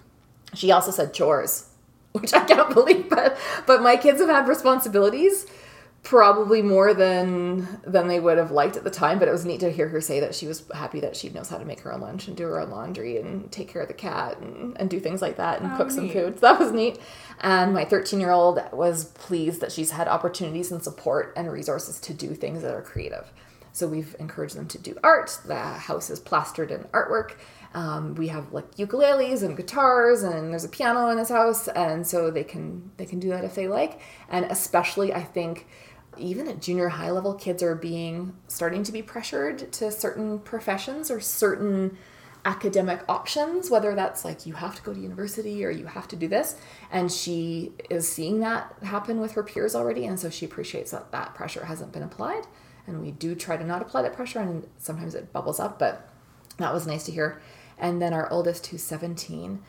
She 0.53 0.71
also 0.71 0.91
said 0.91 1.11
chores 1.11 1.71
which 2.19 2.33
I 2.33 2.43
can't 2.45 2.73
believe, 2.73 3.09
but 3.09 3.37
but 3.67 3.81
my 3.81 3.95
kids 3.97 4.19
have 4.21 4.29
had 4.29 4.47
responsibilities 4.47 5.45
probably 6.03 6.61
more 6.61 6.93
than 6.93 7.79
than 7.87 8.07
they 8.09 8.19
would 8.19 8.37
have 8.37 8.51
liked 8.51 8.75
at 8.75 8.83
the 8.83 8.89
time. 8.91 9.19
But 9.19 9.27
it 9.29 9.31
was 9.31 9.45
neat 9.45 9.61
to 9.61 9.71
hear 9.71 9.87
her 9.87 10.01
say 10.01 10.19
that 10.19 10.35
she 10.35 10.45
was 10.47 10.63
happy 10.73 10.99
that 10.99 11.15
she 11.15 11.29
knows 11.29 11.49
how 11.49 11.57
to 11.57 11.65
make 11.65 11.79
her 11.81 11.93
own 11.93 12.01
lunch 12.01 12.27
and 12.27 12.35
do 12.35 12.43
her 12.43 12.59
own 12.59 12.69
laundry 12.69 13.17
and 13.17 13.49
take 13.51 13.69
care 13.69 13.81
of 13.81 13.87
the 13.87 13.93
cat 13.93 14.37
and, 14.39 14.75
and 14.77 14.89
do 14.89 14.99
things 14.99 15.21
like 15.21 15.37
that 15.37 15.61
and 15.61 15.71
Oh, 15.71 15.77
cook 15.77 15.91
some 15.91 16.05
neat. 16.05 16.13
food. 16.13 16.35
So 16.39 16.41
that 16.41 16.59
was 16.59 16.71
neat. 16.71 16.99
And 17.39 17.73
my 17.73 17.85
13 17.85 18.19
year 18.19 18.31
old 18.31 18.59
was 18.73 19.05
pleased 19.05 19.61
that 19.61 19.71
she's 19.71 19.91
had 19.91 20.07
opportunities 20.09 20.71
and 20.71 20.83
support 20.83 21.33
and 21.37 21.49
resources 21.51 21.99
to 22.01 22.13
do 22.13 22.35
things 22.35 22.61
that 22.63 22.73
are 22.73 22.81
creative. 22.81 23.31
So 23.71 23.87
we've 23.87 24.15
encouraged 24.19 24.55
them 24.55 24.67
to 24.67 24.77
do 24.77 24.95
art. 25.03 25.39
The 25.45 25.55
house 25.55 26.09
is 26.11 26.19
plastered 26.19 26.69
in 26.69 26.83
artwork. 26.93 27.31
Um, 27.73 28.13
we 28.15 28.27
have 28.27 28.53
like 28.53 28.75
ukuleles 28.75 29.41
and 29.41 29.57
guitars, 29.57 30.21
and 30.23 30.51
there's 30.51 30.63
a 30.63 30.69
piano 30.69 31.09
in 31.09 31.17
this 31.17 31.29
house, 31.29 31.67
and 31.69 32.05
so 32.05 32.29
they 32.29 32.43
can 32.43 32.91
they 32.97 33.05
can 33.05 33.19
do 33.19 33.29
that 33.29 33.43
if 33.43 33.55
they 33.55 33.67
like. 33.67 33.99
And 34.29 34.45
especially, 34.45 35.13
I 35.13 35.23
think 35.23 35.67
even 36.17 36.47
at 36.47 36.61
junior 36.61 36.89
high 36.89 37.09
level, 37.09 37.33
kids 37.33 37.63
are 37.63 37.75
being 37.75 38.35
starting 38.47 38.83
to 38.83 38.91
be 38.91 39.01
pressured 39.01 39.71
to 39.73 39.91
certain 39.91 40.39
professions 40.39 41.09
or 41.09 41.19
certain 41.19 41.97
academic 42.45 43.01
options, 43.07 43.69
whether 43.69 43.95
that's 43.95 44.25
like 44.25 44.45
you 44.45 44.53
have 44.53 44.75
to 44.75 44.81
go 44.81 44.93
to 44.93 44.99
university 44.99 45.63
or 45.63 45.71
you 45.71 45.85
have 45.85 46.07
to 46.09 46.15
do 46.15 46.27
this. 46.27 46.55
And 46.91 47.11
she 47.11 47.71
is 47.89 48.07
seeing 48.11 48.41
that 48.41 48.75
happen 48.83 49.19
with 49.19 49.31
her 49.33 49.43
peers 49.43 49.75
already, 49.75 50.05
and 50.05 50.19
so 50.19 50.29
she 50.29 50.45
appreciates 50.45 50.91
that 50.91 51.11
that 51.11 51.33
pressure 51.33 51.65
hasn't 51.65 51.91
been 51.91 52.03
applied. 52.03 52.45
And 52.85 53.01
we 53.01 53.11
do 53.11 53.33
try 53.33 53.55
to 53.55 53.63
not 53.63 53.81
apply 53.81 54.01
that 54.03 54.13
pressure, 54.13 54.39
and 54.39 54.67
sometimes 54.77 55.15
it 55.15 55.31
bubbles 55.31 55.59
up, 55.59 55.79
but 55.79 56.09
that 56.57 56.73
was 56.73 56.85
nice 56.85 57.05
to 57.05 57.11
hear. 57.11 57.41
And 57.77 58.01
then 58.01 58.13
our 58.13 58.29
oldest, 58.29 58.67
who's 58.67 58.83
17, 58.83 59.61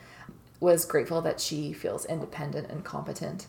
was 0.59 0.85
grateful 0.85 1.21
that 1.21 1.39
she 1.39 1.73
feels 1.73 2.05
independent 2.05 2.69
and 2.69 2.83
competent. 2.83 3.47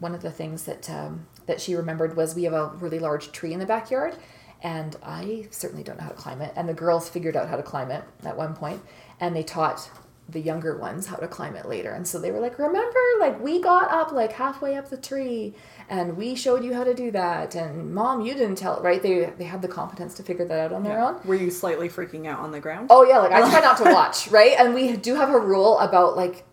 One 0.00 0.14
of 0.14 0.22
the 0.22 0.30
things 0.30 0.64
that 0.64 0.88
um, 0.90 1.26
that 1.46 1.60
she 1.60 1.74
remembered 1.74 2.16
was 2.16 2.34
we 2.34 2.44
have 2.44 2.52
a 2.52 2.68
really 2.76 2.98
large 2.98 3.32
tree 3.32 3.52
in 3.52 3.58
the 3.58 3.66
backyard, 3.66 4.16
and 4.62 4.96
I 5.02 5.48
certainly 5.50 5.82
don't 5.82 5.98
know 5.98 6.04
how 6.04 6.10
to 6.10 6.14
climb 6.14 6.42
it. 6.42 6.52
And 6.56 6.68
the 6.68 6.74
girls 6.74 7.08
figured 7.08 7.36
out 7.36 7.48
how 7.48 7.56
to 7.56 7.62
climb 7.62 7.90
it 7.90 8.04
at 8.24 8.36
one 8.36 8.54
point, 8.54 8.82
and 9.20 9.34
they 9.34 9.42
taught 9.42 9.90
the 10.30 10.40
younger 10.40 10.76
ones 10.76 11.06
how 11.06 11.16
to 11.16 11.26
climb 11.26 11.56
it 11.56 11.66
later. 11.66 11.90
And 11.92 12.06
so 12.06 12.18
they 12.18 12.30
were 12.30 12.38
like, 12.40 12.58
"Remember, 12.58 12.98
like 13.18 13.40
we 13.40 13.60
got 13.62 13.90
up 13.90 14.12
like 14.12 14.32
halfway 14.32 14.76
up 14.76 14.90
the 14.90 14.96
tree, 14.98 15.54
and 15.88 16.16
we 16.16 16.34
showed 16.34 16.62
you 16.62 16.74
how 16.74 16.84
to 16.84 16.94
do 16.94 17.10
that." 17.12 17.54
And 17.54 17.94
mom, 17.94 18.20
you 18.20 18.34
didn't 18.34 18.56
tell 18.56 18.76
it, 18.76 18.82
right? 18.82 19.02
They 19.02 19.32
they 19.38 19.44
had 19.44 19.62
the 19.62 19.68
competence 19.68 20.14
to 20.14 20.22
figure 20.22 20.44
that 20.44 20.58
out 20.58 20.72
on 20.72 20.82
their 20.84 21.00
own. 21.00 21.20
Were 21.24 21.34
you 21.34 21.50
slightly 21.50 21.88
freaking 21.88 22.26
out 22.26 22.40
on 22.40 22.50
the 22.52 22.60
ground? 22.60 22.88
Oh 22.90 23.04
yeah, 23.04 23.18
like 23.18 23.32
I 23.32 23.48
try 23.50 23.60
not 23.60 23.78
to 23.78 23.84
watch, 23.92 24.28
right? 24.28 24.54
And 24.58 24.74
we 24.74 24.96
do 24.96 25.14
have 25.14 25.30
a 25.30 25.38
rule 25.38 25.78
about 25.78 26.16
like 26.16 26.44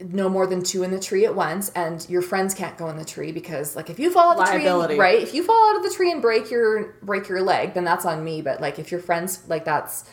no 0.00 0.28
more 0.28 0.46
than 0.46 0.62
two 0.62 0.84
in 0.84 0.90
the 0.92 1.00
tree 1.00 1.24
at 1.26 1.34
once, 1.34 1.70
and 1.70 2.08
your 2.08 2.22
friends 2.22 2.54
can't 2.54 2.78
go 2.78 2.88
in 2.88 2.96
the 2.96 3.04
tree 3.04 3.32
because 3.32 3.76
like 3.76 3.90
if 3.90 3.98
you 3.98 4.10
fall 4.10 4.30
out 4.30 4.40
of 4.40 4.46
the 4.46 4.52
Liability. 4.54 4.94
tree, 4.94 5.00
right? 5.00 5.20
If 5.22 5.34
you 5.34 5.42
fall 5.42 5.70
out 5.70 5.76
of 5.76 5.82
the 5.82 5.94
tree 5.94 6.10
and 6.12 6.22
break 6.22 6.50
your 6.50 6.94
break 7.02 7.28
your 7.28 7.42
leg, 7.42 7.74
then 7.74 7.84
that's 7.84 8.06
on 8.06 8.24
me. 8.24 8.40
But 8.40 8.60
like 8.60 8.78
if 8.78 8.90
your 8.90 9.00
friends 9.00 9.42
like 9.48 9.64
that's 9.64 10.08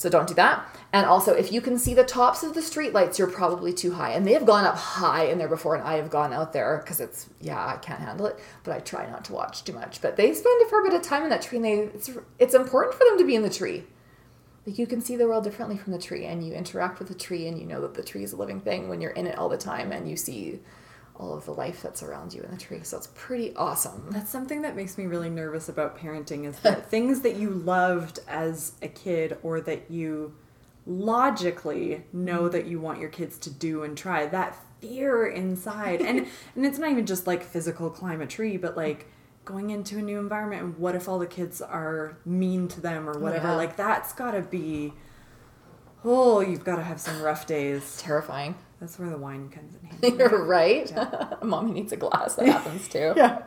so 0.00 0.08
don't 0.08 0.26
do 0.26 0.32
that. 0.32 0.66
And 0.94 1.04
also, 1.04 1.34
if 1.34 1.52
you 1.52 1.60
can 1.60 1.76
see 1.76 1.92
the 1.92 2.04
tops 2.04 2.42
of 2.42 2.54
the 2.54 2.62
street 2.62 2.94
lights, 2.94 3.18
you're 3.18 3.30
probably 3.30 3.70
too 3.70 3.92
high. 3.92 4.12
And 4.12 4.26
they 4.26 4.32
have 4.32 4.46
gone 4.46 4.64
up 4.64 4.74
high 4.74 5.24
in 5.24 5.36
there 5.36 5.46
before, 5.46 5.74
and 5.74 5.86
I 5.86 5.96
have 5.96 6.08
gone 6.08 6.32
out 6.32 6.54
there 6.54 6.78
because 6.82 7.00
it's 7.00 7.28
yeah, 7.38 7.66
I 7.66 7.76
can't 7.76 8.00
handle 8.00 8.24
it. 8.24 8.38
But 8.64 8.74
I 8.74 8.78
try 8.78 9.04
not 9.10 9.26
to 9.26 9.34
watch 9.34 9.62
too 9.62 9.74
much. 9.74 10.00
But 10.00 10.16
they 10.16 10.32
spend 10.32 10.62
a 10.62 10.70
fair 10.70 10.82
bit 10.82 10.94
of 10.94 11.02
time 11.02 11.24
in 11.24 11.28
that 11.28 11.42
tree, 11.42 11.58
and 11.58 11.64
they 11.66 11.78
it's 11.80 12.08
it's 12.38 12.54
important 12.54 12.94
for 12.94 13.04
them 13.04 13.18
to 13.18 13.26
be 13.26 13.34
in 13.34 13.42
the 13.42 13.50
tree. 13.50 13.84
Like 14.66 14.78
you 14.78 14.86
can 14.86 15.02
see 15.02 15.16
the 15.16 15.28
world 15.28 15.44
differently 15.44 15.76
from 15.76 15.92
the 15.92 15.98
tree, 15.98 16.24
and 16.24 16.46
you 16.46 16.54
interact 16.54 16.98
with 16.98 17.08
the 17.08 17.14
tree, 17.14 17.46
and 17.46 17.60
you 17.60 17.66
know 17.66 17.82
that 17.82 17.92
the 17.92 18.02
tree 18.02 18.22
is 18.22 18.32
a 18.32 18.38
living 18.38 18.62
thing 18.62 18.88
when 18.88 19.02
you're 19.02 19.10
in 19.10 19.26
it 19.26 19.36
all 19.36 19.50
the 19.50 19.58
time, 19.58 19.92
and 19.92 20.08
you 20.08 20.16
see 20.16 20.60
all 21.20 21.34
of 21.34 21.44
the 21.44 21.52
life 21.52 21.82
that's 21.82 22.02
around 22.02 22.32
you 22.32 22.42
in 22.42 22.50
the 22.50 22.56
tree. 22.56 22.80
So 22.82 22.96
it's 22.96 23.08
pretty 23.14 23.54
awesome. 23.54 24.06
That's 24.10 24.30
something 24.30 24.62
that 24.62 24.74
makes 24.74 24.96
me 24.96 25.04
really 25.06 25.28
nervous 25.28 25.68
about 25.68 25.98
parenting 25.98 26.46
is 26.46 26.58
that 26.60 26.86
things 26.90 27.20
that 27.20 27.36
you 27.36 27.50
loved 27.50 28.20
as 28.26 28.72
a 28.82 28.88
kid 28.88 29.36
or 29.42 29.60
that 29.60 29.90
you 29.90 30.34
logically 30.86 32.04
know 32.12 32.48
that 32.48 32.66
you 32.66 32.80
want 32.80 33.00
your 33.00 33.10
kids 33.10 33.38
to 33.38 33.50
do 33.50 33.82
and 33.82 33.96
try, 33.96 34.26
that 34.26 34.56
fear 34.80 35.26
inside. 35.26 36.00
and 36.00 36.20
and 36.56 36.66
it's 36.66 36.78
not 36.78 36.90
even 36.90 37.04
just 37.06 37.26
like 37.26 37.44
physical 37.44 37.90
climb 37.90 38.22
a 38.22 38.26
tree, 38.26 38.56
but 38.56 38.76
like 38.76 39.06
going 39.44 39.70
into 39.70 39.98
a 39.98 40.02
new 40.02 40.18
environment 40.18 40.62
and 40.62 40.78
what 40.78 40.94
if 40.94 41.08
all 41.08 41.18
the 41.18 41.26
kids 41.26 41.60
are 41.60 42.16
mean 42.24 42.66
to 42.68 42.80
them 42.80 43.08
or 43.08 43.18
whatever. 43.18 43.48
yeah. 43.48 43.56
Like 43.56 43.76
that's 43.76 44.12
got 44.12 44.30
to 44.32 44.40
be 44.42 44.92
Oh, 46.02 46.40
you've 46.40 46.64
got 46.64 46.76
to 46.76 46.82
have 46.82 46.98
some 46.98 47.20
rough 47.20 47.46
days. 47.46 47.98
Terrifying. 48.00 48.54
That's 48.80 48.98
where 48.98 49.10
the 49.10 49.18
wine 49.18 49.50
comes 49.50 49.74
in 49.74 49.88
handy. 50.10 50.16
You're 50.18 50.44
right. 50.44 50.90
Mommy 51.42 51.72
needs 51.72 51.92
a 51.92 51.96
glass. 51.96 52.34
That 52.36 52.46
happens 52.56 52.88
too. 52.88 53.12
yeah. 53.16 53.42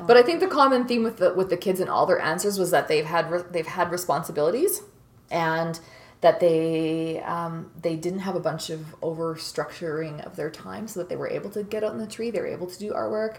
But 0.00 0.16
I 0.16 0.22
think 0.22 0.40
the 0.40 0.46
common 0.48 0.86
theme 0.88 1.02
with 1.02 1.18
the 1.18 1.34
with 1.34 1.50
the 1.50 1.58
kids 1.58 1.78
and 1.78 1.90
all 1.90 2.06
their 2.06 2.20
answers 2.20 2.58
was 2.58 2.70
that 2.70 2.88
they've 2.88 3.04
had 3.04 3.30
re- 3.30 3.44
they've 3.50 3.66
had 3.66 3.90
responsibilities, 3.90 4.80
and 5.30 5.78
that 6.22 6.40
they 6.40 7.20
um, 7.20 7.70
they 7.80 7.96
didn't 7.96 8.20
have 8.20 8.34
a 8.34 8.40
bunch 8.40 8.70
of 8.70 8.94
over 9.02 9.34
structuring 9.34 10.24
of 10.24 10.36
their 10.36 10.50
time 10.50 10.88
so 10.88 11.00
that 11.00 11.08
they 11.08 11.16
were 11.16 11.28
able 11.28 11.50
to 11.50 11.62
get 11.62 11.84
out 11.84 11.92
in 11.92 11.98
the 11.98 12.06
tree 12.06 12.30
they 12.30 12.40
were 12.40 12.46
able 12.46 12.66
to 12.66 12.78
do 12.78 12.92
artwork 12.92 13.38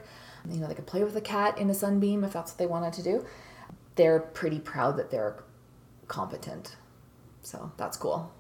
you 0.50 0.60
know 0.60 0.68
they 0.68 0.74
could 0.74 0.88
play 0.88 1.04
with 1.04 1.16
a 1.16 1.22
cat 1.22 1.58
in 1.60 1.70
a 1.70 1.74
sunbeam 1.76 2.24
if 2.24 2.34
that's 2.34 2.52
what 2.54 2.58
they 2.58 2.66
wanted 2.66 2.92
to 2.94 3.04
do 3.04 3.24
they're 3.96 4.20
pretty 4.20 4.60
proud 4.60 4.98
that 4.98 5.12
they're 5.12 5.44
competent 6.08 6.76
so 7.44 7.72
that's 7.78 7.98
cool 7.98 8.32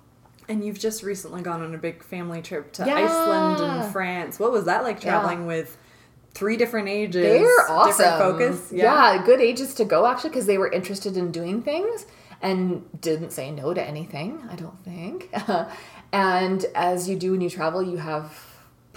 And 0.51 0.65
you've 0.65 0.79
just 0.79 1.01
recently 1.01 1.41
gone 1.41 1.61
on 1.61 1.73
a 1.73 1.77
big 1.77 2.03
family 2.03 2.41
trip 2.41 2.73
to 2.73 2.85
Yeah. 2.85 2.95
Iceland 2.95 3.61
and 3.61 3.93
France. 3.93 4.37
What 4.37 4.51
was 4.51 4.65
that 4.65 4.83
like 4.83 5.01
Yeah. 5.01 5.11
traveling 5.11 5.45
with 5.45 5.77
three 6.33 6.57
different 6.57 6.89
ages? 6.89 7.23
They're 7.23 7.71
awesome. 7.71 7.97
Different 8.05 8.19
focus. 8.19 8.71
Yeah. 8.73 9.23
good 9.25 9.39
ages 9.39 9.73
to 9.75 9.85
go 9.85 10.05
actually 10.05 10.31
because 10.31 10.47
they 10.47 10.57
were 10.57 10.69
interested 10.69 11.15
in 11.15 11.31
doing 11.31 11.61
things 11.61 12.05
and 12.41 12.83
didn't 12.99 13.31
say 13.31 13.49
no 13.49 13.73
to 13.73 13.81
anything. 13.81 14.41
I 14.51 14.55
don't 14.55 14.77
think. 14.83 15.29
and 16.11 16.65
as 16.75 17.07
you 17.07 17.15
do 17.15 17.31
when 17.31 17.39
you 17.39 17.49
travel, 17.49 17.81
you 17.81 17.95
have 17.95 18.33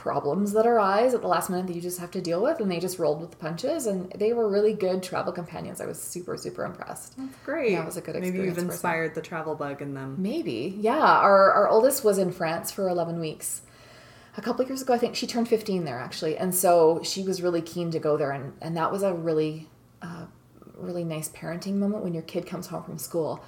problems 0.05 0.53
that 0.53 0.67
arise 0.67 1.15
at 1.15 1.23
the 1.23 1.27
last 1.27 1.49
minute 1.49 1.67
that 1.67 1.75
you 1.75 1.81
just 1.81 1.99
have 1.99 2.11
to 2.11 2.21
deal 2.21 2.43
with, 2.43 2.61
and 2.61 2.71
they 2.71 2.79
just 2.79 2.99
rolled 2.99 3.23
with 3.23 3.31
the 3.31 3.39
punches. 3.39 3.87
And 3.87 4.13
they 4.13 4.35
were 4.35 4.49
really 4.49 4.75
good 4.75 5.03
travel 5.03 5.33
companions. 5.33 5.81
I 5.81 5.87
was 5.87 6.01
super 6.01 6.37
super 6.37 6.65
impressed. 6.65 7.17
That's 7.17 7.37
great. 7.45 7.73
Yeah, 7.73 7.83
it 7.83 7.87
was 7.87 7.97
a 7.97 8.03
good 8.03 8.15
Maybe 8.17 8.29
experience 8.29 8.59
you've 8.59 8.71
inspired 8.71 9.15
the 9.15 9.23
travel 9.23 9.55
bug 9.55 9.81
in 9.81 9.95
them. 9.95 10.17
Maybe, 10.19 10.77
yeah. 10.79 11.01
Our 11.01 11.51
our 11.53 11.69
oldest 11.69 12.05
was 12.05 12.19
in 12.19 12.31
France 12.31 12.71
for 12.71 12.89
eleven 12.89 13.19
weeks. 13.19 13.63
A 14.37 14.43
couple 14.43 14.67
years 14.67 14.83
ago, 14.83 14.93
I 14.93 14.99
think 14.99 15.17
she 15.17 15.27
turned 15.27 15.49
fifteen 15.49 15.85
there 15.85 15.99
actually, 15.99 16.37
and 16.37 16.55
so 16.55 17.01
she 17.03 17.23
was 17.23 17.41
really 17.41 17.63
keen 17.63 17.91
to 17.93 17.99
go 17.99 18.19
there, 18.19 18.31
and 18.31 18.53
and 18.61 18.77
that 18.77 18.93
was 18.93 19.03
a 19.03 19.15
really, 19.15 19.69
uh, 20.03 20.27
really 20.77 21.05
nice 21.05 21.31
parenting 21.31 21.77
moment 21.77 22.05
when 22.05 22.13
your 22.13 22.25
kid 22.25 22.45
comes 22.45 22.67
home 22.67 22.83
from 22.83 22.99
school, 22.99 23.43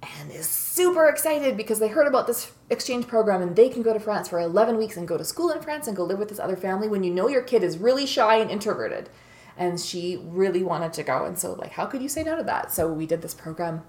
and 0.00 0.30
is 0.30 0.48
super 0.48 1.08
excited 1.08 1.56
because 1.56 1.80
they 1.80 1.88
heard 1.88 2.06
about 2.06 2.26
this 2.26 2.50
exchange 2.72 3.06
program 3.06 3.42
and 3.42 3.54
they 3.54 3.68
can 3.68 3.82
go 3.82 3.92
to 3.92 4.00
France 4.00 4.28
for 4.28 4.40
eleven 4.40 4.76
weeks 4.76 4.96
and 4.96 5.06
go 5.06 5.16
to 5.16 5.24
school 5.24 5.50
in 5.50 5.60
France 5.62 5.86
and 5.86 5.96
go 5.96 6.04
live 6.04 6.18
with 6.18 6.28
this 6.30 6.38
other 6.40 6.56
family. 6.56 6.88
When 6.88 7.04
you 7.04 7.12
know 7.12 7.28
your 7.28 7.42
kid 7.42 7.62
is 7.62 7.78
really 7.78 8.06
shy 8.06 8.36
and 8.36 8.50
introverted, 8.50 9.08
and 9.56 9.78
she 9.78 10.18
really 10.24 10.62
wanted 10.62 10.92
to 10.94 11.02
go, 11.02 11.24
and 11.24 11.38
so 11.38 11.52
like, 11.52 11.72
how 11.72 11.86
could 11.86 12.02
you 12.02 12.08
say 12.08 12.22
no 12.24 12.36
to 12.36 12.42
that? 12.44 12.72
So 12.72 12.92
we 12.92 13.06
did 13.06 13.22
this 13.22 13.34
program, 13.34 13.82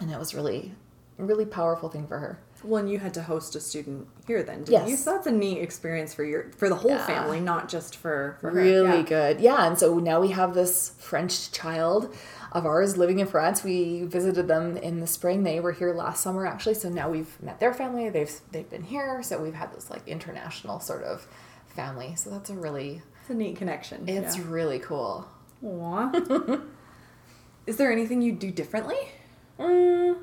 and 0.00 0.10
it 0.10 0.18
was 0.18 0.34
really, 0.34 0.72
really 1.18 1.44
powerful 1.46 1.88
thing 1.88 2.06
for 2.08 2.18
her. 2.18 2.40
Well, 2.64 2.80
and 2.80 2.90
you 2.90 2.98
had 2.98 3.12
to 3.12 3.22
host 3.22 3.54
a 3.56 3.60
student 3.60 4.08
here 4.26 4.42
then, 4.42 4.60
didn't 4.64 4.70
Yes. 4.72 4.88
you? 4.88 4.96
So 4.96 5.12
that's 5.12 5.26
a 5.26 5.30
neat 5.30 5.58
experience 5.60 6.14
for 6.14 6.24
your 6.24 6.50
for 6.56 6.70
the 6.70 6.76
whole 6.76 6.92
Yeah. 6.92 7.06
family, 7.06 7.38
not 7.38 7.68
just 7.68 7.94
for, 7.94 8.38
for 8.40 8.48
her. 8.50 8.56
really 8.56 9.00
Yeah. 9.00 9.02
good 9.02 9.40
yeah 9.40 9.66
and 9.66 9.78
so 9.78 9.98
now 9.98 10.18
we 10.18 10.28
have 10.30 10.54
this 10.54 10.92
french 10.98 11.52
child 11.52 12.14
of 12.54 12.64
ours 12.64 12.96
living 12.96 13.18
in 13.18 13.26
france 13.26 13.62
we 13.64 14.02
visited 14.04 14.46
them 14.48 14.76
in 14.76 15.00
the 15.00 15.06
spring 15.06 15.42
they 15.42 15.58
were 15.60 15.72
here 15.72 15.92
last 15.92 16.22
summer 16.22 16.46
actually 16.46 16.74
so 16.74 16.88
now 16.88 17.10
we've 17.10 17.40
met 17.42 17.58
their 17.60 17.74
family 17.74 18.08
they've 18.08 18.40
they've 18.52 18.70
been 18.70 18.84
here 18.84 19.22
so 19.22 19.42
we've 19.42 19.54
had 19.54 19.72
this 19.74 19.90
like 19.90 20.06
international 20.06 20.78
sort 20.80 21.02
of 21.02 21.26
family 21.66 22.14
so 22.14 22.30
that's 22.30 22.48
a 22.50 22.54
really 22.54 23.02
It's 23.22 23.30
a 23.30 23.34
neat 23.34 23.56
connection. 23.56 24.08
it's 24.08 24.36
yeah. 24.38 24.44
really 24.48 24.78
cool. 24.78 25.26
Is 27.66 27.76
there 27.78 27.90
anything 27.90 28.20
you 28.22 28.32
do 28.32 28.50
differently? 28.50 28.96
mm, 29.58 30.16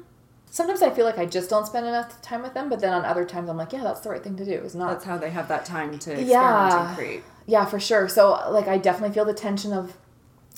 sometimes 0.49 0.81
i 0.81 0.89
feel 0.89 1.05
like 1.05 1.17
i 1.17 1.25
just 1.25 1.49
don't 1.49 1.65
spend 1.65 1.85
enough 1.87 2.21
time 2.21 2.41
with 2.43 2.53
them 2.53 2.67
but 2.69 2.81
then 2.81 2.91
on 2.93 3.05
other 3.05 3.23
times 3.23 3.49
i'm 3.49 3.55
like 3.55 3.71
yeah 3.71 3.81
that's 3.81 4.01
the 4.01 4.09
right 4.09 4.21
thing 4.21 4.35
to 4.35 4.43
do 4.43 4.51
It's 4.51 4.75
not 4.75 4.89
That's 4.89 5.05
how 5.05 5.17
they 5.17 5.29
have 5.29 5.47
that 5.47 5.63
time 5.65 5.91
to 5.99 6.11
experiment 6.11 6.29
Yeah. 6.29 6.87
and 6.89 6.97
create. 6.97 7.23
Yeah, 7.47 7.65
for 7.65 7.79
sure. 7.79 8.07
So 8.09 8.31
like 8.51 8.67
I 8.67 8.77
definitely 8.77 9.13
feel 9.13 9.25
the 9.25 9.33
tension 9.33 9.71
of 9.73 9.97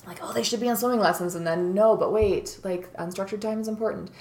like, 0.05 0.19
oh, 0.21 0.33
they 0.33 0.43
should 0.43 0.59
be 0.59 0.69
on 0.69 0.77
swimming 0.77 0.99
lessons 0.99 1.35
and 1.35 1.45
then 1.45 1.73
no, 1.73 1.95
but 1.95 2.11
wait, 2.11 2.59
like 2.63 2.91
unstructured 2.97 3.41
time 3.41 3.59
is 3.61 3.67
important. 3.67 4.11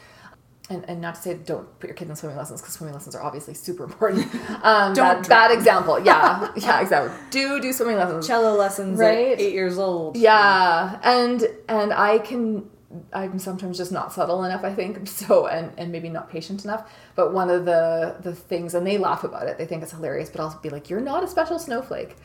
And, 0.70 0.84
and 0.88 1.00
not 1.00 1.16
to 1.16 1.20
say 1.20 1.34
don't 1.34 1.68
put 1.80 1.88
your 1.88 1.96
kids 1.96 2.08
in 2.08 2.16
swimming 2.16 2.38
lessons 2.38 2.60
because 2.62 2.74
swimming 2.74 2.94
lessons 2.94 3.14
are 3.16 3.22
obviously 3.22 3.52
super 3.54 3.84
important. 3.84 4.26
Um, 4.62 4.94
Don't 4.94 5.22
bad, 5.22 5.28
bad 5.28 5.50
example. 5.50 5.98
Yeah, 6.04 6.50
yeah, 6.56 6.80
exactly. 6.80 7.12
Do 7.30 7.60
do 7.60 7.72
swimming 7.72 7.96
lessons. 7.96 8.26
Cello 8.26 8.56
lessons 8.56 8.98
Right? 8.98 9.38
eight 9.40 9.52
years 9.52 9.76
old. 9.76 10.16
Yeah, 10.16 11.00
and 11.02 11.42
and 11.68 11.92
I 11.92 12.18
can 12.18 12.70
I'm 13.12 13.38
sometimes 13.40 13.76
just 13.76 13.90
not 13.90 14.12
subtle 14.12 14.44
enough, 14.44 14.62
I 14.64 14.72
think. 14.72 15.08
So 15.08 15.46
and 15.48 15.72
and 15.76 15.90
maybe 15.90 16.08
not 16.08 16.30
patient 16.30 16.64
enough. 16.64 16.90
But 17.16 17.32
one 17.34 17.50
of 17.50 17.64
the 17.64 18.16
the 18.20 18.32
things, 18.34 18.74
and 18.74 18.86
they 18.86 18.98
laugh 18.98 19.24
about 19.24 19.48
it. 19.48 19.58
They 19.58 19.66
think 19.66 19.82
it's 19.82 19.92
hilarious. 19.92 20.30
But 20.30 20.42
I'll 20.42 20.60
be 20.62 20.70
like, 20.70 20.88
you're 20.88 21.00
not 21.00 21.24
a 21.24 21.26
special 21.26 21.58
snowflake. 21.58 22.16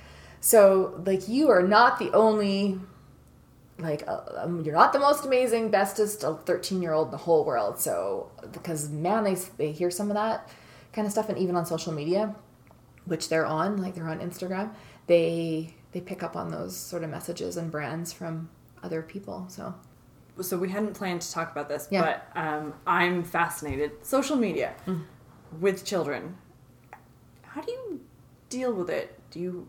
So 0.41 1.01
like 1.07 1.27
you 1.27 1.49
are 1.49 1.63
not 1.63 1.97
the 1.97 2.11
only. 2.11 2.79
Like 3.80 4.03
uh, 4.07 4.21
um, 4.38 4.61
you're 4.61 4.73
not 4.73 4.91
the 4.93 4.99
most 4.99 5.23
amazing, 5.25 5.69
bestest 5.69 6.21
13 6.21 6.82
year 6.82 6.93
old 6.93 7.07
in 7.07 7.11
the 7.11 7.17
whole 7.17 7.45
world. 7.45 7.80
So 7.80 8.32
because 8.51 8.89
man, 8.89 9.23
they 9.23 9.36
they 9.57 9.71
hear 9.71 9.91
some 9.91 10.09
of 10.09 10.15
that 10.15 10.49
kind 10.93 11.05
of 11.05 11.11
stuff, 11.11 11.30
and 11.30 11.38
even 11.38 11.55
on 11.55 11.65
social 11.65 11.93
media, 11.93 12.36
which 13.05 13.30
they're 13.30 13.45
on, 13.45 13.78
like 13.82 13.93
they're 13.95 14.09
on 14.09 14.19
Instagram, 14.19 14.73
they 15.05 15.75
they 15.91 16.01
pick 16.01 16.23
up 16.23 16.36
on 16.36 16.49
those 16.49 16.75
sort 16.75 17.03
of 17.03 17.09
messages 17.11 17.55
and 17.57 17.71
brands 17.71 18.11
from 18.11 18.49
other 18.84 19.01
people. 19.03 19.45
So 19.47 19.75
So 20.41 20.57
we 20.57 20.69
hadn't 20.69 20.93
planned 20.95 21.21
to 21.21 21.32
talk 21.32 21.51
about 21.51 21.67
this, 21.69 21.88
Yeah. 21.91 22.01
but 22.34 22.39
um, 22.39 22.73
I'm 22.88 23.23
fascinated. 23.23 23.91
Social 24.03 24.36
media 24.38 24.73
Mm. 24.88 25.03
with 25.59 25.86
children. 25.86 26.38
How 27.43 27.61
do 27.61 27.71
you 27.71 28.01
deal 28.49 28.73
with 28.73 28.89
it? 28.89 29.19
Do 29.32 29.39
you 29.39 29.67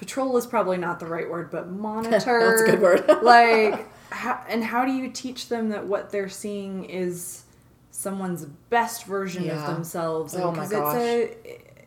patrol 0.00 0.34
is 0.38 0.46
probably 0.46 0.78
not 0.78 0.98
the 0.98 1.04
right 1.06 1.30
word, 1.30 1.50
but 1.50 1.68
monitor. 1.70 2.10
That's 2.40 2.62
a 2.62 2.64
good 2.64 2.80
word. 2.80 3.04
like, 3.22 3.86
how, 4.10 4.42
and 4.48 4.64
how 4.64 4.86
do 4.86 4.92
you 4.92 5.10
teach 5.10 5.50
them 5.50 5.68
that 5.68 5.86
what 5.86 6.10
they're 6.10 6.30
seeing 6.30 6.86
is 6.86 7.42
someone's 7.90 8.46
best 8.46 9.04
version 9.04 9.44
Yeah. 9.44 9.60
of 9.68 9.74
themselves? 9.74 10.34
Oh 10.34 10.52
my 10.52 10.64
It's 10.64 10.72
a, 10.72 11.36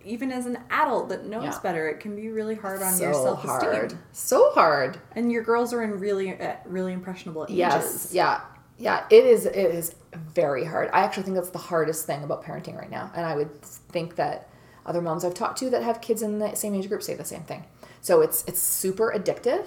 even 0.06 0.32
as 0.32 0.46
an 0.46 0.60
adult 0.70 1.10
that 1.10 1.26
knows 1.26 1.44
Yeah. 1.44 1.60
better, 1.64 1.90
it 1.90 2.02
can 2.02 2.16
be 2.16 2.30
really 2.30 2.54
hard 2.54 2.84
on 2.84 2.94
so 2.94 3.04
your 3.06 3.14
self 3.16 3.40
esteem. 3.44 3.72
hard, 3.72 3.94
so 4.12 4.52
hard. 4.52 5.00
And 5.16 5.32
your 5.32 5.42
girls 5.42 5.74
are 5.74 5.82
in 5.82 6.00
really, 6.00 6.40
uh, 6.40 6.58
really 6.66 6.94
impressionable 6.94 7.46
ages. 7.46 7.58
Yes, 7.58 8.10
yeah, 8.14 8.42
yeah. 8.78 9.06
It 9.10 9.26
is. 9.26 9.48
It 9.48 9.56
is 9.56 9.96
very 10.14 10.66
hard. 10.66 10.92
I 10.94 11.00
actually 11.00 11.24
think 11.24 11.36
that's 11.36 11.50
the 11.50 11.58
hardest 11.58 12.06
thing 12.06 12.24
about 12.24 12.44
parenting 12.44 12.78
right 12.78 12.92
now, 12.92 13.10
and 13.16 13.26
I 13.26 13.36
would 13.36 13.60
think 13.64 14.18
that 14.18 14.50
other 14.86 15.02
moms 15.02 15.26
I've 15.26 15.34
talked 15.34 15.58
to 15.60 15.70
that 15.72 15.82
have 15.82 16.00
kids 16.00 16.22
in 16.22 16.38
the 16.38 16.54
same 16.54 16.76
age 16.76 16.88
group 16.90 17.02
say 17.02 17.16
the 17.16 17.26
same 17.26 17.42
thing. 17.44 17.64
So 18.04 18.22
it's 18.22 18.44
it's 18.46 18.62
super 18.62 19.14
addictive. 19.16 19.66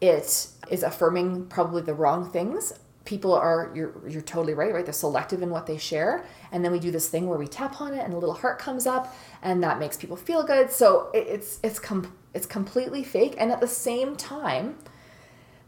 It 0.00 0.46
is 0.70 0.82
affirming 0.82 1.46
probably 1.46 1.82
the 1.82 1.94
wrong 1.94 2.30
things. 2.30 2.74
People 3.04 3.32
are 3.32 3.72
you're 3.74 3.94
you're 4.06 4.22
totally 4.22 4.52
right, 4.54 4.72
right? 4.72 4.84
They're 4.84 4.92
selective 4.92 5.42
in 5.42 5.50
what 5.50 5.66
they 5.66 5.78
share, 5.78 6.24
and 6.52 6.62
then 6.62 6.70
we 6.70 6.78
do 6.78 6.90
this 6.90 7.08
thing 7.08 7.28
where 7.28 7.38
we 7.38 7.48
tap 7.48 7.80
on 7.80 7.94
it 7.94 8.04
and 8.04 8.12
a 8.12 8.18
little 8.18 8.34
heart 8.34 8.58
comes 8.58 8.86
up, 8.86 9.16
and 9.42 9.62
that 9.64 9.78
makes 9.80 9.96
people 9.96 10.16
feel 10.16 10.44
good. 10.44 10.70
So 10.70 11.10
it, 11.14 11.26
it's 11.26 11.58
it's 11.64 11.78
com- 11.78 12.14
it's 12.34 12.46
completely 12.46 13.02
fake, 13.02 13.34
and 13.38 13.50
at 13.50 13.60
the 13.60 13.66
same 13.66 14.16
time, 14.16 14.76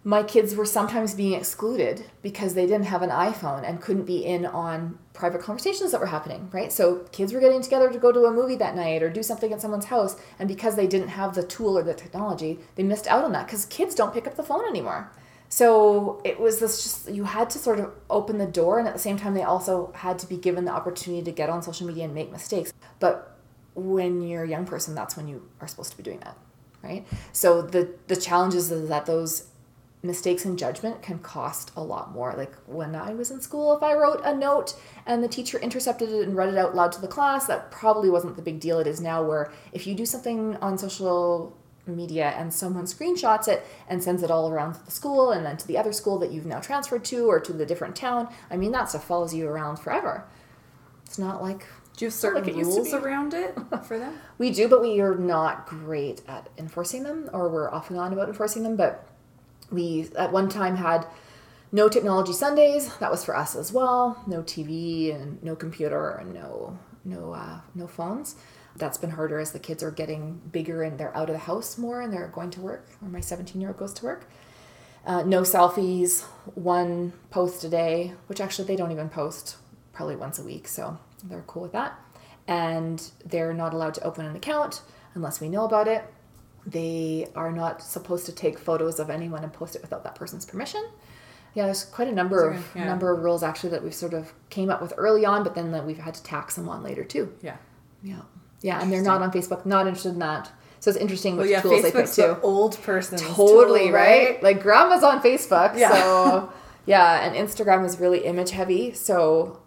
my 0.06 0.22
kids 0.22 0.54
were 0.54 0.66
sometimes 0.66 1.14
being 1.14 1.32
excluded 1.32 2.04
because 2.20 2.52
they 2.52 2.66
didn't 2.66 2.84
have 2.84 3.00
an 3.00 3.08
iPhone 3.08 3.66
and 3.66 3.80
couldn't 3.80 4.04
be 4.04 4.22
in 4.22 4.44
on 4.44 4.98
private 5.14 5.40
conversations 5.40 5.92
that 5.92 6.00
were 6.00 6.06
happening, 6.06 6.50
right? 6.52 6.70
So 6.70 7.06
kids 7.10 7.32
were 7.32 7.40
getting 7.40 7.62
together 7.62 7.90
to 7.90 7.98
go 7.98 8.12
to 8.12 8.26
a 8.26 8.30
movie 8.30 8.56
that 8.56 8.76
night 8.76 9.02
or 9.02 9.08
do 9.08 9.22
something 9.22 9.50
at 9.50 9.62
someone's 9.62 9.86
house, 9.86 10.16
and 10.38 10.46
because 10.46 10.76
they 10.76 10.86
didn't 10.86 11.08
have 11.08 11.34
the 11.34 11.42
tool 11.42 11.78
or 11.78 11.82
the 11.82 11.94
technology, 11.94 12.58
they 12.74 12.82
missed 12.82 13.06
out 13.06 13.24
on 13.24 13.32
that 13.32 13.46
because 13.46 13.64
kids 13.64 13.94
don't 13.94 14.12
pick 14.12 14.26
up 14.26 14.36
the 14.36 14.42
phone 14.42 14.66
anymore. 14.68 15.10
So 15.48 16.20
it 16.22 16.38
was 16.38 16.58
this 16.58 16.82
just 16.82 17.10
you 17.10 17.24
had 17.24 17.48
to 17.50 17.58
sort 17.58 17.80
of 17.80 17.90
open 18.10 18.36
the 18.36 18.46
door, 18.46 18.78
and 18.78 18.86
at 18.86 18.92
the 18.92 19.00
same 19.00 19.16
time, 19.16 19.32
they 19.32 19.42
also 19.42 19.90
had 19.94 20.18
to 20.18 20.26
be 20.26 20.36
given 20.36 20.66
the 20.66 20.72
opportunity 20.72 21.22
to 21.24 21.32
get 21.32 21.48
on 21.48 21.62
social 21.62 21.86
media 21.86 22.04
and 22.04 22.14
make 22.14 22.30
mistakes. 22.30 22.74
But 23.00 23.38
when 23.74 24.20
you're 24.20 24.44
a 24.44 24.48
young 24.48 24.66
person, 24.66 24.94
that's 24.94 25.16
when 25.16 25.28
you 25.28 25.48
are 25.62 25.68
supposed 25.68 25.92
to 25.92 25.96
be 25.96 26.02
doing 26.02 26.20
that, 26.20 26.36
right? 26.82 27.06
So 27.32 27.62
the 27.62 27.94
the 28.08 28.16
challenge 28.16 28.54
is 28.54 28.68
that 28.68 29.06
those 29.06 29.44
mistakes 30.04 30.44
in 30.44 30.56
judgment 30.56 31.02
can 31.02 31.18
cost 31.18 31.72
a 31.76 31.82
lot 31.82 32.12
more. 32.12 32.34
Like 32.36 32.54
when 32.66 32.94
I 32.94 33.14
was 33.14 33.30
in 33.30 33.40
school, 33.40 33.74
if 33.76 33.82
I 33.82 33.94
wrote 33.94 34.20
a 34.22 34.34
note 34.34 34.74
and 35.06 35.24
the 35.24 35.28
teacher 35.28 35.58
intercepted 35.58 36.10
it 36.10 36.28
and 36.28 36.36
read 36.36 36.50
it 36.50 36.58
out 36.58 36.74
loud 36.74 36.92
to 36.92 37.00
the 37.00 37.08
class, 37.08 37.46
that 37.46 37.70
probably 37.70 38.10
wasn't 38.10 38.36
the 38.36 38.42
big 38.42 38.60
deal 38.60 38.78
it 38.78 38.86
is 38.86 39.00
now, 39.00 39.22
where 39.22 39.50
if 39.72 39.86
you 39.86 39.94
do 39.94 40.06
something 40.06 40.56
on 40.56 40.76
social 40.78 41.56
media 41.86 42.34
and 42.36 42.52
someone 42.52 42.84
screenshots 42.84 43.48
it 43.48 43.66
and 43.88 44.02
sends 44.02 44.22
it 44.22 44.30
all 44.30 44.50
around 44.50 44.74
to 44.74 44.84
the 44.84 44.90
school 44.90 45.30
and 45.30 45.44
then 45.44 45.56
to 45.56 45.66
the 45.66 45.76
other 45.76 45.92
school 45.92 46.18
that 46.18 46.30
you've 46.30 46.46
now 46.46 46.60
transferred 46.60 47.04
to 47.04 47.26
or 47.26 47.40
to 47.40 47.52
the 47.52 47.66
different 47.66 47.96
town, 47.96 48.28
I 48.50 48.56
mean, 48.56 48.72
that 48.72 48.90
stuff 48.90 49.04
follows 49.04 49.34
you 49.34 49.48
around 49.48 49.76
forever. 49.78 50.26
It's 51.06 51.18
not 51.18 51.42
like 51.42 51.66
Do 51.96 52.04
you 52.04 52.06
have 52.08 52.14
certain 52.14 52.42
like 52.42 52.50
it 52.52 52.56
used 52.56 52.70
to 52.72 52.76
rules 52.76 52.94
around 52.94 53.34
it 53.34 53.56
for 53.84 53.98
them? 53.98 54.18
we 54.38 54.50
do, 54.50 54.68
but 54.68 54.82
we 54.82 55.00
are 55.00 55.14
not 55.14 55.66
great 55.66 56.22
at 56.26 56.48
enforcing 56.58 57.04
them, 57.04 57.30
or 57.32 57.48
we're 57.48 57.70
off 57.70 57.90
and 57.90 57.98
on 57.98 58.12
about 58.12 58.28
enforcing 58.28 58.62
them. 58.62 58.76
But 58.76 59.06
we 59.74 60.10
at 60.16 60.32
one 60.32 60.48
time 60.48 60.76
had 60.76 61.06
no 61.72 61.88
technology 61.88 62.32
Sundays. 62.32 62.94
That 62.98 63.10
was 63.10 63.24
for 63.24 63.36
us 63.36 63.56
as 63.56 63.72
well. 63.72 64.22
No 64.26 64.42
TV 64.42 65.14
and 65.14 65.42
no 65.42 65.56
computer 65.56 66.10
and 66.10 66.32
no 66.32 66.78
no 67.04 67.32
uh, 67.32 67.60
no 67.74 67.86
phones. 67.86 68.36
That's 68.76 68.98
been 68.98 69.10
harder 69.10 69.38
as 69.38 69.52
the 69.52 69.58
kids 69.58 69.82
are 69.82 69.90
getting 69.90 70.40
bigger 70.50 70.82
and 70.82 70.98
they're 70.98 71.16
out 71.16 71.28
of 71.28 71.34
the 71.34 71.38
house 71.38 71.78
more 71.78 72.00
and 72.00 72.12
they're 72.12 72.28
going 72.28 72.50
to 72.50 72.60
work. 72.60 72.88
Or 73.02 73.08
my 73.08 73.20
17 73.20 73.60
year 73.60 73.70
old 73.70 73.78
goes 73.78 73.92
to 73.94 74.04
work. 74.04 74.28
Uh, 75.06 75.22
no 75.22 75.42
selfies, 75.42 76.22
one 76.54 77.12
post 77.30 77.62
a 77.62 77.68
day, 77.68 78.14
which 78.26 78.40
actually 78.40 78.66
they 78.66 78.76
don't 78.76 78.90
even 78.90 79.08
post 79.08 79.56
probably 79.92 80.16
once 80.16 80.38
a 80.38 80.42
week. 80.42 80.66
So 80.66 80.98
they're 81.22 81.44
cool 81.46 81.62
with 81.62 81.72
that. 81.72 81.98
And 82.48 83.10
they're 83.24 83.54
not 83.54 83.74
allowed 83.74 83.94
to 83.94 84.04
open 84.04 84.26
an 84.26 84.34
account 84.34 84.82
unless 85.14 85.40
we 85.40 85.48
know 85.48 85.64
about 85.64 85.88
it. 85.88 86.04
They 86.66 87.28
are 87.36 87.52
not 87.52 87.82
supposed 87.82 88.26
to 88.26 88.32
take 88.32 88.58
photos 88.58 88.98
of 88.98 89.10
anyone 89.10 89.42
and 89.42 89.52
post 89.52 89.76
it 89.76 89.82
without 89.82 90.02
that 90.04 90.14
person's 90.14 90.46
permission. 90.46 90.82
Yeah, 91.54 91.66
there's 91.66 91.84
quite 91.84 92.08
a 92.08 92.12
number 92.12 92.48
of 92.48 92.64
Yeah. 92.74 92.84
number 92.86 93.12
of 93.12 93.22
rules 93.22 93.42
actually 93.42 93.70
that 93.70 93.84
we've 93.84 93.94
sort 93.94 94.14
of 94.14 94.32
came 94.50 94.70
up 94.70 94.80
with 94.82 94.92
early 94.96 95.24
on, 95.24 95.44
but 95.44 95.54
then 95.54 95.72
that 95.72 95.84
we've 95.86 95.98
had 95.98 96.14
to 96.14 96.22
tax 96.22 96.56
them 96.56 96.68
on 96.68 96.82
later 96.82 97.04
too. 97.04 97.32
Yeah. 97.42 97.56
Yeah, 98.02 98.22
yeah, 98.60 98.80
and 98.82 98.92
they're 98.92 99.02
not 99.02 99.22
on 99.22 99.30
Facebook, 99.30 99.64
not 99.64 99.86
interested 99.86 100.10
in 100.14 100.18
that. 100.18 100.50
So 100.80 100.90
it's 100.90 100.98
interesting 100.98 101.36
Well, 101.36 101.44
which 101.44 101.52
yeah, 101.52 101.60
tools 101.62 101.82
they 101.82 101.90
pick 101.90 102.04
Facebook's 102.04 102.16
too. 102.16 102.22
the 102.22 102.40
old 102.40 102.82
person. 102.82 103.18
Totally 103.18 103.90
right. 103.90 104.42
Like 104.42 104.62
grandma's 104.62 105.02
on 105.02 105.20
Facebook, 105.22 105.76
Yeah. 105.78 105.92
so 105.94 106.52
yeah, 106.86 107.20
and 107.26 107.34
Instagram 107.34 107.84
is 107.86 107.98
really 108.00 108.24
image 108.24 108.50
heavy, 108.50 108.92
so 108.92 109.60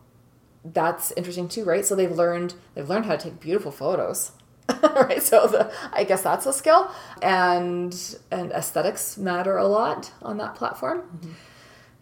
that's 0.66 1.12
interesting 1.14 1.48
too, 1.48 1.64
right? 1.64 1.86
So 1.86 1.96
they've 1.96 2.12
learned 2.12 2.54
they've 2.76 2.88
learned 2.90 3.06
how 3.06 3.16
to 3.16 3.24
take 3.24 3.40
beautiful 3.40 3.72
photos. 3.72 4.32
right, 4.84 5.22
so 5.24 5.48
the, 5.48 5.72
I 5.94 6.04
guess 6.04 6.22
that's 6.24 6.46
a 6.46 6.54
skill, 6.54 6.90
and 7.22 7.94
and 8.32 8.52
aesthetics 8.52 9.18
matter 9.18 9.58
a 9.58 9.68
lot 9.68 10.12
on 10.22 10.38
that 10.38 10.56
platform. 10.56 11.00
Mm-hmm. 11.02 11.32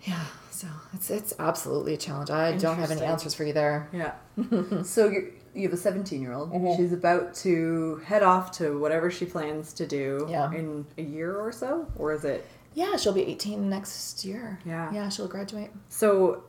Yeah, 0.04 0.24
so 0.52 0.68
it's 0.94 1.10
it's 1.10 1.34
absolutely 1.40 1.94
a 1.94 1.98
challenge. 1.98 2.30
I 2.30 2.58
don't 2.58 2.78
have 2.78 2.92
any 2.92 3.02
answers 3.04 3.34
for 3.34 3.44
you 3.44 3.54
there. 3.54 3.90
Yeah. 3.94 4.14
so 4.84 5.08
you 5.10 5.34
you 5.54 5.64
have 5.64 5.74
a 5.74 5.78
17 5.78 6.22
year 6.22 6.34
old. 6.34 6.52
Mhm. 6.52 6.76
She's 6.76 6.92
about 6.92 7.34
to 7.36 8.02
head 8.06 8.24
off 8.24 8.52
to 8.58 8.78
whatever 8.80 9.10
she 9.10 9.26
plans 9.26 9.72
to 9.74 9.88
do 9.88 10.26
Yeah. 10.30 10.52
in 10.52 10.86
a 10.98 11.02
year 11.02 11.38
or 11.38 11.52
so, 11.52 11.88
or 11.98 12.12
is 12.14 12.26
it? 12.26 12.46
Yeah, 12.74 12.98
she'll 12.98 13.14
be 13.14 13.22
18 13.24 13.70
next 13.70 14.26
year. 14.26 14.60
Yeah. 14.66 14.92
Yeah, 14.92 15.08
she'll 15.08 15.30
graduate. 15.30 15.72
So, 15.88 16.44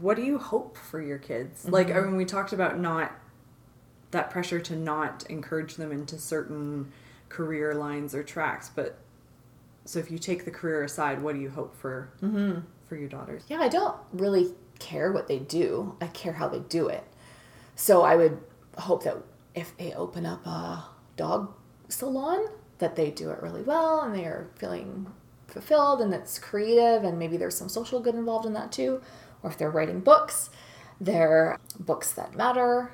what 0.00 0.16
do 0.16 0.22
you 0.22 0.38
hope 0.38 0.76
for 0.76 1.00
your 1.02 1.18
kids? 1.18 1.68
Like, 1.68 1.88
Mm-hmm. 1.88 1.98
I 1.98 2.02
mean, 2.02 2.16
we 2.16 2.24
talked 2.24 2.52
about 2.52 2.78
not 2.78 3.10
that 4.16 4.30
pressure 4.30 4.58
to 4.60 4.76
not 4.76 5.24
encourage 5.28 5.76
them 5.76 5.92
into 5.92 6.18
certain 6.18 6.92
career 7.28 7.74
lines 7.74 8.14
or 8.14 8.22
tracks, 8.22 8.70
but 8.74 8.98
so 9.84 9.98
if 9.98 10.10
you 10.10 10.18
take 10.18 10.44
the 10.44 10.50
career 10.50 10.82
aside, 10.82 11.22
what 11.22 11.34
do 11.34 11.40
you 11.40 11.50
hope 11.50 11.76
for 11.76 12.10
Mm-hmm. 12.22 12.60
for 12.88 12.96
your 12.96 13.08
daughters? 13.08 13.44
Yeah, 13.48 13.60
I 13.60 13.68
don't 13.68 13.96
really 14.12 14.52
care 14.78 15.12
what 15.12 15.28
they 15.28 15.38
do. 15.38 15.96
I 16.00 16.08
care 16.08 16.32
how 16.34 16.48
they 16.48 16.58
do 16.60 16.88
it. 16.88 17.04
So 17.76 18.02
I 18.02 18.16
would 18.16 18.38
hope 18.78 19.04
that 19.04 19.16
if 19.54 19.76
they 19.76 19.92
open 19.92 20.26
up 20.26 20.44
a 20.46 20.84
dog 21.16 21.52
salon, 21.88 22.46
that 22.78 22.96
they 22.96 23.10
do 23.10 23.30
it 23.30 23.40
really 23.42 23.62
well 23.62 24.00
and 24.02 24.14
they 24.14 24.24
are 24.24 24.48
feeling 24.56 25.06
fulfilled 25.46 26.00
and 26.00 26.12
it's 26.12 26.38
creative 26.38 27.04
and 27.04 27.18
maybe 27.18 27.36
there's 27.36 27.56
some 27.56 27.68
social 27.68 28.00
good 28.00 28.14
involved 28.14 28.44
in 28.46 28.52
that 28.54 28.72
too. 28.72 29.00
Or 29.42 29.50
if 29.50 29.56
they're 29.56 29.70
writing 29.70 30.00
books, 30.00 30.50
they're 31.00 31.58
books 31.78 32.12
that 32.12 32.34
matter. 32.34 32.92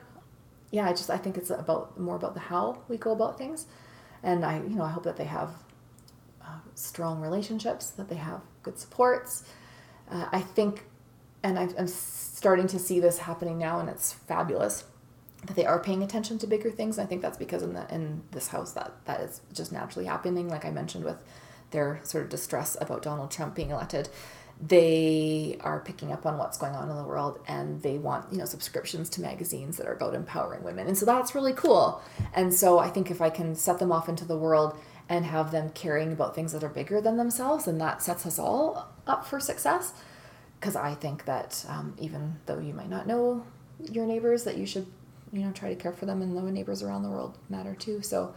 Yeah, 0.73 0.89
I 0.89 0.93
just 0.93 1.11
I 1.11 1.19
think 1.19 1.37
it's 1.37 1.51
about 1.51 2.01
more 2.01 2.17
about 2.17 2.35
the 2.35 2.41
how 2.41 2.83
we 2.89 2.97
go 2.97 3.13
about 3.13 3.39
things. 3.39 3.67
And 4.25 4.45
I, 4.45 4.57
you 4.57 4.75
know, 4.75 4.85
I 4.85 4.91
hope 4.91 5.05
that 5.05 5.17
they 5.17 5.25
have 5.25 5.51
uh, 6.43 6.59
strong 6.75 7.21
relationships, 7.21 7.91
that 7.91 8.09
they 8.09 8.17
have 8.17 8.41
good 8.63 8.79
supports. 8.79 9.45
Uh, 10.11 10.27
I 10.33 10.41
think, 10.41 10.85
and 11.43 11.59
I've, 11.59 11.75
I'm 11.79 11.89
starting 11.89 12.67
to 12.69 12.79
see 12.79 13.01
this 13.01 13.19
happening 13.19 13.59
now, 13.59 13.81
and 13.81 13.89
it's 13.89 14.13
fabulous 14.13 14.85
that 15.47 15.57
they 15.57 15.67
are 15.67 15.81
paying 15.81 16.03
attention 16.03 16.39
to 16.39 16.47
bigger 16.47 16.71
things. 16.71 16.99
I 16.99 17.05
think 17.05 17.21
that's 17.21 17.39
because 17.39 17.63
in 17.63 17.75
the 17.75 17.93
in 17.95 18.23
this 18.31 18.49
house 18.49 18.73
that 18.73 18.93
that 19.05 19.21
is 19.21 19.43
just 19.53 19.73
naturally 19.73 20.07
happening. 20.07 20.49
Like 20.49 20.65
I 20.65 20.71
mentioned 20.71 21.05
with 21.05 21.23
their 21.71 22.01
sort 22.03 22.25
of 22.25 22.31
distress 22.31 22.77
about 22.81 23.03
Donald 23.03 23.31
Trump 23.31 23.55
being 23.55 23.71
elected, 23.71 24.09
they 24.65 25.59
are 25.61 25.81
picking 25.81 26.13
up 26.13 26.25
on 26.25 26.39
what's 26.39 26.57
going 26.57 26.75
on 26.75 26.89
in 26.89 26.97
the 26.97 27.03
world, 27.03 27.41
and 27.49 27.83
they 27.83 27.99
want 27.99 28.33
you 28.33 28.39
know 28.39 28.45
subscriptions 28.45 29.11
to 29.11 29.21
magazines 29.21 29.77
that 29.77 29.87
are 29.87 29.95
about 29.95 30.15
empowering 30.15 30.63
women, 30.63 30.87
and 30.87 30.97
so 30.97 31.05
that's 31.05 31.35
really 31.35 31.53
cool. 31.53 32.01
And 32.33 32.55
so 32.55 32.79
I 32.79 32.89
think 32.89 33.11
if 33.11 33.21
I 33.21 33.29
can 33.29 33.57
set 33.57 33.81
them 33.81 33.91
off 33.91 34.09
into 34.09 34.25
the 34.25 34.37
world 34.37 34.79
and 35.09 35.25
have 35.25 35.51
them 35.51 35.71
caring 35.71 36.13
about 36.13 36.37
things 36.37 36.53
that 36.53 36.63
are 36.63 36.69
bigger 36.69 37.01
than 37.01 37.17
themselves, 37.17 37.67
and 37.67 37.81
that 37.81 38.03
sets 38.03 38.25
us 38.25 38.39
all 38.39 38.89
up 39.07 39.27
for 39.27 39.41
success. 39.41 39.93
Because 40.61 40.77
I 40.77 40.95
think 40.95 41.25
that 41.25 41.65
um, 41.69 41.95
even 41.99 42.39
though 42.47 42.61
you 42.61 42.73
might 42.73 42.89
not 42.89 43.09
know 43.09 43.45
your 43.81 44.07
neighbors, 44.07 44.45
that 44.45 44.57
you 44.57 44.65
should, 44.65 44.87
you 45.33 45.41
know, 45.41 45.51
try 45.51 45.71
to 45.71 45.75
care 45.75 45.93
for 45.93 46.07
them, 46.07 46.23
and 46.23 46.37
the 46.37 46.53
neighbors 46.53 46.85
around 46.85 47.03
the 47.03 47.11
world 47.11 47.37
matter 47.49 47.75
too. 47.75 48.01
So, 48.01 48.33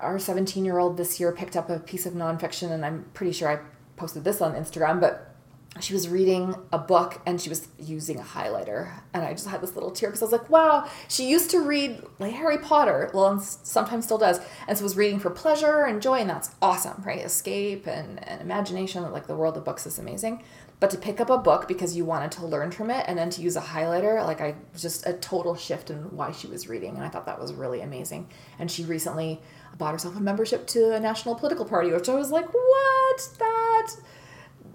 our 0.00 0.18
17 0.18 0.64
year 0.64 0.78
old 0.78 0.96
this 0.96 1.20
year 1.20 1.30
picked 1.30 1.56
up 1.56 1.70
a 1.70 1.78
piece 1.78 2.04
of 2.04 2.14
nonfiction, 2.14 2.72
and 2.72 2.84
I'm 2.84 3.04
pretty 3.14 3.32
sure 3.32 3.48
I 3.48 3.60
posted 3.96 4.24
this 4.24 4.40
on 4.40 4.54
Instagram, 4.54 5.00
but 5.00 5.35
she 5.80 5.92
was 5.92 6.08
reading 6.08 6.54
a 6.72 6.78
book 6.78 7.20
and 7.26 7.40
she 7.40 7.48
was 7.48 7.68
using 7.78 8.18
a 8.18 8.22
highlighter. 8.22 8.92
And 9.12 9.24
i 9.24 9.32
just 9.32 9.46
had 9.48 9.60
this 9.60 9.74
little 9.74 9.90
tear 9.90 10.08
because 10.08 10.22
i 10.22 10.24
was 10.24 10.32
like 10.32 10.48
wow 10.50 10.88
she 11.08 11.28
used 11.28 11.50
to 11.50 11.60
read 11.60 12.02
like 12.18 12.32
harry 12.32 12.58
potter. 12.58 13.10
Well 13.12 13.28
and 13.28 13.42
sometimes 13.42 14.04
still 14.04 14.18
does. 14.18 14.40
And 14.68 14.76
so 14.76 14.84
was 14.84 14.96
reading 14.96 15.18
for 15.18 15.30
pleasure 15.30 15.84
and 15.84 16.00
joy 16.00 16.20
and 16.20 16.30
that's 16.30 16.54
awesome 16.62 17.02
right? 17.04 17.20
Escape 17.20 17.86
and, 17.86 18.26
and 18.28 18.40
imagination 18.40 19.10
like 19.12 19.26
the 19.26 19.36
world 19.36 19.56
of 19.56 19.64
books 19.64 19.86
is 19.86 19.98
amazing. 19.98 20.42
But 20.78 20.90
to 20.90 20.98
pick 20.98 21.20
up 21.20 21.30
a 21.30 21.38
book 21.38 21.68
because 21.68 21.96
you 21.96 22.04
wanted 22.04 22.32
to 22.32 22.46
learn 22.46 22.70
from 22.70 22.90
it 22.90 23.06
and 23.08 23.18
then 23.18 23.30
to 23.30 23.40
use 23.40 23.56
a 23.56 23.62
highlighter 23.62 24.22
like 24.24 24.40
i 24.40 24.54
just 24.76 25.06
a 25.06 25.14
total 25.14 25.54
shift 25.54 25.90
in 25.90 26.14
why 26.14 26.32
she 26.32 26.46
was 26.46 26.68
reading 26.68 26.96
and 26.96 27.04
i 27.04 27.08
thought 27.08 27.26
that 27.26 27.40
was 27.40 27.54
really 27.54 27.80
amazing. 27.80 28.28
And 28.58 28.70
she 28.70 28.84
recently 28.84 29.40
bought 29.78 29.92
herself 29.92 30.16
a 30.16 30.20
membership 30.20 30.66
to 30.68 30.94
a 30.94 31.00
national 31.00 31.34
political 31.34 31.64
party 31.64 31.92
which 31.92 32.08
i 32.08 32.14
was 32.14 32.30
like 32.30 32.46
what? 32.52 33.28
That 33.38 33.96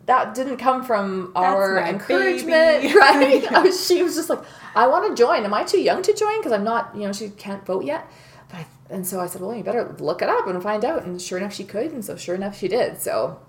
that 0.06 0.34
didn't 0.34 0.58
come 0.58 0.84
from 0.84 1.32
our 1.36 1.80
encouragement, 1.80 2.82
baby. 2.82 2.94
right? 2.98 3.52
I 3.52 3.62
was, 3.62 3.88
she 3.88 4.04
was 4.04 4.16
just 4.16 4.30
like, 4.30 4.44
I 4.76 4.88
want 4.88 5.10
to 5.10 5.22
join. 5.22 5.44
Am 5.44 5.54
I 5.54 5.64
too 5.64 5.80
young 5.80 6.02
to 6.04 6.14
join? 6.14 6.40
Because 6.40 6.52
I'm 6.52 6.64
not, 6.64 6.96
you 6.96 7.04
know, 7.04 7.14
she 7.14 7.30
can't 7.30 7.66
vote 7.66 7.86
yet. 7.86 8.10
But 8.50 8.60
I, 8.60 8.68
and 8.90 9.06
so 9.06 9.20
I 9.20 9.28
said, 9.28 9.42
well, 9.42 9.56
you 9.56 9.64
better 9.64 9.96
look 10.00 10.22
it 10.22 10.30
up 10.30 10.48
and 10.48 10.62
find 10.62 10.84
out. 10.84 11.04
And 11.06 11.22
sure 11.22 11.38
enough, 11.38 11.54
she 11.54 11.64
could. 11.64 11.92
And 11.92 12.04
so 12.04 12.16
sure 12.16 12.36
enough, 12.36 12.58
she 12.58 12.68
did. 12.68 13.00
So 13.00 13.40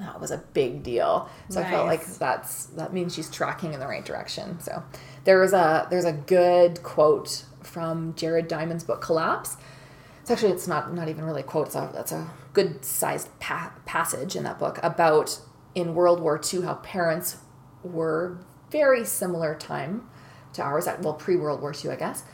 that 0.00 0.20
was 0.20 0.30
a 0.30 0.38
big 0.54 0.82
deal. 0.82 1.28
So 1.50 1.60
I 1.60 1.70
felt 1.70 1.86
like 1.86 2.06
that's 2.06 2.66
that 2.66 2.92
means 2.92 3.14
she's 3.14 3.30
tracking 3.30 3.74
in 3.74 3.80
the 3.80 3.86
right 3.86 4.04
direction. 4.04 4.58
So 4.60 4.82
there's 5.24 5.52
a 5.52 5.86
there's 5.90 6.06
a 6.06 6.12
good 6.12 6.82
quote 6.82 7.44
from 7.62 8.14
Jared 8.14 8.48
Diamond's 8.48 8.82
book 8.82 9.02
Collapse. 9.02 9.58
It's 10.22 10.30
actually 10.30 10.52
it's 10.52 10.66
not 10.66 10.94
not 10.94 11.08
even 11.08 11.24
really 11.24 11.42
a 11.42 11.44
quote. 11.44 11.66
It's 11.66 11.76
a, 11.76 11.90
that's 11.92 12.12
a 12.12 12.30
good 12.54 12.84
sized 12.84 13.28
pa- 13.40 13.74
passage 13.84 14.36
in 14.36 14.44
that 14.44 14.58
book 14.58 14.80
about 14.82 15.38
in 15.74 15.94
World 15.94 16.20
War 16.20 16.40
II 16.52 16.62
how 16.62 16.74
parents 16.74 17.38
were 17.82 18.38
very 18.70 19.04
similar 19.04 19.54
time 19.54 20.08
to 20.52 20.62
ours. 20.62 20.88
Well, 21.00 21.14
pre 21.14 21.36
World 21.36 21.60
War 21.60 21.72
II, 21.72 21.90
I 21.90 21.96
guess. 21.96 22.24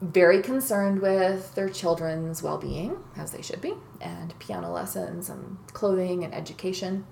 Very 0.00 0.42
concerned 0.42 1.00
with 1.00 1.54
their 1.54 1.68
children's 1.68 2.42
well 2.42 2.58
being, 2.58 2.98
as 3.16 3.32
they 3.32 3.42
should 3.42 3.60
be, 3.60 3.74
and 4.00 4.38
piano 4.38 4.72
lessons 4.72 5.28
and 5.28 5.58
clothing 5.72 6.22
and 6.24 6.32
education. 6.34 7.04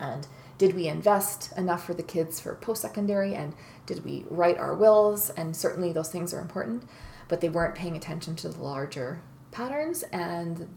And 0.00 0.26
did 0.56 0.74
we 0.74 0.88
invest 0.88 1.56
enough 1.56 1.84
for 1.84 1.94
the 1.94 2.02
kids 2.02 2.40
for 2.40 2.54
post 2.54 2.82
secondary? 2.82 3.34
And 3.34 3.54
did 3.86 4.04
we 4.04 4.24
write 4.30 4.56
our 4.56 4.74
wills? 4.74 5.30
And 5.30 5.54
certainly 5.54 5.92
those 5.92 6.10
things 6.10 6.32
are 6.32 6.40
important, 6.40 6.84
but 7.28 7.40
they 7.40 7.48
weren't 7.48 7.74
paying 7.74 7.96
attention 7.96 8.36
to 8.36 8.48
the 8.48 8.62
larger 8.62 9.20
patterns. 9.50 10.02
And 10.04 10.68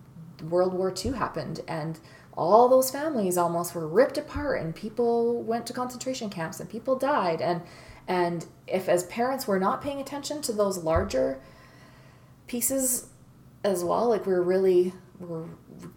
World 0.43 0.73
War 0.73 0.93
II 0.93 1.13
happened, 1.13 1.61
and 1.67 1.99
all 2.37 2.69
those 2.69 2.91
families 2.91 3.37
almost 3.37 3.73
were 3.73 3.87
ripped 3.87 4.17
apart, 4.17 4.61
and 4.61 4.75
people 4.75 5.41
went 5.41 5.65
to 5.67 5.73
concentration 5.73 6.29
camps, 6.29 6.59
and 6.59 6.69
people 6.69 6.95
died. 6.95 7.41
And 7.41 7.61
and 8.07 8.45
if 8.67 8.87
as 8.87 9.03
parents 9.05 9.47
we're 9.47 9.59
not 9.59 9.81
paying 9.81 9.99
attention 9.99 10.41
to 10.43 10.53
those 10.53 10.77
larger 10.77 11.41
pieces 12.45 13.07
as 13.63 13.83
well, 13.83 14.07
like 14.07 14.25
we're 14.25 14.41
really 14.41 14.93
we're 15.19 15.45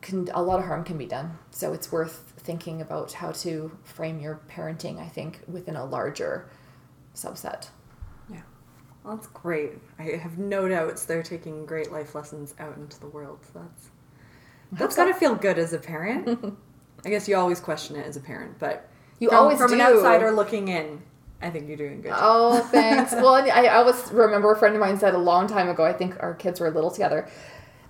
can 0.01 0.28
a 0.32 0.43
lot 0.43 0.59
of 0.59 0.64
harm 0.64 0.82
can 0.82 0.97
be 0.97 1.07
done. 1.07 1.38
So 1.51 1.72
it's 1.74 1.93
worth 1.93 2.32
thinking 2.38 2.80
about 2.80 3.12
how 3.12 3.32
to 3.32 3.76
frame 3.84 4.18
your 4.18 4.41
parenting. 4.49 4.99
I 4.99 5.09
think 5.09 5.41
within 5.47 5.76
a 5.76 5.84
larger 5.84 6.49
subset. 7.14 7.68
Yeah. 8.32 8.43
Well, 9.05 9.16
that's 9.16 9.28
great. 9.28 9.72
I 9.99 10.05
have 10.05 10.38
no 10.38 10.68
doubts 10.68 11.05
they're 11.05 11.22
taking 11.22 11.66
great 11.66 11.93
life 11.93 12.14
lessons 12.14 12.55
out 12.59 12.78
into 12.78 12.99
the 12.99 13.09
world. 13.09 13.41
So 13.53 13.61
that's 13.61 13.91
that's 14.72 14.96
so. 14.96 15.04
gotta 15.04 15.18
feel 15.18 15.34
good 15.34 15.58
as 15.58 15.72
a 15.72 15.78
parent. 15.78 16.56
I 17.04 17.08
guess 17.08 17.28
you 17.28 17.36
always 17.36 17.60
question 17.60 17.96
it 17.96 18.06
as 18.06 18.16
a 18.16 18.20
parent, 18.20 18.58
but 18.58 18.88
You 19.18 19.28
from, 19.30 19.38
always 19.38 19.58
from 19.58 19.72
an 19.72 19.80
outsider 19.80 20.30
looking 20.32 20.68
in, 20.68 21.00
I 21.42 21.50
think 21.50 21.68
you're 21.68 21.76
doing 21.76 22.02
good. 22.02 22.08
job. 22.08 22.18
Oh, 22.20 22.60
thanks. 22.70 23.12
well, 23.14 23.34
I, 23.34 23.48
I 23.48 23.68
always 23.76 24.10
remember 24.12 24.52
a 24.52 24.58
friend 24.58 24.74
of 24.74 24.80
mine 24.80 24.98
said 24.98 25.14
a 25.14 25.18
long 25.18 25.46
time 25.46 25.68
ago, 25.68 25.84
I 25.84 25.92
think 25.92 26.22
our 26.22 26.34
kids 26.34 26.60
were 26.60 26.70
little 26.70 26.90
together, 26.90 27.28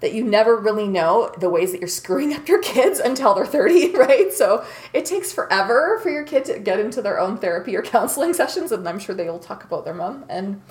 that 0.00 0.14
you 0.14 0.24
never 0.24 0.56
really 0.56 0.88
know 0.88 1.30
the 1.38 1.50
ways 1.50 1.72
that 1.72 1.80
you're 1.80 1.88
screwing 1.88 2.32
up 2.32 2.48
your 2.48 2.62
kids 2.62 3.00
until 3.00 3.34
they're 3.34 3.44
30, 3.46 3.90
right? 3.96 4.32
So 4.32 4.64
it 4.92 5.04
takes 5.04 5.32
forever 5.32 5.98
for 6.02 6.10
your 6.10 6.24
kid 6.24 6.44
to 6.46 6.58
get 6.58 6.78
into 6.78 7.02
their 7.02 7.18
own 7.18 7.36
therapy 7.38 7.76
or 7.76 7.82
counseling 7.82 8.32
sessions, 8.32 8.72
and 8.72 8.88
I'm 8.88 8.98
sure 8.98 9.14
they'll 9.14 9.38
talk 9.40 9.64
about 9.64 9.84
their 9.84 9.94
mom. 9.94 10.24
And 10.28 10.62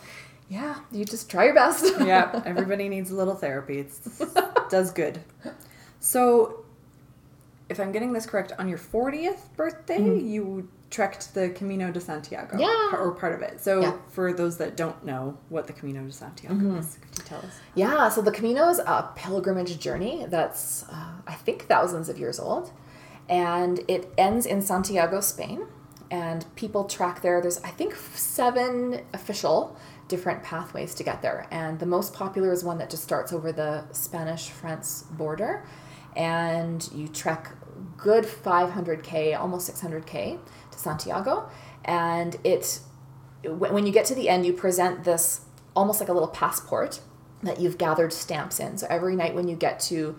yeah, 0.48 0.80
you 0.92 1.06
just 1.06 1.30
try 1.30 1.46
your 1.46 1.54
best. 1.54 1.86
yeah, 2.00 2.42
everybody 2.46 2.90
needs 2.90 3.12
a 3.12 3.16
little 3.16 3.36
therapy. 3.36 3.80
It 3.80 3.92
does 4.70 4.92
good. 4.92 5.20
So, 6.00 6.66
if 7.70 7.80
I'm 7.80 7.92
getting 7.92 8.14
this 8.14 8.26
correct, 8.26 8.52
on 8.58 8.68
your 8.68 8.78
40th 8.80 9.56
birthday, 9.56 10.20
you 10.20 10.70
trekked 10.90 11.36
the 11.36 11.50
Camino 11.52 11.92
de 11.92 12.00
Santiago. 12.02 12.54
Mm-hmm. 12.58 12.62
Yeah. 12.62 12.98
Or 13.00 13.12
part 13.12 13.34
of 13.36 13.42
it. 13.44 13.62
So 13.62 13.82
Yeah. 13.82 13.94
for 14.10 14.34
those 14.34 14.58
that 14.58 14.76
don't 14.76 15.06
know 15.06 15.38
what 15.50 15.68
the 15.68 15.74
Camino 15.74 16.04
de 16.04 16.12
Santiago 16.12 16.56
Mm-hmm. 16.56 16.78
is, 16.78 16.98
could 17.02 17.18
you 17.20 17.24
tell 17.26 17.40
us? 17.40 17.60
Yeah, 17.76 18.10
so 18.10 18.22
the 18.24 18.32
Camino 18.32 18.70
is 18.70 18.80
a 18.80 19.12
pilgrimage 19.16 19.78
journey 19.80 20.26
that's, 20.28 20.86
uh, 20.90 21.12
I 21.28 21.36
think, 21.36 21.68
thousands 21.68 22.10
of 22.10 22.18
years 22.18 22.40
old. 22.40 22.72
And 23.28 23.82
it 23.88 24.12
ends 24.18 24.48
in 24.48 24.64
Santiago, 24.64 25.22
Spain. 25.22 25.68
And 26.10 26.44
people 26.56 26.86
track 26.86 27.22
there. 27.22 27.40
There's, 27.40 27.62
I 27.64 27.70
think, 27.70 27.94
seven 28.16 29.02
official 29.14 29.78
different 30.08 30.42
pathways 30.42 30.96
to 30.96 31.04
get 31.04 31.22
there. 31.22 31.46
And 31.52 31.78
the 31.78 31.86
most 31.86 32.16
popular 32.16 32.52
is 32.52 32.64
one 32.64 32.80
that 32.80 32.90
just 32.90 33.04
starts 33.04 33.32
over 33.32 33.52
the 33.52 33.84
Spanish 33.92 34.50
France 34.50 35.04
border. 35.12 35.64
And 36.16 36.88
you 36.94 37.08
trek 37.08 37.52
good 37.98 38.26
500K, 38.26 39.40
almost 39.40 39.72
600K 39.72 40.40
to 40.72 40.80
Santiago. 40.80 41.50
And 41.86 42.38
it 42.44 42.80
when 43.44 43.86
you 43.86 43.94
get 43.94 44.06
to 44.06 44.16
the 44.16 44.28
end, 44.28 44.46
you 44.46 44.54
present 44.54 45.06
this 45.06 45.46
almost 45.76 46.00
like 46.02 46.10
a 46.10 46.14
little 46.14 46.28
passport 46.28 47.00
that 47.44 47.60
you've 47.60 47.78
gathered 47.78 48.12
stamps 48.12 48.60
in. 48.60 48.78
So 48.78 48.86
every 48.90 49.16
night 49.16 49.34
when 49.34 49.48
you 49.48 49.56
get 49.56 49.80
to 49.82 50.18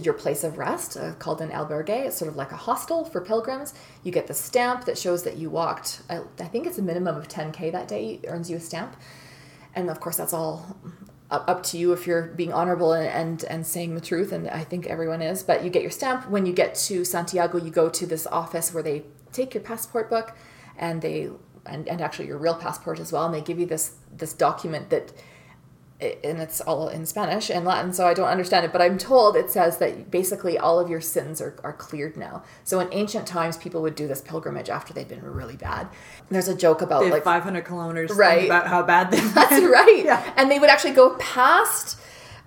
your 0.00 0.14
place 0.14 0.42
of 0.42 0.56
rest, 0.56 0.96
uh, 0.96 1.12
called 1.14 1.42
an 1.42 1.50
albergue, 1.50 1.90
it's 1.90 2.16
sort 2.16 2.30
of 2.30 2.36
like 2.36 2.50
a 2.50 2.56
hostel 2.56 3.04
for 3.04 3.20
pilgrims. 3.20 3.74
You 4.02 4.10
get 4.10 4.26
the 4.26 4.34
stamp 4.34 4.86
that 4.86 4.96
shows 4.96 5.22
that 5.24 5.36
you 5.36 5.50
walked. 5.50 6.00
I, 6.08 6.22
I 6.40 6.44
think 6.44 6.66
it's 6.66 6.78
a 6.78 6.82
minimum 6.82 7.16
of 7.16 7.28
10k 7.28 7.72
that 7.72 7.88
day 7.88 8.20
earns 8.26 8.50
you 8.50 8.56
a 8.56 8.60
stamp, 8.60 8.96
and 9.74 9.90
of 9.90 10.00
course 10.00 10.16
that's 10.16 10.32
all 10.32 10.78
up, 11.32 11.62
to 11.64 11.78
you 11.78 11.92
if 11.92 12.06
you're 12.06 12.28
being 12.28 12.52
honorable 12.52 12.92
and, 12.92 13.08
and 13.08 13.44
and 13.44 13.66
saying 13.66 13.94
the 13.94 14.00
truth. 14.00 14.32
And 14.32 14.48
I 14.48 14.64
think 14.64 14.86
everyone 14.86 15.22
is. 15.22 15.42
But 15.42 15.64
you 15.64 15.70
get 15.70 15.82
your 15.82 15.90
stamp 15.90 16.28
when 16.28 16.46
you 16.46 16.52
get 16.52 16.74
to 16.86 17.04
Santiago. 17.04 17.58
You 17.58 17.70
go 17.70 17.88
to 17.88 18.06
this 18.06 18.26
office 18.26 18.72
where 18.72 18.82
they 18.82 19.04
take 19.32 19.54
your 19.54 19.62
passport 19.62 20.10
book, 20.10 20.36
and 20.76 21.02
they 21.02 21.30
and, 21.66 21.88
and 21.88 22.00
actually 22.00 22.26
your 22.26 22.38
real 22.38 22.54
passport 22.54 22.98
as 22.98 23.12
well 23.12 23.24
and 23.24 23.34
they 23.34 23.40
give 23.40 23.58
you 23.58 23.66
this 23.66 23.94
this 24.16 24.32
document 24.32 24.90
that 24.90 25.12
and 26.24 26.40
it's 26.40 26.60
all 26.60 26.88
in 26.88 27.06
Spanish 27.06 27.50
and 27.50 27.64
Latin, 27.64 27.92
so 27.92 28.06
I 28.06 28.14
don't 28.14 28.28
understand 28.28 28.64
it. 28.64 28.72
But 28.72 28.82
I'm 28.82 28.98
told 28.98 29.36
it 29.36 29.50
says 29.50 29.78
that 29.78 30.10
basically 30.10 30.58
all 30.58 30.78
of 30.80 30.88
your 30.90 31.00
sins 31.00 31.40
are, 31.40 31.54
are 31.62 31.72
cleared 31.72 32.16
now. 32.16 32.42
So 32.64 32.80
in 32.80 32.88
ancient 32.92 33.26
times, 33.26 33.56
people 33.56 33.82
would 33.82 33.94
do 33.94 34.06
this 34.08 34.20
pilgrimage 34.20 34.68
after 34.68 34.92
they'd 34.92 35.08
been 35.08 35.22
really 35.22 35.56
bad. 35.56 35.88
There's 36.28 36.48
a 36.48 36.54
joke 36.56 36.82
about 36.82 37.06
like 37.06 37.24
500 37.24 37.64
kilometers 37.64 38.10
Right. 38.12 38.46
about 38.46 38.66
how 38.66 38.82
bad 38.82 39.10
they 39.10 39.20
that's 39.34 39.62
right. 39.64 40.02
Yeah. 40.04 40.32
And 40.36 40.50
they 40.50 40.58
would 40.58 40.70
actually 40.70 40.94
go 40.94 41.16
past 41.16 41.98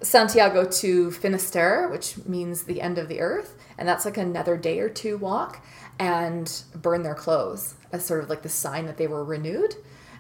Santiago 0.02 0.66
to 0.66 1.12
Finisterre, 1.12 1.88
which 1.90 2.18
means 2.26 2.64
the 2.64 2.82
end 2.82 2.98
of 2.98 3.08
the 3.08 3.22
earth, 3.22 3.56
and 3.78 3.88
that's 3.88 4.06
like 4.06 4.18
another 4.18 4.58
day 4.58 4.80
or 4.80 4.90
two 4.90 5.18
walk, 5.18 5.66
and 5.98 6.64
burn 6.76 7.04
their 7.04 7.16
clothes 7.16 7.76
as 7.92 8.06
sort 8.06 8.22
of 8.24 8.30
like 8.30 8.42
the 8.42 8.50
sign 8.50 8.86
that 8.86 8.98
they 8.98 9.08
were 9.08 9.24
renewed 9.24 9.76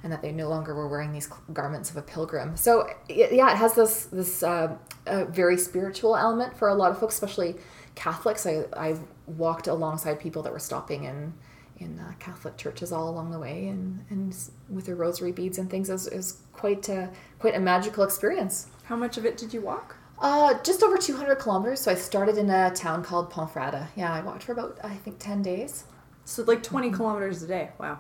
and 0.06 0.14
that 0.14 0.22
they 0.22 0.32
no 0.32 0.47
longer 0.47 0.76
were 0.76 0.88
wearing 0.88 1.12
these 1.12 1.28
garments 1.51 1.89
of 1.89 1.97
a 1.97 2.01
pilgrim. 2.03 2.56
So 2.56 2.88
yeah, 3.10 3.51
it 3.51 3.58
has 3.58 3.74
this 3.74 4.06
this 4.06 4.43
uh, 4.43 4.78
uh, 5.08 5.26
very 5.26 5.58
spiritual 5.58 6.16
element 6.16 6.56
for 6.56 6.70
a 6.70 6.76
lot 6.76 6.91
of 6.91 6.99
folks, 6.99 7.16
especially 7.16 7.56
Catholics. 7.95 8.45
I 8.45 8.66
I 8.78 8.97
walked 9.26 9.66
alongside 9.66 10.20
people 10.20 10.43
that 10.43 10.53
were 10.53 10.60
stopping 10.60 11.06
in 11.06 11.34
in 11.78 11.99
uh, 11.99 12.14
Catholic 12.20 12.56
churches 12.56 12.91
all 12.91 13.10
along 13.10 13.32
the 13.32 13.39
way, 13.39 13.68
and 13.68 14.06
and 14.12 14.38
with 14.70 14.86
their 14.86 14.95
rosary 14.95 15.32
beads 15.32 15.58
and 15.58 15.72
things. 15.72 15.89
It 15.89 16.14
was, 16.14 16.38
quite 16.53 16.88
a, 16.88 17.10
quite 17.39 17.53
a 17.53 17.60
magical 17.60 18.03
experience. 18.03 18.68
How 18.84 18.95
much 18.95 19.18
of 19.18 19.26
it 19.26 19.38
did 19.38 19.53
you 19.53 19.60
walk? 19.60 19.97
Uh, 20.20 20.53
just 20.64 20.82
over 20.84 20.97
200 20.97 21.36
kilometers. 21.36 21.82
So 21.82 21.91
I 21.91 21.95
started 21.95 22.38
in 22.38 22.49
a 22.49 22.72
town 22.72 23.03
called 23.03 23.30
Ponferrada. 23.30 23.88
Yeah, 23.95 24.14
I 24.14 24.22
walked 24.22 24.43
for 24.43 24.53
about 24.53 24.80
I 24.84 24.95
think 24.95 25.18
10 25.20 25.41
days. 25.41 25.84
So 26.24 26.43
like 26.43 26.64
20 26.64 26.91
kilometers 26.91 27.43
a 27.43 27.47
day. 27.47 27.72
Wow. 27.78 27.99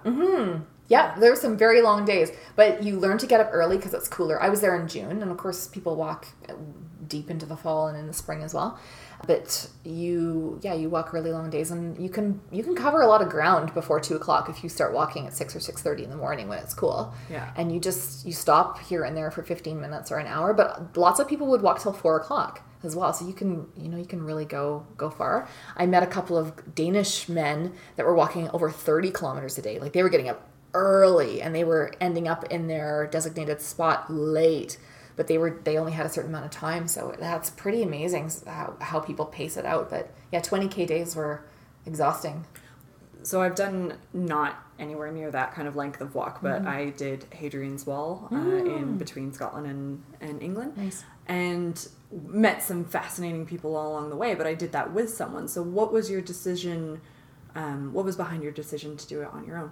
Yeah, 0.87 1.17
there 1.17 1.31
were 1.31 1.35
some 1.35 1.57
very 1.57 1.81
long 1.81 2.05
days, 2.05 2.31
but 2.55 2.83
you 2.83 2.99
learn 2.99 3.17
to 3.17 3.27
get 3.27 3.39
up 3.39 3.49
early 3.51 3.77
because 3.77 3.93
it's 3.93 4.07
cooler. 4.07 4.41
I 4.41 4.49
was 4.49 4.61
there 4.61 4.79
in 4.79 4.87
June, 4.87 5.21
and 5.21 5.31
of 5.31 5.37
course, 5.37 5.67
people 5.67 5.95
walk 5.95 6.27
uh, 6.47 6.53
deep 7.07 7.29
into 7.29 7.45
the 7.45 7.57
fall 7.57 7.87
and 7.87 7.97
in 7.97 8.07
the 8.07 8.13
spring 8.13 8.43
as 8.43 8.53
well. 8.53 8.79
But 9.25 9.69
you, 9.83 10.59
yeah, 10.61 10.73
you 10.73 10.89
walk 10.89 11.11
really 11.11 11.31
long 11.31 11.49
days, 11.49 11.71
and 11.71 11.97
you 11.99 12.09
can 12.09 12.39
you 12.51 12.63
can 12.63 12.75
cover 12.75 13.01
a 13.01 13.07
lot 13.07 13.21
of 13.21 13.29
ground 13.29 13.73
before 13.73 13.99
two 13.99 14.15
o'clock 14.15 14.49
if 14.49 14.63
you 14.63 14.69
start 14.69 14.93
walking 14.93 15.25
at 15.25 15.33
six 15.33 15.55
or 15.55 15.59
six 15.59 15.81
thirty 15.81 16.03
in 16.03 16.09
the 16.11 16.17
morning 16.17 16.47
when 16.47 16.59
it's 16.59 16.73
cool. 16.73 17.13
Yeah. 17.31 17.51
and 17.55 17.71
you 17.71 17.79
just 17.79 18.25
you 18.25 18.33
stop 18.33 18.79
here 18.79 19.03
and 19.03 19.17
there 19.17 19.31
for 19.31 19.41
fifteen 19.41 19.81
minutes 19.81 20.11
or 20.11 20.17
an 20.17 20.27
hour. 20.27 20.53
But 20.53 20.95
lots 20.95 21.19
of 21.19 21.27
people 21.27 21.47
would 21.47 21.61
walk 21.63 21.81
till 21.81 21.93
four 21.93 22.17
o'clock 22.17 22.61
as 22.83 22.95
well, 22.95 23.11
so 23.13 23.25
you 23.25 23.33
can 23.33 23.67
you 23.75 23.89
know 23.89 23.97
you 23.97 24.05
can 24.05 24.21
really 24.23 24.45
go 24.45 24.85
go 24.97 25.09
far. 25.09 25.47
I 25.75 25.87
met 25.87 26.03
a 26.03 26.07
couple 26.07 26.37
of 26.37 26.75
Danish 26.75 27.27
men 27.27 27.73
that 27.95 28.05
were 28.05 28.13
walking 28.13 28.49
over 28.51 28.69
thirty 28.69 29.09
kilometers 29.09 29.57
a 29.57 29.63
day, 29.63 29.79
like 29.79 29.93
they 29.93 30.03
were 30.03 30.09
getting 30.09 30.29
up 30.29 30.47
early 30.75 31.41
and 31.41 31.55
they 31.55 31.63
were 31.63 31.91
ending 31.99 32.27
up 32.27 32.43
in 32.51 32.67
their 32.67 33.07
designated 33.07 33.61
spot 33.61 34.11
late 34.11 34.77
but 35.15 35.27
they 35.27 35.37
were 35.37 35.59
they 35.63 35.77
only 35.77 35.93
had 35.93 36.05
a 36.05 36.09
certain 36.09 36.29
amount 36.31 36.45
of 36.45 36.51
time 36.51 36.87
so 36.87 37.15
that's 37.19 37.49
pretty 37.49 37.81
amazing 37.81 38.29
how, 38.45 38.75
how 38.81 38.99
people 38.99 39.25
pace 39.25 39.55
it 39.57 39.65
out 39.65 39.89
but 39.89 40.11
yeah 40.31 40.41
20k 40.41 40.85
days 40.85 41.15
were 41.15 41.43
exhausting 41.85 42.45
So 43.23 43.41
I've 43.41 43.55
done 43.55 43.97
not 44.13 44.51
anywhere 44.77 45.11
near 45.11 45.31
that 45.31 45.55
kind 45.55 45.67
of 45.67 45.75
length 45.75 45.99
of 46.01 46.13
walk, 46.13 46.41
but 46.43 46.67
I 46.67 46.89
did 46.91 47.25
Hadrian's 47.31 47.85
Wall 47.87 48.27
uh, 48.31 48.35
in 48.37 48.97
between 48.97 49.33
Scotland 49.33 49.65
and, 49.67 50.03
and 50.21 50.43
England. 50.43 50.77
Nice. 50.77 51.03
And 51.27 51.87
met 52.11 52.61
some 52.61 52.85
fascinating 52.85 53.45
people 53.47 53.75
all 53.75 53.89
along 53.93 54.09
the 54.11 54.15
way, 54.15 54.35
but 54.35 54.45
I 54.45 54.53
did 54.53 54.71
that 54.73 54.93
with 54.93 55.09
someone. 55.09 55.47
So 55.47 55.63
what 55.63 55.91
was 55.91 56.09
your 56.11 56.21
decision? 56.21 57.01
Um, 57.55 57.93
what 57.93 58.05
was 58.05 58.15
behind 58.15 58.43
your 58.43 58.51
decision 58.51 58.95
to 58.97 59.07
do 59.07 59.21
it 59.21 59.29
on 59.33 59.45
your 59.47 59.57
own? 59.57 59.71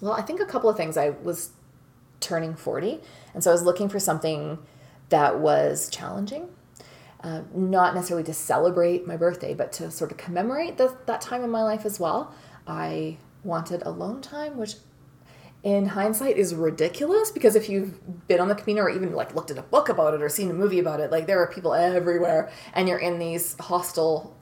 Well, 0.00 0.12
I 0.12 0.22
think 0.22 0.40
a 0.40 0.46
couple 0.46 0.68
of 0.68 0.76
things. 0.76 0.96
I 0.96 1.10
was 1.10 1.50
turning 2.20 2.54
40, 2.54 3.00
and 3.34 3.42
so 3.42 3.50
I 3.50 3.52
was 3.52 3.62
looking 3.62 3.88
for 3.88 3.98
something 3.98 4.58
that 5.08 5.38
was 5.38 5.88
challenging. 5.90 6.48
Uh, 7.22 7.42
not 7.54 7.94
necessarily 7.94 8.24
to 8.24 8.34
celebrate 8.34 9.06
my 9.06 9.16
birthday, 9.16 9.54
but 9.54 9.72
to 9.72 9.90
sort 9.90 10.12
of 10.12 10.16
commemorate 10.16 10.76
the, 10.76 10.96
that 11.06 11.20
time 11.20 11.42
in 11.42 11.50
my 11.50 11.62
life 11.62 11.84
as 11.84 11.98
well. 11.98 12.34
I 12.66 13.16
wanted 13.42 13.82
alone 13.82 14.20
time, 14.20 14.56
which 14.56 14.74
in 15.62 15.86
hindsight 15.86 16.36
is 16.36 16.54
ridiculous 16.54 17.30
because 17.30 17.56
if 17.56 17.68
you've 17.68 18.28
been 18.28 18.38
on 18.38 18.48
the 18.48 18.54
Camino 18.54 18.82
or 18.82 18.90
even 18.90 19.12
like 19.12 19.34
looked 19.34 19.50
at 19.50 19.58
a 19.58 19.62
book 19.62 19.88
about 19.88 20.14
it 20.14 20.22
or 20.22 20.28
seen 20.28 20.50
a 20.50 20.54
movie 20.54 20.78
about 20.78 21.00
it, 21.00 21.10
like 21.10 21.26
there 21.26 21.40
are 21.40 21.48
people 21.48 21.74
everywhere, 21.74 22.50
and 22.74 22.88
you're 22.88 22.98
in 22.98 23.18
these 23.18 23.56
hostile 23.58 24.36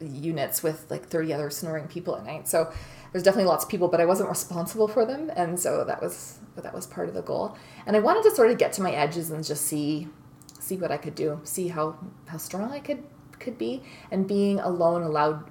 units 0.00 0.62
with 0.62 0.84
like 0.90 1.06
30 1.06 1.32
other 1.32 1.50
snoring 1.50 1.86
people 1.86 2.16
at 2.16 2.24
night. 2.24 2.48
So 2.48 2.72
there's 3.12 3.24
definitely 3.24 3.48
lots 3.48 3.64
of 3.64 3.70
people, 3.70 3.88
but 3.88 4.00
I 4.00 4.04
wasn't 4.04 4.28
responsible 4.28 4.88
for 4.88 5.04
them, 5.04 5.30
and 5.34 5.58
so 5.58 5.84
that 5.84 6.02
was 6.02 6.38
that 6.56 6.74
was 6.74 6.86
part 6.86 7.08
of 7.08 7.14
the 7.14 7.22
goal. 7.22 7.56
And 7.86 7.96
I 7.96 8.00
wanted 8.00 8.24
to 8.24 8.34
sort 8.34 8.50
of 8.50 8.58
get 8.58 8.72
to 8.74 8.82
my 8.82 8.92
edges 8.92 9.30
and 9.30 9.44
just 9.44 9.64
see 9.64 10.08
see 10.58 10.76
what 10.76 10.90
I 10.90 10.96
could 10.96 11.14
do, 11.14 11.40
see 11.44 11.68
how 11.68 11.98
how 12.26 12.38
strong 12.38 12.72
I 12.72 12.80
could 12.80 13.02
could 13.38 13.58
be, 13.58 13.82
and 14.10 14.26
being 14.26 14.60
alone 14.60 15.02
allowed 15.02 15.50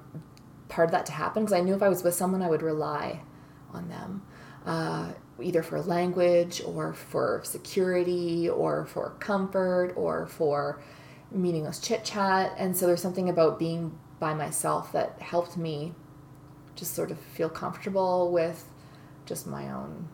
part 0.70 0.88
of 0.88 0.92
that 0.92 1.06
to 1.08 1.12
happen 1.14 1.44
because 1.44 1.54
I 1.54 1.62
knew 1.62 1.74
if 1.74 1.82
I 1.82 1.90
was 1.90 2.04
with 2.04 2.14
someone, 2.14 2.42
I 2.42 2.50
would 2.50 2.62
rely 2.62 3.22
on 3.74 3.90
them, 3.90 4.24
uh, 4.66 5.14
either 5.42 5.64
for 5.64 5.82
language 5.82 6.62
or 6.66 6.94
for 6.94 7.42
security 7.44 8.50
or 8.50 8.86
for 8.86 9.12
comfort 9.20 9.94
or 9.96 10.28
for 10.28 10.82
meaningless 11.32 11.80
chit 11.80 12.04
chat. 12.04 12.54
And 12.58 12.76
so 12.76 12.86
there's 12.88 13.02
something 13.02 13.30
about 13.30 13.60
being 13.60 13.98
by 14.20 14.34
myself 14.34 14.92
that 14.94 15.22
helped 15.22 15.58
me 15.58 15.94
just 16.78 16.94
sort 16.94 17.12
of 17.12 17.20
feel 17.20 17.50
comfortable 17.50 18.32
with 18.32 18.70
just 19.26 19.46
my 19.46 19.70
own 19.70 20.08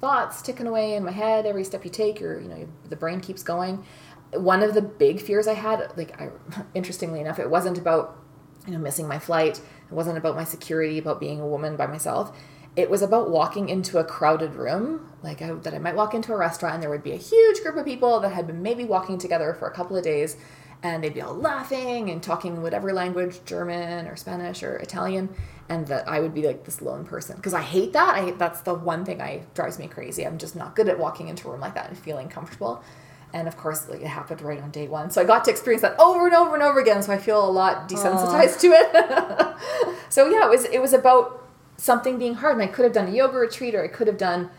thoughts 0.00 0.42
ticking 0.42 0.66
away 0.66 0.94
in 0.94 1.04
my 1.04 1.12
head. 1.12 1.46
Every 1.46 1.64
step 1.64 1.84
you 1.84 1.90
take 1.90 2.20
or 2.20 2.40
you 2.40 2.48
know 2.48 2.68
the 2.88 2.96
brain 2.96 3.20
keeps 3.20 3.42
going. 3.42 3.84
One 4.32 4.62
of 4.62 4.74
the 4.74 4.82
big 4.82 5.20
fears 5.20 5.46
i 5.46 5.54
had 5.54 5.92
like 5.96 6.20
I, 6.20 6.30
interestingly 6.74 7.20
enough 7.20 7.38
it 7.38 7.48
wasn't 7.48 7.78
about 7.78 8.18
you 8.66 8.72
know 8.72 8.78
missing 8.78 9.06
my 9.06 9.18
flight. 9.18 9.60
It 9.88 9.94
wasn't 9.94 10.18
about 10.18 10.34
my 10.34 10.44
security 10.44 10.98
about 10.98 11.20
being 11.20 11.40
a 11.40 11.46
woman 11.46 11.76
by 11.76 11.86
myself. 11.86 12.36
It 12.74 12.90
was 12.90 13.00
about 13.00 13.30
walking 13.30 13.70
into 13.70 13.98
a 13.98 14.04
crowded 14.04 14.54
room 14.54 15.10
like 15.22 15.40
I, 15.40 15.50
that 15.52 15.72
i 15.72 15.78
might 15.78 15.96
walk 15.96 16.12
into 16.14 16.32
a 16.32 16.36
restaurant 16.36 16.74
and 16.74 16.82
there 16.82 16.90
would 16.90 17.02
be 17.02 17.12
a 17.12 17.16
huge 17.16 17.62
group 17.62 17.76
of 17.76 17.86
people 17.86 18.20
that 18.20 18.32
had 18.32 18.46
been 18.46 18.62
maybe 18.62 18.84
walking 18.84 19.16
together 19.16 19.54
for 19.54 19.66
a 19.66 19.72
couple 19.72 19.96
of 19.96 20.04
days 20.04 20.36
and 20.94 21.02
they'd 21.02 21.14
be 21.14 21.22
all 21.22 21.34
laughing 21.34 22.10
and 22.10 22.22
talking 22.22 22.62
whatever 22.62 22.92
language 22.92 23.44
german 23.44 24.06
or 24.06 24.16
spanish 24.16 24.62
or 24.62 24.76
italian 24.76 25.28
and 25.68 25.86
that 25.88 26.08
i 26.08 26.20
would 26.20 26.34
be 26.34 26.42
like 26.42 26.64
this 26.64 26.80
lone 26.82 27.04
person. 27.04 27.36
Because 27.36 27.54
i 27.54 27.62
hate 27.62 27.92
that. 27.92 28.14
I 28.14 28.30
that's 28.32 28.60
the 28.60 28.74
one 28.74 29.04
thing 29.04 29.20
i 29.20 29.42
drives 29.54 29.78
me 29.78 29.88
crazy. 29.88 30.26
I'm 30.26 30.38
just 30.38 30.56
not 30.56 30.76
good 30.76 30.88
at 30.88 30.98
walking 30.98 31.28
into 31.28 31.48
a 31.48 31.52
room 31.52 31.60
like 31.60 31.74
that 31.74 31.88
and 31.88 31.98
feeling 31.98 32.28
comfortable. 32.28 32.82
And 33.32 33.48
of 33.48 33.56
course 33.56 33.88
like, 33.88 34.00
it 34.00 34.06
happened 34.06 34.40
right 34.42 34.60
on 34.60 34.70
day 34.70 34.88
one. 34.88 35.10
So 35.10 35.20
i 35.20 35.24
got 35.24 35.44
to 35.46 35.50
experience 35.50 35.82
that 35.82 35.98
over 35.98 36.26
and 36.26 36.34
over 36.34 36.54
and 36.54 36.62
over 36.62 36.80
again. 36.80 37.02
So 37.02 37.12
i 37.12 37.18
feel 37.18 37.44
a 37.44 37.50
lot 37.50 37.88
desensitized 37.88 38.60
to 38.60 38.68
it. 38.68 39.56
So 40.08 40.28
yeah 40.28 40.46
it 40.46 40.50
was 40.50 40.64
it 40.66 40.80
was 40.80 40.92
about 40.92 41.48
something 41.76 42.18
being 42.18 42.34
hard. 42.34 42.54
And 42.54 42.62
i 42.62 42.68
could 42.68 42.84
have 42.84 42.94
done 42.94 43.08
a 43.08 43.10
yoga 43.10 43.36
retreat 43.38 43.74
or 43.74 43.82
i 43.82 43.88
could 43.88 44.06
have 44.06 44.18
done 44.18 44.50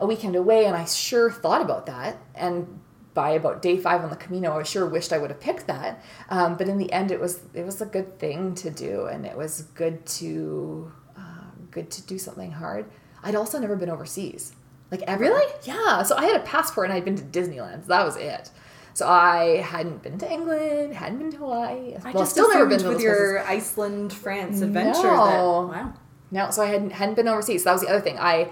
a 0.00 0.06
weekend 0.06 0.36
away 0.36 0.64
and 0.64 0.76
i 0.76 0.84
sure 0.84 1.30
thought 1.30 1.62
about 1.62 1.86
that. 1.86 2.18
And 2.34 2.80
by 3.18 3.30
about 3.30 3.60
day 3.60 3.76
five 3.76 4.04
on 4.04 4.10
the 4.10 4.16
Camino, 4.24 4.60
I 4.60 4.62
sure 4.62 4.86
wished 4.86 5.12
I 5.12 5.18
would 5.18 5.30
have 5.30 5.40
picked 5.40 5.66
that. 5.66 6.04
Um, 6.30 6.56
but 6.56 6.68
in 6.68 6.78
the 6.78 6.92
end, 6.92 7.10
it 7.10 7.18
was 7.18 7.40
it 7.52 7.66
was 7.66 7.80
a 7.80 7.86
good 7.86 8.20
thing 8.20 8.54
to 8.54 8.70
do, 8.70 9.06
and 9.06 9.26
it 9.26 9.36
was 9.36 9.62
good 9.74 10.06
to 10.18 10.92
uh, 11.16 11.50
good 11.72 11.90
to 11.90 12.02
do 12.02 12.16
something 12.16 12.52
hard. 12.52 12.84
I'd 13.24 13.34
also 13.34 13.58
never 13.58 13.74
been 13.74 13.90
overseas, 13.90 14.52
like 14.92 15.02
ever. 15.02 15.24
Really? 15.24 15.52
Yeah. 15.64 16.04
So 16.04 16.16
I 16.16 16.26
had 16.26 16.36
a 16.40 16.44
passport 16.44 16.90
and 16.90 16.96
I'd 16.96 17.04
been 17.04 17.16
to 17.16 17.24
Disneyland. 17.24 17.82
So 17.82 17.88
that 17.88 18.04
was 18.04 18.16
it. 18.16 18.52
So 18.94 19.08
I 19.08 19.62
hadn't 19.62 20.04
been 20.04 20.18
to 20.18 20.30
England, 20.30 20.94
hadn't 20.94 21.18
been 21.18 21.32
to 21.32 21.38
Hawaii. 21.38 21.96
I 21.96 22.12
well, 22.12 22.22
just 22.22 22.30
still 22.30 22.48
never 22.48 22.66
been 22.66 22.78
to 22.78 22.88
with 22.88 22.98
those 22.98 23.04
places. 23.04 23.04
your 23.04 23.44
Iceland, 23.44 24.12
France 24.12 24.60
adventure. 24.60 25.02
No. 25.02 25.72
That 25.72 25.84
wow. 25.84 25.94
No, 26.30 26.50
so 26.52 26.62
I 26.62 26.66
hadn't 26.66 26.92
hadn't 26.92 27.16
been 27.16 27.26
overseas. 27.26 27.64
So 27.64 27.70
that 27.70 27.72
was 27.72 27.82
the 27.82 27.88
other 27.88 28.00
thing. 28.00 28.16
I 28.16 28.50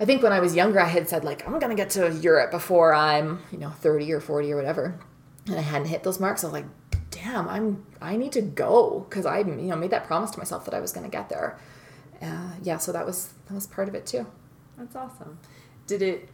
I 0.00 0.04
think 0.04 0.22
when 0.22 0.32
I 0.32 0.40
was 0.40 0.54
younger 0.56 0.80
I 0.80 0.86
had 0.88 1.08
said 1.08 1.24
like 1.24 1.46
I'm 1.46 1.58
gonna 1.58 1.74
get 1.74 1.90
to 1.90 2.12
Europe 2.12 2.50
before 2.50 2.94
I'm, 2.94 3.40
you 3.52 3.58
know, 3.58 3.70
30 3.70 4.12
or 4.12 4.20
40 4.20 4.52
or 4.52 4.56
whatever. 4.56 4.98
And 5.46 5.56
I 5.56 5.60
hadn't 5.60 5.88
hit 5.88 6.02
those 6.02 6.18
marks. 6.20 6.42
I 6.42 6.46
was 6.48 6.54
like, 6.54 6.66
damn, 7.10 7.48
I'm 7.48 7.84
I 8.00 8.16
need 8.16 8.32
to 8.32 8.42
go 8.42 9.06
because 9.08 9.26
I 9.26 9.38
you 9.40 9.44
know 9.44 9.76
made 9.76 9.90
that 9.90 10.04
promise 10.04 10.30
to 10.32 10.38
myself 10.38 10.64
that 10.64 10.74
I 10.74 10.80
was 10.80 10.92
gonna 10.92 11.08
get 11.08 11.28
there. 11.28 11.58
Uh, 12.22 12.50
yeah, 12.62 12.78
so 12.78 12.92
that 12.92 13.04
was 13.06 13.32
that 13.46 13.54
was 13.54 13.66
part 13.66 13.88
of 13.88 13.94
it 13.94 14.06
too. 14.06 14.26
That's 14.78 14.96
awesome. 14.96 15.38
Did 15.86 16.02
it 16.02 16.28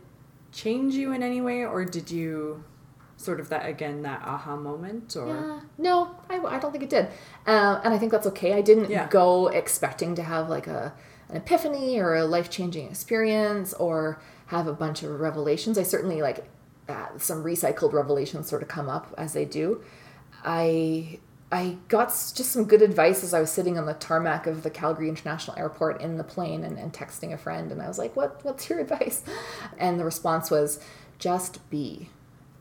change 0.52 0.94
you 0.94 1.12
in 1.12 1.22
any 1.22 1.40
way, 1.40 1.64
or 1.64 1.84
did 1.84 2.10
you 2.10 2.64
sort 3.16 3.38
of 3.40 3.48
that 3.50 3.66
again 3.68 4.02
that 4.02 4.22
aha 4.24 4.56
moment, 4.56 5.14
or 5.16 5.26
Yeah, 5.28 5.60
no, 5.76 6.10
I, 6.30 6.38
I 6.38 6.58
don't 6.58 6.72
think 6.72 6.84
it 6.84 6.90
did, 6.90 7.08
uh, 7.46 7.80
and 7.84 7.92
I 7.92 7.98
think 7.98 8.12
that's 8.12 8.26
okay. 8.28 8.54
I 8.54 8.60
didn't 8.62 8.90
Yeah. 8.90 9.08
go 9.08 9.48
expecting 9.48 10.14
to 10.14 10.22
have 10.22 10.48
like 10.48 10.66
a 10.66 10.94
an 11.30 11.36
epiphany 11.36 11.98
or 11.98 12.14
a 12.14 12.24
life 12.24 12.50
changing 12.50 12.88
experience 12.88 13.72
or 13.74 14.20
have 14.46 14.66
a 14.66 14.72
bunch 14.72 15.02
of 15.02 15.20
revelations. 15.20 15.78
I 15.78 15.82
certainly 15.82 16.22
like 16.22 16.44
uh, 16.88 17.06
some 17.18 17.44
recycled 17.44 17.92
revelations 17.92 18.48
sort 18.48 18.62
of 18.62 18.68
come 18.68 18.88
up 18.88 19.14
as 19.16 19.32
they 19.32 19.44
do. 19.44 19.82
I 20.44 21.18
I 21.52 21.76
got 21.88 22.08
just 22.08 22.52
some 22.52 22.64
good 22.64 22.80
advice 22.82 23.24
as 23.24 23.34
I 23.34 23.40
was 23.40 23.50
sitting 23.50 23.76
on 23.76 23.86
the 23.86 23.94
tarmac 23.94 24.46
of 24.46 24.62
the 24.62 24.70
Calgary 24.70 25.08
International 25.08 25.58
Airport 25.58 26.00
in 26.00 26.16
the 26.16 26.24
plane 26.24 26.62
and, 26.62 26.78
and 26.78 26.92
texting 26.92 27.32
a 27.32 27.38
friend, 27.38 27.72
and 27.72 27.82
I 27.82 27.88
was 27.88 27.98
like, 27.98 28.16
"What 28.16 28.44
What's 28.44 28.68
your 28.68 28.78
advice?" 28.86 29.22
And 29.78 29.98
the 29.98 30.04
response 30.04 30.50
was, 30.50 30.80
"Just 31.18 31.68
be." 31.70 32.10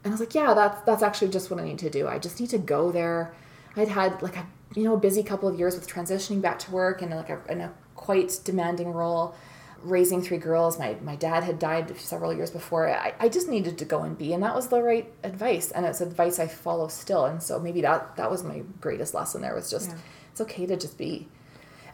And 0.03 0.11
I 0.11 0.13
was 0.13 0.19
like, 0.19 0.33
yeah, 0.33 0.53
that's 0.53 0.81
that's 0.81 1.03
actually 1.03 1.29
just 1.29 1.51
what 1.51 1.59
I 1.59 1.63
need 1.63 1.79
to 1.79 1.89
do. 1.89 2.07
I 2.07 2.19
just 2.19 2.39
need 2.39 2.49
to 2.51 2.57
go 2.57 2.91
there. 2.91 3.33
I'd 3.75 3.89
had 3.89 4.21
like 4.21 4.37
a 4.37 4.47
you 4.75 4.83
know 4.83 4.95
busy 4.95 5.23
couple 5.23 5.49
of 5.49 5.59
years 5.59 5.75
with 5.75 5.87
transitioning 5.87 6.41
back 6.41 6.59
to 6.59 6.71
work 6.71 7.01
and 7.01 7.11
like 7.11 7.29
a, 7.29 7.39
in 7.49 7.61
a 7.61 7.73
quite 8.09 8.39
demanding 8.43 8.91
role, 8.91 9.35
raising 9.83 10.19
three 10.19 10.39
girls. 10.39 10.79
My 10.79 10.95
my 11.03 11.15
dad 11.15 11.43
had 11.43 11.59
died 11.59 11.95
several 11.99 12.33
years 12.33 12.49
before. 12.49 12.89
I, 12.89 13.13
I 13.19 13.29
just 13.29 13.47
needed 13.47 13.77
to 13.77 13.85
go 13.85 14.01
and 14.01 14.17
be, 14.17 14.33
and 14.33 14.41
that 14.41 14.55
was 14.55 14.69
the 14.69 14.81
right 14.81 15.07
advice, 15.23 15.69
and 15.69 15.85
it's 15.85 16.01
advice 16.01 16.39
I 16.39 16.47
follow 16.47 16.87
still. 16.87 17.25
And 17.25 17.43
so 17.43 17.59
maybe 17.59 17.81
that 17.81 18.15
that 18.15 18.31
was 18.31 18.43
my 18.43 18.63
greatest 18.81 19.13
lesson. 19.13 19.43
There 19.43 19.53
was 19.53 19.69
just 19.69 19.89
Yeah. 19.91 19.97
it's 20.31 20.41
okay 20.41 20.65
to 20.65 20.75
just 20.75 20.97
be. 20.97 21.27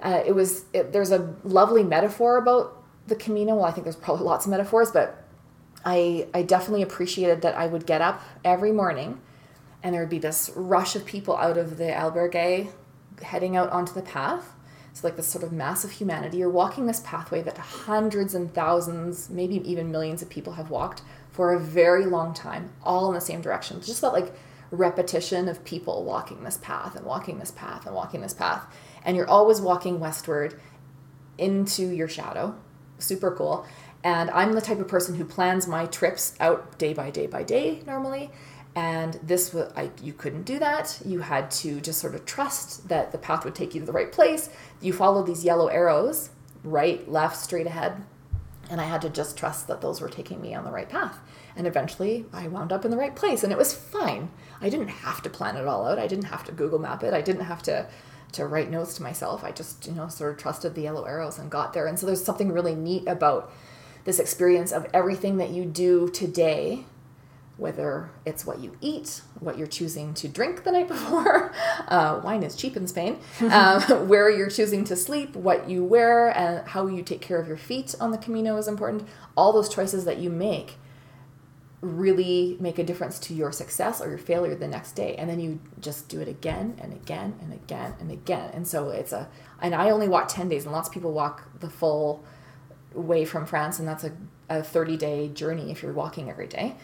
Uh, 0.02 0.24
it 0.26 0.32
was 0.32 0.64
it, 0.72 0.94
there's 0.94 1.12
a 1.12 1.36
lovely 1.44 1.84
metaphor 1.84 2.38
about 2.38 2.82
the 3.08 3.16
Camino. 3.18 3.56
Well, 3.56 3.66
I 3.66 3.72
think 3.72 3.84
there's 3.84 3.98
probably 4.08 4.26
lots 4.26 4.46
of 4.46 4.52
metaphors, 4.52 4.92
but 4.92 5.22
I 5.84 6.28
I 6.34 6.44
definitely 6.44 6.84
appreciated 6.84 7.42
that 7.42 7.56
I 7.58 7.68
would 7.68 7.86
get 7.86 8.02
up 8.02 8.22
every 8.46 8.72
morning 8.72 9.20
and 9.84 9.94
there 9.94 10.02
would 10.02 10.10
be 10.10 10.24
this 10.30 10.50
rush 10.56 10.96
of 10.96 11.04
people 11.04 11.36
out 11.36 11.58
of 11.58 11.76
the 11.76 11.90
albergue 11.92 12.72
heading 13.22 13.58
out 13.58 13.70
onto 13.70 13.94
the 13.94 14.02
path. 14.02 14.54
So 14.96 15.06
like 15.06 15.18
this 15.18 15.28
sort 15.28 15.44
of 15.44 15.52
mass 15.52 15.84
of 15.84 15.92
humanity. 15.92 16.38
You're 16.38 16.50
walking 16.50 16.86
this 16.86 17.02
pathway 17.02 17.42
that 17.42 17.58
hundreds 17.58 18.34
and 18.34 18.54
thousands, 18.54 19.30
maybe 19.30 19.56
even 19.70 19.92
millions 19.92 20.22
of 20.22 20.30
people 20.30 20.54
have 20.54 20.70
walked 20.70 21.02
for 21.32 21.54
a 21.54 21.60
very 21.60 22.06
long 22.06 22.34
time, 22.34 22.72
all 22.82 23.10
in 23.10 23.14
the 23.14 23.20
same 23.20 23.42
direction. 23.42 23.82
Just 23.82 24.00
that 24.00 24.14
like 24.14 24.34
repetition 24.72 25.50
of 25.50 25.66
people 25.66 26.06
walking 26.06 26.46
this 26.46 26.58
path 26.60 26.96
and 26.96 27.06
walking 27.06 27.40
this 27.40 27.52
path 27.52 27.86
and 27.86 27.94
walking 27.94 28.22
this 28.22 28.34
path. 28.34 28.66
And 29.04 29.18
you're 29.18 29.30
always 29.30 29.60
walking 29.60 30.00
westward 30.00 30.62
into 31.38 31.90
your 31.90 32.08
shadow. 32.08 32.56
Super 32.98 33.32
cool. 33.32 33.66
And 34.02 34.30
I'm 34.30 34.54
the 34.54 34.62
type 34.62 34.80
of 34.80 34.88
person 34.88 35.16
who 35.16 35.26
plans 35.26 35.68
my 35.68 35.88
trips 35.88 36.38
out 36.40 36.78
day 36.78 36.94
by 36.94 37.10
day 37.10 37.28
by 37.28 37.44
day 37.44 37.82
normally. 37.86 38.32
And 38.76 39.14
this 39.24 39.54
was 39.54 39.72
I 39.76 39.92
you 40.04 40.14
couldn't 40.14 40.44
do 40.44 40.60
that. 40.60 41.00
You 41.06 41.20
had 41.20 41.50
to 41.52 41.80
just 41.80 42.00
sort 42.00 42.16
of 42.16 42.26
trust 42.26 42.90
that 42.90 43.12
the 43.12 43.18
path 43.18 43.46
would 43.46 43.56
take 43.56 43.74
you 43.74 43.80
to 43.80 43.86
the 43.86 43.94
right 43.94 44.12
place. 44.12 44.50
You 44.82 44.92
follow 44.92 45.24
these 45.24 45.46
yellow 45.46 45.68
arrows, 45.68 46.30
right, 46.64 47.10
left, 47.10 47.38
straight 47.38 47.68
ahead. 47.68 48.04
And 48.70 48.82
I 48.82 48.86
had 48.86 49.02
to 49.04 49.10
just 49.10 49.38
trust 49.38 49.68
that 49.68 49.82
those 49.82 50.02
were 50.02 50.10
taking 50.10 50.42
me 50.42 50.56
on 50.56 50.66
the 50.66 50.72
right 50.72 50.90
path. 50.90 51.20
And 51.56 51.68
eventually 51.68 52.26
I 52.34 52.48
wound 52.48 52.74
up 52.74 52.84
in 52.84 52.92
the 52.92 52.98
right 52.98 53.16
place 53.16 53.44
and 53.44 53.52
it 53.52 53.58
was 53.58 53.74
fine. 53.74 54.30
I 54.60 54.70
didn't 54.70 54.88
have 54.90 55.22
to 55.22 55.30
plan 55.30 55.56
it 55.56 55.68
all 55.68 55.88
out. 55.88 56.00
I 56.00 56.08
didn't 56.08 56.26
have 56.26 56.44
to 56.46 56.52
Google 56.52 56.80
map 56.80 57.04
it. 57.04 57.14
I 57.14 57.22
didn't 57.22 57.46
have 57.46 57.64
to 57.64 57.88
to 58.34 58.46
write 58.46 58.70
notes 58.70 58.96
to 58.96 59.04
myself. 59.04 59.46
I 59.46 59.52
just, 59.52 59.88
you 59.88 59.94
know, 59.94 60.10
sort 60.10 60.34
of 60.34 60.38
trusted 60.38 60.76
the 60.76 60.82
yellow 60.82 61.04
arrows 61.06 61.40
and 61.40 61.50
got 61.50 61.72
there. 61.72 61.88
And 61.88 61.98
so 61.98 62.06
there's 62.06 62.24
something 62.24 62.52
really 62.52 62.76
neat 62.76 63.08
about 63.08 63.54
this 64.04 64.20
experience 64.20 64.74
of 64.74 64.86
everything 64.94 65.38
that 65.38 65.52
you 65.52 65.64
do 65.64 66.10
today, 66.10 66.86
whether 67.58 68.12
it's 68.26 68.46
what 68.46 68.60
you 68.60 68.76
eat, 68.82 69.22
what 69.40 69.58
you're 69.58 69.68
choosing 69.68 70.14
to 70.16 70.28
drink 70.28 70.64
the 70.64 70.72
night 70.72 70.88
before, 70.90 71.54
uh, 71.88 72.22
wine 72.24 72.44
is 72.44 72.56
cheap 72.56 72.76
in 72.76 72.88
Spain, 72.88 73.20
um, 73.52 73.82
where 74.08 74.30
you're 74.30 74.50
choosing 74.50 74.84
to 74.86 74.96
sleep, 74.96 75.36
what 75.36 75.70
you 75.70 75.84
wear, 75.84 76.30
and 76.38 76.68
how 76.68 76.88
you 76.88 77.02
take 77.02 77.22
care 77.22 77.40
of 77.40 77.48
your 77.48 77.58
feet 77.58 77.96
on 78.00 78.12
the 78.12 78.18
Camino 78.18 78.58
is 78.58 78.68
important. 78.68 79.08
All 79.36 79.54
those 79.54 79.70
choices 79.70 80.06
that 80.06 80.18
you 80.18 80.30
make 80.30 80.78
really 81.82 82.58
make 82.60 82.80
a 82.80 82.84
difference 82.84 83.20
to 83.20 83.34
your 83.34 83.52
success 83.52 84.02
or 84.02 84.10
your 84.10 84.18
failure 84.18 84.56
the 84.56 84.68
next 84.68 84.94
day. 84.94 85.16
And 85.16 85.30
then 85.30 85.40
you 85.40 85.60
just 85.80 86.10
do 86.10 86.20
it 86.20 86.28
again 86.28 86.80
and 86.82 86.92
again 86.92 87.36
and 87.42 87.54
again 87.54 87.94
and 88.00 88.10
again. 88.10 88.50
And 88.54 88.68
so 88.68 88.90
it's 88.90 89.12
a 89.12 89.30
and 89.62 89.76
i 89.76 89.90
only 89.90 90.08
walk 90.08 90.28
10 90.28 90.50
days 90.50 90.66
and 90.66 90.74
lots 90.74 90.88
of 90.88 90.94
people 90.94 91.12
walk 91.12 91.60
the 91.60 91.70
full 91.70 92.24
way 92.94 93.26
from 93.26 93.46
france 93.46 93.80
and 93.80 93.88
that's 93.88 94.04
a, 94.04 94.12
a 94.50 94.64
30 94.64 94.98
day 94.98 95.28
journey 95.30 95.72
if 95.72 95.82
you're 95.82 95.94
walking 95.94 96.30
every 96.30 96.48
day 96.48 96.76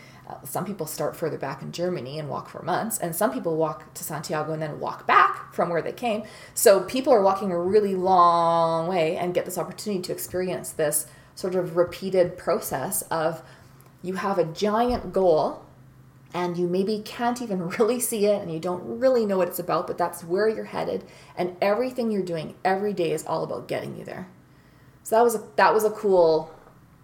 some 0.43 0.65
people 0.65 0.85
start 0.85 1.15
further 1.15 1.37
back 1.37 1.61
in 1.61 1.71
germany 1.71 2.19
and 2.19 2.29
walk 2.29 2.49
for 2.49 2.61
months 2.63 2.97
and 2.97 3.15
some 3.15 3.31
people 3.31 3.55
walk 3.55 3.93
to 3.93 4.03
santiago 4.03 4.53
and 4.53 4.61
then 4.61 4.79
walk 4.79 5.05
back 5.07 5.53
from 5.53 5.69
where 5.69 5.81
they 5.81 5.91
came 5.91 6.23
so 6.53 6.81
people 6.81 7.13
are 7.13 7.21
walking 7.21 7.51
a 7.51 7.59
really 7.59 7.95
long 7.95 8.87
way 8.87 9.17
and 9.17 9.33
get 9.33 9.45
this 9.45 9.57
opportunity 9.57 10.01
to 10.01 10.11
experience 10.11 10.71
this 10.71 11.07
sort 11.35 11.55
of 11.55 11.75
repeated 11.75 12.37
process 12.37 13.01
of 13.03 13.41
you 14.01 14.15
have 14.15 14.37
a 14.37 14.45
giant 14.45 15.13
goal 15.13 15.65
and 16.33 16.57
you 16.57 16.67
maybe 16.67 17.01
can't 17.03 17.41
even 17.41 17.67
really 17.79 17.99
see 17.99 18.25
it 18.25 18.41
and 18.41 18.51
you 18.51 18.59
don't 18.59 18.99
really 18.99 19.25
know 19.25 19.37
what 19.37 19.47
it's 19.47 19.59
about, 19.59 19.87
but 19.87 19.97
that's 19.97 20.23
where 20.23 20.47
you're 20.47 20.65
headed 20.65 21.03
and 21.35 21.55
everything 21.61 22.11
you're 22.11 22.23
doing 22.23 22.55
every 22.63 22.93
day 22.93 23.11
is 23.11 23.25
all 23.25 23.43
about 23.43 23.67
getting 23.67 23.97
you 23.97 24.05
there. 24.05 24.27
So 25.03 25.15
that 25.15 25.23
was 25.23 25.35
a 25.35 25.43
that 25.55 25.73
was 25.73 25.83
a 25.83 25.89
cool 25.89 26.53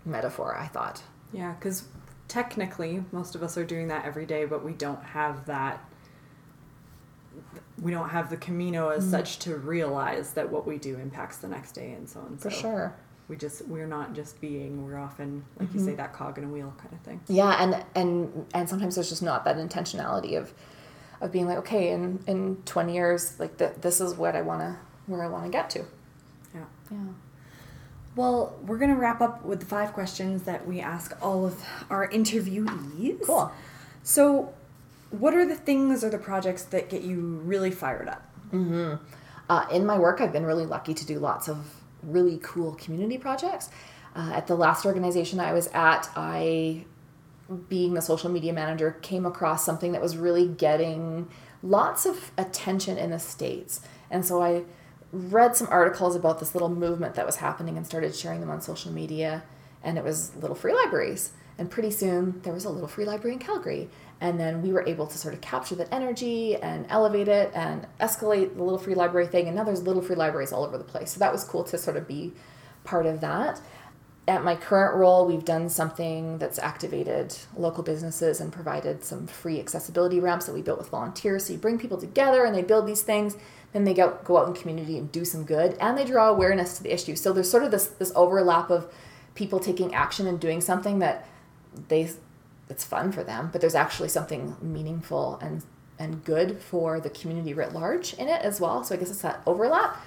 metaphor, 0.06 0.56
I 0.56 0.68
thought. 0.68 1.02
yeah, 1.34 1.54
because 1.54 1.84
technically 2.28 3.04
most 3.12 3.36
of 3.36 3.44
us 3.44 3.58
are 3.58 3.66
doing 3.66 3.88
that 3.88 4.06
every 4.06 4.26
day, 4.26 4.46
but 4.46 4.64
we 4.64 4.74
don't 4.74 5.04
have 5.04 5.46
that. 5.46 5.84
We 7.82 7.92
don't 7.92 8.10
have 8.10 8.30
the 8.30 8.38
Camino 8.38 8.90
as 8.90 9.06
mm. 9.06 9.12
such 9.12 9.40
to 9.40 9.58
realize 9.58 10.32
that 10.34 10.52
what 10.52 10.66
we 10.66 10.78
do 10.78 10.98
impacts 10.98 11.38
the 11.38 11.48
next 11.48 11.74
day 11.74 11.92
and 11.92 12.10
so 12.10 12.20
on. 12.22 12.38
For 12.38 12.50
so 12.50 12.58
sure. 12.58 12.96
we 13.28 13.36
just 13.36 13.68
we're 13.68 13.88
not 13.88 14.14
just 14.14 14.42
being. 14.42 14.86
We're 14.86 14.98
often 14.98 15.46
like 15.60 15.74
you 15.74 15.80
say 15.80 15.88
mm-hmm. 15.88 15.98
that 15.98 16.14
cog 16.14 16.38
in 16.38 16.46
a 16.46 16.50
wheel 16.50 16.74
kind 16.78 16.94
of 16.94 17.00
thing. 17.02 17.22
Yeah, 17.28 17.64
and 17.64 17.86
and 17.96 18.46
and 18.54 18.68
sometimes 18.68 18.96
there's 18.96 19.10
just 19.10 19.24
not 19.24 19.46
that 19.46 19.58
intentionality 19.58 20.38
of 20.38 20.54
of 21.22 21.32
being 21.32 21.48
like, 21.48 21.58
okay, 21.60 21.92
in 21.92 22.24
in 22.28 22.58
20 22.66 22.94
years, 22.94 23.40
like 23.40 23.58
th- 23.58 23.76
this 23.82 24.02
is 24.02 24.16
what 24.16 24.36
I 24.36 24.42
want 24.42 24.62
to 24.62 24.78
where 25.08 25.24
I 25.24 25.28
want 25.28 25.46
to 25.46 25.50
get 25.50 25.70
to. 25.72 25.86
Yeah. 26.54 26.66
Yeah. 26.92 26.98
Well, 28.18 28.58
we're 28.66 28.80
gonna 28.80 28.96
wrap 28.96 29.22
up 29.22 29.46
with 29.46 29.60
the 29.60 29.68
five 29.68 29.94
questions 29.94 30.44
that 30.44 30.68
we 30.68 30.80
ask 30.80 31.16
all 31.22 31.46
of 31.46 31.64
our 31.92 32.10
interviewees. 32.10 33.22
Cool. 33.24 33.52
So, 34.02 34.54
what 35.12 35.36
are 35.36 35.46
the 35.46 35.56
things 35.56 36.04
or 36.04 36.10
the 36.10 36.18
projects 36.18 36.64
that 36.64 36.90
get 36.90 37.04
you 37.04 37.20
really 37.46 37.70
fired 37.70 38.10
up? 38.10 38.28
Uh, 39.48 39.68
in 39.72 39.86
my 39.86 40.00
work, 40.00 40.20
I've 40.20 40.34
been 40.34 40.46
really 40.48 40.66
lucky 40.66 40.96
to 40.96 41.06
do 41.06 41.20
lots 41.20 41.48
of 41.48 41.76
really 42.02 42.40
cool 42.42 42.74
community 42.74 43.20
projects. 43.20 43.70
Uh, 44.16 44.32
at 44.34 44.48
the 44.48 44.56
last 44.56 44.84
organization 44.84 45.40
I 45.40 45.54
was 45.54 45.68
at, 45.68 46.10
I, 46.16 46.86
being 47.70 47.94
the 47.94 48.02
social 48.02 48.32
media 48.32 48.52
manager, 48.52 48.98
came 49.04 49.28
across 49.28 49.64
something 49.64 49.92
that 49.92 50.02
was 50.02 50.18
really 50.18 50.48
getting 50.48 51.30
lots 51.62 52.08
of 52.08 52.32
attention 52.36 52.98
in 52.98 53.12
the 53.12 53.20
States. 53.20 53.82
And 54.10 54.26
so 54.26 54.42
I 54.42 54.64
read 55.18 55.56
some 55.56 55.68
articles 55.70 56.16
about 56.16 56.40
this 56.40 56.56
little 56.56 56.70
movement 56.70 57.16
that 57.16 57.26
was 57.26 57.38
happening 57.38 57.78
and 57.78 57.86
started 57.86 58.16
sharing 58.16 58.40
them 58.40 58.50
on 58.50 58.62
social 58.62 58.92
media. 58.92 59.44
And 59.84 59.98
it 59.98 60.04
was 60.04 60.36
Little 60.36 60.56
Free 60.56 60.74
Libraries. 60.74 61.32
And 61.58 61.72
pretty 61.72 61.92
soon 61.92 62.42
there 62.44 62.54
was 62.54 62.66
a 62.66 62.70
Little 62.70 62.88
Free 62.88 63.06
Library 63.06 63.34
in 63.34 63.40
Calgary. 63.40 63.90
And 64.22 64.40
then 64.40 64.62
we 64.62 64.72
were 64.72 64.86
able 64.88 65.08
to 65.08 65.18
sort 65.18 65.34
of 65.34 65.42
capture 65.42 65.76
that 65.76 65.88
energy 65.92 66.56
and 66.56 66.86
elevate 66.90 67.28
it 67.28 67.52
and 67.54 67.88
escalate 68.00 68.56
the 68.56 68.64
Little 68.64 68.80
Free 68.80 68.96
Library 68.96 69.28
thing. 69.28 69.48
And 69.48 69.56
now 69.56 69.64
there's 69.64 69.84
Little 69.84 70.02
Free 70.02 70.16
Libraries 70.16 70.52
all 70.52 70.64
over 70.64 70.78
the 70.78 70.84
place. 70.84 71.12
So 71.12 71.20
that 71.20 71.32
was 71.32 71.44
cool 71.44 71.64
to 71.66 71.78
sort 71.78 71.98
of 71.98 72.08
be 72.08 72.34
part 72.84 73.06
of 73.06 73.22
that. 73.22 73.60
at 74.28 74.44
my 74.44 74.56
current 74.56 74.96
role, 74.96 75.26
we've 75.26 75.46
done 75.46 75.70
something 75.70 76.38
that's 76.38 76.60
activated 76.60 77.34
local 77.56 77.82
businesses 77.82 78.42
and 78.42 78.52
provided 78.52 79.04
some 79.04 79.26
free 79.26 79.60
accessibility 79.60 80.20
ramps 80.20 80.46
that 80.48 80.54
we 80.54 80.62
built 80.62 80.80
with 80.80 80.90
volunteers. 80.90 81.46
So 81.46 81.54
you 81.54 81.60
bring 81.60 81.80
people 81.80 81.98
together 81.98 82.44
and 82.44 82.54
they 82.54 82.62
build 82.62 82.88
these 82.88 83.02
things, 83.02 83.38
then 83.74 83.84
they 83.84 83.94
go, 83.94 84.18
go 84.24 84.38
out 84.38 84.48
in 84.48 84.54
community 84.54 84.98
and 84.98 85.12
do 85.12 85.26
some 85.26 85.44
good, 85.44 85.78
and 85.80 85.98
they 85.98 86.06
draw 86.06 86.30
awareness 86.30 86.78
to 86.78 86.84
the 86.84 86.94
issue. 86.94 87.16
So 87.16 87.34
there's 87.34 87.50
sort 87.50 87.64
of 87.64 87.72
this 87.72 87.88
this 87.88 88.12
overlap 88.16 88.70
of 88.70 88.92
people 89.36 89.60
taking 89.60 89.94
action 89.94 90.28
and 90.28 90.40
doing 90.40 90.62
something 90.62 91.00
that 91.00 91.28
they 91.90 92.10
it's 92.70 92.84
fun 92.84 93.12
for 93.12 93.24
them, 93.24 93.50
but 93.52 93.62
there's 93.62 93.76
actually 93.76 94.10
something 94.10 94.56
meaningful 94.62 95.38
and 95.42 95.64
and 96.00 96.24
good 96.24 96.60
for 96.60 97.00
the 97.00 97.10
community 97.10 97.54
writ 97.54 97.74
large 97.74 98.14
in 98.14 98.28
it 98.28 98.42
as 98.44 98.62
well. 98.62 98.84
So 98.84 98.96
I 98.96 98.98
guess 98.98 99.10
it's 99.10 99.22
that 99.22 99.42
overlap 99.46 99.98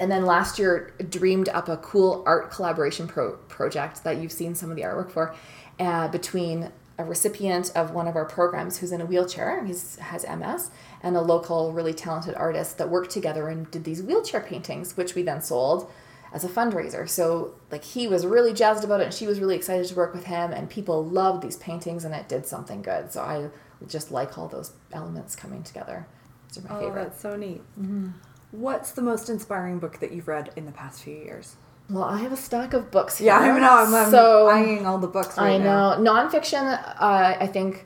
and 0.00 0.10
then 0.10 0.24
last 0.24 0.58
year 0.58 0.94
dreamed 1.08 1.48
up 1.50 1.68
a 1.68 1.76
cool 1.78 2.22
art 2.26 2.50
collaboration 2.50 3.06
pro- 3.06 3.36
project 3.48 4.04
that 4.04 4.16
you've 4.16 4.32
seen 4.32 4.54
some 4.54 4.70
of 4.70 4.76
the 4.76 4.82
artwork 4.82 5.10
for 5.10 5.34
uh, 5.78 6.08
between 6.08 6.70
a 7.00 7.04
recipient 7.04 7.72
of 7.74 7.90
one 7.92 8.06
of 8.06 8.16
our 8.16 8.24
programs 8.24 8.78
who's 8.78 8.92
in 8.92 9.00
a 9.00 9.06
wheelchair 9.06 9.64
he 9.64 9.72
has 10.00 10.26
ms 10.38 10.70
and 11.02 11.16
a 11.16 11.20
local 11.20 11.72
really 11.72 11.94
talented 11.94 12.34
artist 12.34 12.78
that 12.78 12.88
worked 12.88 13.10
together 13.10 13.48
and 13.48 13.70
did 13.70 13.84
these 13.84 14.02
wheelchair 14.02 14.40
paintings 14.40 14.96
which 14.96 15.14
we 15.14 15.22
then 15.22 15.40
sold 15.40 15.90
as 16.32 16.44
a 16.44 16.48
fundraiser. 16.48 17.08
So 17.08 17.54
like 17.70 17.84
he 17.84 18.06
was 18.06 18.26
really 18.26 18.52
jazzed 18.52 18.84
about 18.84 19.00
it 19.00 19.04
and 19.04 19.14
she 19.14 19.26
was 19.26 19.40
really 19.40 19.56
excited 19.56 19.86
to 19.86 19.94
work 19.94 20.14
with 20.14 20.24
him 20.24 20.52
and 20.52 20.70
people 20.70 21.04
loved 21.04 21.42
these 21.42 21.56
paintings 21.56 22.04
and 22.04 22.14
it 22.14 22.28
did 22.28 22.46
something 22.46 22.82
good. 22.82 23.12
So 23.12 23.22
i 23.22 23.48
just 23.88 24.10
like 24.10 24.36
all 24.36 24.46
those 24.46 24.72
elements 24.92 25.34
coming 25.34 25.62
together. 25.62 26.06
Those 26.48 26.64
are 26.64 26.68
my 26.68 26.76
oh, 26.76 26.80
favorite. 26.80 27.02
that's 27.04 27.20
so 27.20 27.34
neat. 27.34 27.62
Mm-hmm. 27.80 28.10
What's 28.50 28.92
the 28.92 29.02
most 29.02 29.30
inspiring 29.30 29.78
book 29.78 30.00
that 30.00 30.12
you've 30.12 30.28
read 30.28 30.52
in 30.56 30.66
the 30.66 30.72
past 30.72 31.02
few 31.02 31.14
years? 31.14 31.56
Well, 31.90 32.04
I 32.04 32.18
have 32.18 32.32
a 32.32 32.36
stack 32.36 32.72
of 32.72 32.90
books 32.90 33.18
here. 33.18 33.26
Yeah, 33.26 33.38
I 33.38 33.58
know. 33.58 33.78
I'm, 33.78 33.94
I'm 33.94 34.10
so, 34.10 34.48
eyeing 34.48 34.86
all 34.86 34.98
the 34.98 35.08
books 35.08 35.36
right 35.36 35.54
I 35.54 35.58
know. 35.58 36.00
Now. 36.00 36.28
Nonfiction, 36.28 36.80
uh, 37.00 37.36
I 37.40 37.48
think 37.48 37.84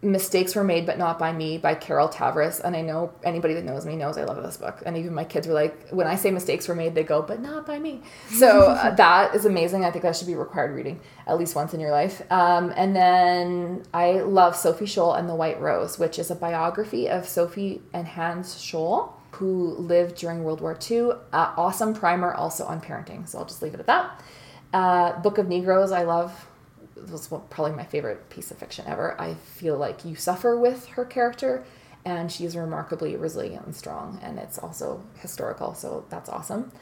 Mistakes 0.00 0.54
Were 0.54 0.62
Made 0.62 0.86
But 0.86 0.96
Not 0.96 1.18
By 1.18 1.32
Me 1.32 1.58
by 1.58 1.74
Carol 1.74 2.08
Tavris. 2.08 2.60
And 2.60 2.76
I 2.76 2.82
know 2.82 3.12
anybody 3.24 3.54
that 3.54 3.64
knows 3.64 3.84
me 3.84 3.96
knows 3.96 4.16
I 4.16 4.24
love 4.24 4.40
this 4.42 4.56
book. 4.58 4.80
And 4.86 4.96
even 4.96 5.12
my 5.12 5.24
kids 5.24 5.48
were 5.48 5.54
like, 5.54 5.88
when 5.90 6.06
I 6.06 6.14
say 6.14 6.30
mistakes 6.30 6.68
were 6.68 6.76
made, 6.76 6.94
they 6.94 7.02
go, 7.02 7.20
but 7.20 7.40
not 7.40 7.66
by 7.66 7.78
me. 7.78 8.02
So 8.36 8.66
uh, 8.66 8.94
that 8.94 9.34
is 9.34 9.46
amazing. 9.46 9.84
I 9.84 9.90
think 9.90 10.02
that 10.02 10.14
should 10.14 10.26
be 10.26 10.34
required 10.34 10.74
reading 10.74 11.00
at 11.26 11.38
least 11.38 11.56
once 11.56 11.74
in 11.74 11.80
your 11.80 11.90
life. 11.90 12.22
Um, 12.30 12.72
and 12.76 12.94
then 12.94 13.82
I 13.92 14.20
love 14.20 14.54
Sophie 14.54 14.84
Scholl 14.84 15.18
and 15.18 15.28
the 15.28 15.34
White 15.34 15.60
Rose, 15.60 15.98
which 15.98 16.18
is 16.18 16.30
a 16.30 16.34
biography 16.34 17.08
of 17.08 17.26
Sophie 17.26 17.82
and 17.92 18.06
Hans 18.06 18.54
Scholl 18.54 19.15
who 19.36 19.74
lived 19.74 20.16
during 20.16 20.44
World 20.44 20.60
War 20.60 20.78
II. 20.90 21.10
Uh, 21.32 21.52
awesome 21.56 21.92
primer 21.92 22.32
also 22.32 22.64
on 22.64 22.80
parenting. 22.80 23.28
So 23.28 23.38
I'll 23.38 23.44
just 23.44 23.62
leave 23.62 23.74
it 23.74 23.80
at 23.80 23.86
that. 23.86 24.22
Uh, 24.72 25.20
Book 25.20 25.38
of 25.38 25.48
Negroes, 25.48 25.92
I 25.92 26.04
love. 26.04 26.48
It 26.96 27.10
was 27.10 27.28
probably 27.28 27.72
my 27.72 27.84
favorite 27.84 28.30
piece 28.30 28.50
of 28.50 28.58
fiction 28.58 28.86
ever. 28.88 29.20
I 29.20 29.34
feel 29.34 29.76
like 29.76 30.04
you 30.04 30.16
suffer 30.16 30.58
with 30.58 30.86
her 30.88 31.04
character, 31.04 31.64
and 32.04 32.32
she's 32.32 32.56
remarkably 32.56 33.16
resilient 33.16 33.66
and 33.66 33.76
strong, 33.76 34.18
and 34.22 34.38
it's 34.38 34.58
also 34.58 35.02
historical, 35.18 35.74
so 35.74 36.06
that's 36.08 36.30
awesome. 36.30 36.72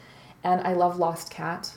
And 0.44 0.60
I 0.60 0.74
love 0.74 0.98
Lost 0.98 1.30
Cat 1.30 1.74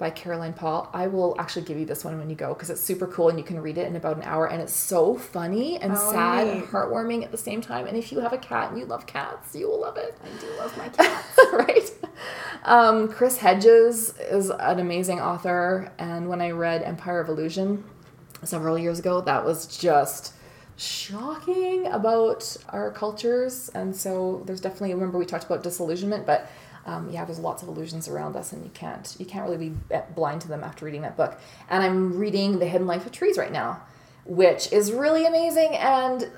by 0.00 0.10
Caroline 0.10 0.54
Paul. 0.54 0.90
I 0.94 1.06
will 1.06 1.36
actually 1.38 1.66
give 1.66 1.78
you 1.78 1.84
this 1.84 2.04
one 2.04 2.18
when 2.18 2.30
you 2.30 2.34
go 2.34 2.54
because 2.54 2.70
it's 2.70 2.80
super 2.80 3.06
cool 3.06 3.28
and 3.28 3.38
you 3.38 3.44
can 3.44 3.60
read 3.60 3.76
it 3.76 3.86
in 3.86 3.94
about 3.94 4.16
an 4.16 4.22
hour 4.22 4.46
and 4.48 4.60
it's 4.60 4.74
so 4.74 5.14
funny 5.14 5.76
and 5.76 5.92
oh, 5.92 6.12
sad 6.12 6.46
neat. 6.46 6.52
and 6.54 6.64
heartwarming 6.64 7.22
at 7.22 7.30
the 7.30 7.36
same 7.36 7.60
time. 7.60 7.86
And 7.86 7.96
if 7.96 8.10
you 8.10 8.18
have 8.20 8.32
a 8.32 8.38
cat 8.38 8.70
and 8.70 8.80
you 8.80 8.86
love 8.86 9.06
cats, 9.06 9.54
you 9.54 9.68
will 9.68 9.80
love 9.80 9.98
it. 9.98 10.18
I 10.24 10.40
do 10.40 10.50
love 10.58 10.76
my 10.76 10.88
cats. 10.88 11.38
right? 11.52 11.90
Um, 12.64 13.12
Chris 13.12 13.36
Hedges 13.36 14.18
is 14.18 14.50
an 14.50 14.80
amazing 14.80 15.20
author. 15.20 15.92
And 15.98 16.28
when 16.30 16.40
I 16.40 16.50
read 16.50 16.82
Empire 16.82 17.20
of 17.20 17.28
Illusion 17.28 17.84
several 18.42 18.78
years 18.78 18.98
ago, 18.98 19.20
that 19.20 19.44
was 19.44 19.66
just 19.66 20.32
shocking 20.78 21.86
about 21.88 22.56
our 22.70 22.90
cultures. 22.90 23.68
And 23.74 23.94
so 23.94 24.42
there's 24.46 24.62
definitely, 24.62 24.94
remember 24.94 25.18
we 25.18 25.26
talked 25.26 25.44
about 25.44 25.62
disillusionment, 25.62 26.24
but 26.24 26.50
um, 26.86 27.10
yeah, 27.10 27.24
there's 27.24 27.38
lots 27.38 27.62
of 27.62 27.68
illusions 27.68 28.08
around 28.08 28.36
us, 28.36 28.52
and 28.52 28.64
you 28.64 28.70
can't 28.70 29.14
you 29.18 29.26
can't 29.26 29.48
really 29.48 29.68
be 29.68 29.76
blind 30.14 30.40
to 30.42 30.48
them 30.48 30.64
after 30.64 30.84
reading 30.84 31.02
that 31.02 31.16
book. 31.16 31.38
And 31.68 31.82
I'm 31.82 32.16
reading 32.16 32.58
The 32.58 32.66
Hidden 32.66 32.86
Life 32.86 33.06
of 33.06 33.12
Trees 33.12 33.36
right 33.36 33.52
now, 33.52 33.82
which 34.24 34.72
is 34.72 34.92
really 34.92 35.26
amazing. 35.26 35.76
And 35.76 36.30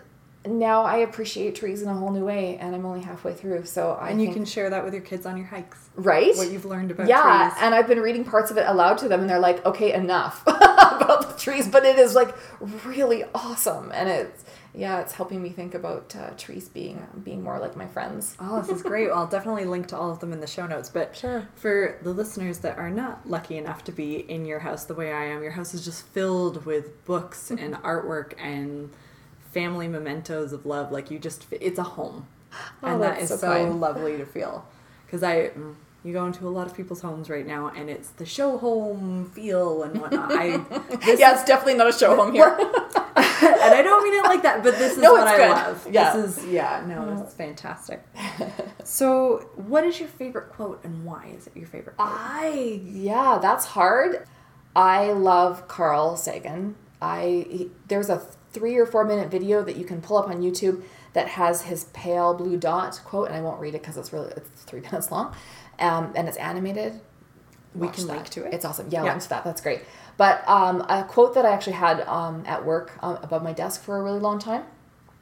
now 0.44 0.82
I 0.82 0.98
appreciate 0.98 1.54
trees 1.54 1.82
in 1.82 1.88
a 1.88 1.94
whole 1.94 2.10
new 2.10 2.24
way, 2.24 2.56
and 2.58 2.74
I'm 2.74 2.84
only 2.84 3.02
halfway 3.02 3.34
through. 3.34 3.64
So 3.64 3.92
I 3.92 4.10
and 4.10 4.20
you 4.20 4.26
think, 4.26 4.38
can 4.38 4.44
share 4.44 4.70
that 4.70 4.84
with 4.84 4.92
your 4.92 5.02
kids 5.02 5.26
on 5.26 5.36
your 5.36 5.46
hikes, 5.46 5.78
right? 5.94 6.36
What 6.36 6.50
you've 6.50 6.64
learned 6.64 6.90
about 6.90 7.06
yeah, 7.06 7.50
trees. 7.50 7.62
and 7.62 7.74
I've 7.74 7.86
been 7.86 8.00
reading 8.00 8.24
parts 8.24 8.50
of 8.50 8.56
it 8.58 8.66
aloud 8.66 8.98
to 8.98 9.08
them, 9.08 9.20
and 9.20 9.30
they're 9.30 9.38
like, 9.38 9.64
"Okay, 9.64 9.92
enough 9.92 10.42
about 10.46 11.28
the 11.28 11.38
trees," 11.38 11.68
but 11.68 11.84
it 11.84 11.98
is 11.98 12.14
like 12.14 12.34
really 12.84 13.24
awesome, 13.34 13.92
and 13.94 14.08
it's 14.08 14.44
yeah, 14.74 15.00
it's 15.00 15.12
helping 15.12 15.42
me 15.42 15.50
think 15.50 15.74
about 15.74 16.16
uh, 16.16 16.30
trees 16.30 16.68
being 16.68 17.06
being 17.22 17.42
more 17.42 17.58
like 17.58 17.76
my 17.76 17.86
friends. 17.86 18.36
Oh, 18.40 18.62
this 18.62 18.70
is 18.70 18.82
great. 18.82 19.08
well, 19.08 19.18
I'll 19.18 19.26
definitely 19.26 19.66
link 19.66 19.88
to 19.88 19.96
all 19.96 20.10
of 20.10 20.20
them 20.20 20.32
in 20.32 20.40
the 20.40 20.46
show 20.46 20.66
notes. 20.66 20.88
But 20.88 21.14
sure. 21.14 21.46
for 21.54 21.98
the 22.02 22.10
listeners 22.10 22.58
that 22.58 22.78
are 22.78 22.90
not 22.90 23.28
lucky 23.28 23.58
enough 23.58 23.84
to 23.84 23.92
be 23.92 24.16
in 24.16 24.46
your 24.46 24.60
house 24.60 24.84
the 24.84 24.94
way 24.94 25.12
I 25.12 25.26
am, 25.26 25.42
your 25.42 25.52
house 25.52 25.74
is 25.74 25.84
just 25.84 26.06
filled 26.06 26.64
with 26.64 27.04
books 27.04 27.50
and 27.50 27.74
artwork 27.76 28.32
and 28.38 28.90
family 29.50 29.88
mementos 29.88 30.54
of 30.54 30.64
love. 30.64 30.90
Like 30.90 31.10
you 31.10 31.18
just, 31.18 31.46
it's 31.50 31.78
a 31.78 31.82
home, 31.82 32.26
oh, 32.82 32.88
and 32.88 33.02
that 33.02 33.18
is 33.20 33.28
so, 33.28 33.36
so 33.36 33.70
lovely 33.72 34.16
to 34.16 34.24
feel. 34.24 34.66
Because 35.04 35.22
I 35.22 35.50
mm, 35.50 35.74
you 36.02 36.14
go 36.14 36.24
into 36.24 36.48
a 36.48 36.50
lot 36.50 36.66
of 36.66 36.74
people's 36.74 37.02
homes 37.02 37.28
right 37.28 37.46
now 37.46 37.68
and 37.76 37.88
it's 37.90 38.08
the 38.10 38.24
show 38.26 38.56
home 38.56 39.30
feel 39.34 39.82
and 39.82 40.00
whatnot. 40.00 40.32
I, 40.32 40.46
yeah, 41.06 41.34
it's 41.34 41.44
definitely 41.44 41.74
not 41.74 41.88
a 41.88 41.92
show 41.92 42.16
home 42.16 42.32
here. 42.32 42.58
and 43.62 43.74
I 43.74 43.82
don't 43.82 44.02
mean 44.04 44.14
it 44.14 44.24
like 44.24 44.42
that, 44.42 44.62
but 44.62 44.78
this 44.78 44.92
is 44.92 44.98
no, 44.98 45.12
what 45.12 45.26
I 45.26 45.36
good. 45.36 45.50
love. 45.50 45.88
Yeah. 45.90 46.16
This 46.16 46.36
is 46.38 46.46
yeah, 46.46 46.84
no, 46.86 47.14
this 47.14 47.28
is 47.28 47.34
fantastic. 47.34 48.02
so, 48.84 49.50
what 49.56 49.84
is 49.84 49.98
your 49.98 50.08
favorite 50.08 50.50
quote 50.50 50.84
and 50.84 51.04
why 51.04 51.32
is 51.36 51.46
it 51.46 51.56
your 51.56 51.66
favorite 51.66 51.96
quote? 51.96 52.08
I 52.10 52.80
yeah, 52.84 53.38
that's 53.40 53.66
hard. 53.66 54.26
I 54.76 55.12
love 55.12 55.68
Carl 55.68 56.16
Sagan. 56.16 56.76
I 57.00 57.46
he, 57.50 57.70
there's 57.88 58.08
a 58.08 58.18
3 58.52 58.76
or 58.76 58.86
4 58.86 59.04
minute 59.04 59.30
video 59.30 59.62
that 59.64 59.76
you 59.76 59.84
can 59.84 60.00
pull 60.00 60.18
up 60.18 60.28
on 60.28 60.42
YouTube 60.42 60.82
that 61.14 61.28
has 61.28 61.62
his 61.62 61.84
pale 61.92 62.34
blue 62.34 62.56
dot 62.56 63.00
quote 63.04 63.28
and 63.28 63.36
I 63.36 63.40
won't 63.40 63.60
read 63.60 63.74
it 63.74 63.82
cuz 63.82 63.96
it's 63.96 64.12
really 64.12 64.32
it's 64.36 64.62
3 64.62 64.80
minutes 64.82 65.10
long 65.10 65.34
um, 65.78 66.12
and 66.14 66.28
it's 66.28 66.36
animated. 66.36 67.00
We 67.74 67.88
can 67.88 68.06
that. 68.06 68.16
link 68.16 68.28
to 68.30 68.44
it. 68.44 68.54
It's 68.54 68.64
awesome. 68.64 68.88
Yeah, 68.90 69.04
yeah. 69.04 69.10
link 69.12 69.22
to 69.22 69.28
that. 69.30 69.44
That's 69.44 69.60
great. 69.60 69.80
But 70.16 70.46
um, 70.48 70.82
a 70.88 71.04
quote 71.04 71.34
that 71.34 71.44
I 71.44 71.52
actually 71.52 71.74
had 71.74 72.00
um, 72.02 72.44
at 72.46 72.64
work 72.64 72.92
um, 73.02 73.18
above 73.22 73.42
my 73.42 73.52
desk 73.52 73.82
for 73.82 73.96
a 73.96 74.02
really 74.02 74.20
long 74.20 74.38
time. 74.38 74.64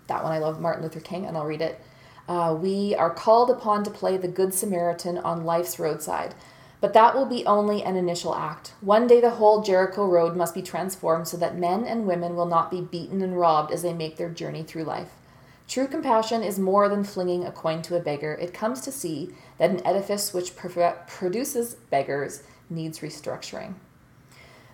That 0.09 0.25
one 0.25 0.33
I 0.33 0.39
love, 0.39 0.61
Martin 0.61 0.83
Luther 0.83 1.01
King, 1.01 1.27
and 1.27 1.37
I'll 1.37 1.47
read 1.47 1.63
it. 1.63 1.81
Uh, 2.29 2.55
we 2.55 2.95
are 2.95 3.11
called 3.11 3.51
upon 3.51 3.83
to 3.85 3.91
play 3.91 4.17
the 4.17 4.29
Good 4.29 4.55
Samaritan 4.55 5.19
on 5.19 5.45
life's 5.45 5.79
roadside, 5.79 6.35
but 6.81 6.93
that 6.93 7.15
will 7.15 7.27
be 7.27 7.45
only 7.45 7.83
an 7.83 7.97
initial 7.97 8.35
act. 8.35 8.73
One 8.81 9.07
day 9.07 9.21
the 9.21 9.31
whole 9.31 9.63
Jericho 9.63 10.07
road 10.07 10.37
must 10.37 10.55
be 10.55 10.63
transformed 10.63 11.29
so 11.29 11.37
that 11.39 11.59
men 11.59 11.85
and 11.85 12.07
women 12.07 12.37
will 12.37 12.47
not 12.47 12.71
be 12.71 12.81
beaten 12.81 13.21
and 13.23 13.39
robbed 13.39 13.73
as 13.73 13.83
they 13.83 13.93
make 13.93 14.17
their 14.17 14.31
journey 14.31 14.63
through 14.63 14.85
life. 14.85 15.11
True 15.67 15.87
compassion 15.87 16.43
is 16.43 16.59
more 16.59 16.89
than 16.89 17.05
flinging 17.05 17.45
a 17.45 17.53
coin 17.53 17.83
to 17.83 17.97
a 17.97 18.01
beggar. 18.01 18.35
It 18.35 18.55
comes 18.55 18.81
to 18.83 18.93
see 18.93 19.35
that 19.59 19.71
an 19.71 19.87
edifice 19.87 20.35
which 20.35 20.57
produces 20.57 21.75
beggars 21.75 22.43
needs 22.69 23.01
restructuring. 23.01 23.75